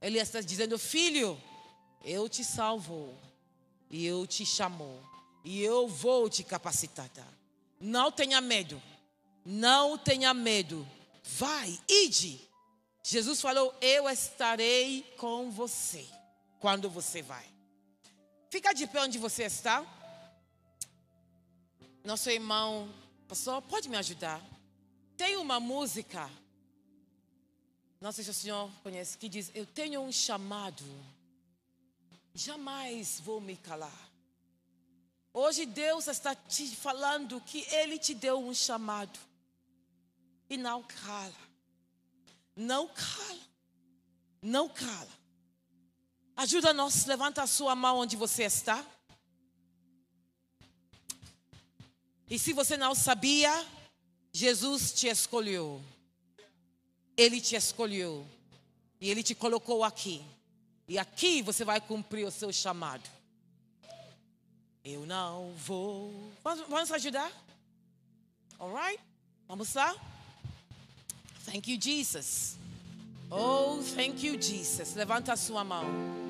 Ele 0.00 0.18
está 0.18 0.40
dizendo: 0.40 0.78
Filho, 0.78 1.40
eu 2.04 2.28
te 2.28 2.44
salvo. 2.44 3.14
E 3.90 4.04
eu 4.04 4.26
te 4.26 4.44
chamo. 4.44 5.02
E 5.44 5.62
eu 5.62 5.86
vou 5.86 6.28
te 6.28 6.42
capacitar. 6.42 7.08
Não 7.80 8.10
tenha 8.10 8.40
medo. 8.40 8.82
Não 9.44 9.96
tenha 9.96 10.34
medo. 10.34 10.86
Vai, 11.22 11.78
ide. 11.88 12.40
Jesus 13.02 13.40
falou: 13.40 13.74
Eu 13.80 14.08
estarei 14.08 15.02
com 15.16 15.50
você 15.50 16.06
quando 16.58 16.90
você 16.90 17.22
vai. 17.22 17.46
Fica 18.50 18.72
de 18.72 18.86
pé 18.86 19.02
onde 19.02 19.18
você 19.18 19.44
está. 19.44 19.84
Nosso 22.02 22.30
irmão, 22.30 22.92
pastor, 23.28 23.60
pode 23.62 23.88
me 23.88 23.96
ajudar? 23.96 24.40
Tem 25.16 25.36
uma 25.36 25.58
música, 25.58 26.30
não 28.00 28.12
sei 28.12 28.22
se 28.24 28.30
o 28.30 28.34
senhor 28.34 28.70
conhece, 28.82 29.18
que 29.18 29.28
diz: 29.28 29.50
Eu 29.54 29.66
tenho 29.66 30.00
um 30.00 30.12
chamado, 30.12 30.84
jamais 32.36 33.20
vou 33.20 33.40
me 33.40 33.56
calar. 33.56 34.10
Hoje 35.32 35.66
Deus 35.66 36.06
está 36.06 36.34
te 36.34 36.74
falando 36.74 37.40
que 37.40 37.60
Ele 37.74 37.98
te 37.98 38.14
deu 38.14 38.38
um 38.38 38.54
chamado. 38.54 39.18
E 40.48 40.56
não 40.56 40.82
cala. 40.82 41.34
Não 42.54 42.88
cala. 42.88 43.46
Não 44.40 44.68
cala. 44.68 45.08
Ajuda-nos, 46.36 47.06
levanta 47.06 47.42
a 47.42 47.46
sua 47.46 47.74
mão 47.74 47.98
onde 47.98 48.16
você 48.16 48.44
está. 48.44 48.84
E 52.28 52.38
se 52.38 52.52
você 52.52 52.76
não 52.76 52.94
sabia, 52.94 53.52
Jesus 54.32 54.92
te 54.92 55.06
escolheu. 55.06 55.82
Ele 57.16 57.40
te 57.40 57.56
escolheu. 57.56 58.26
E 59.00 59.10
ele 59.10 59.22
te 59.22 59.34
colocou 59.34 59.84
aqui. 59.84 60.24
E 60.88 60.98
aqui 60.98 61.42
você 61.42 61.64
vai 61.64 61.80
cumprir 61.80 62.26
o 62.26 62.30
seu 62.30 62.52
chamado. 62.52 63.08
Eu 64.84 65.04
não 65.04 65.52
vou. 65.56 66.32
Vamos, 66.44 66.68
vamos 66.68 66.92
ajudar? 66.92 67.32
Alright? 68.58 69.02
Vamos 69.48 69.74
lá? 69.74 69.94
Thank 71.44 71.72
you, 71.72 71.80
Jesus. 71.80 72.56
Oh, 73.30 73.82
thank 73.94 74.24
you, 74.24 74.40
Jesus. 74.40 74.94
Levanta 74.94 75.32
a 75.32 75.36
sua 75.36 75.64
mão. 75.64 76.25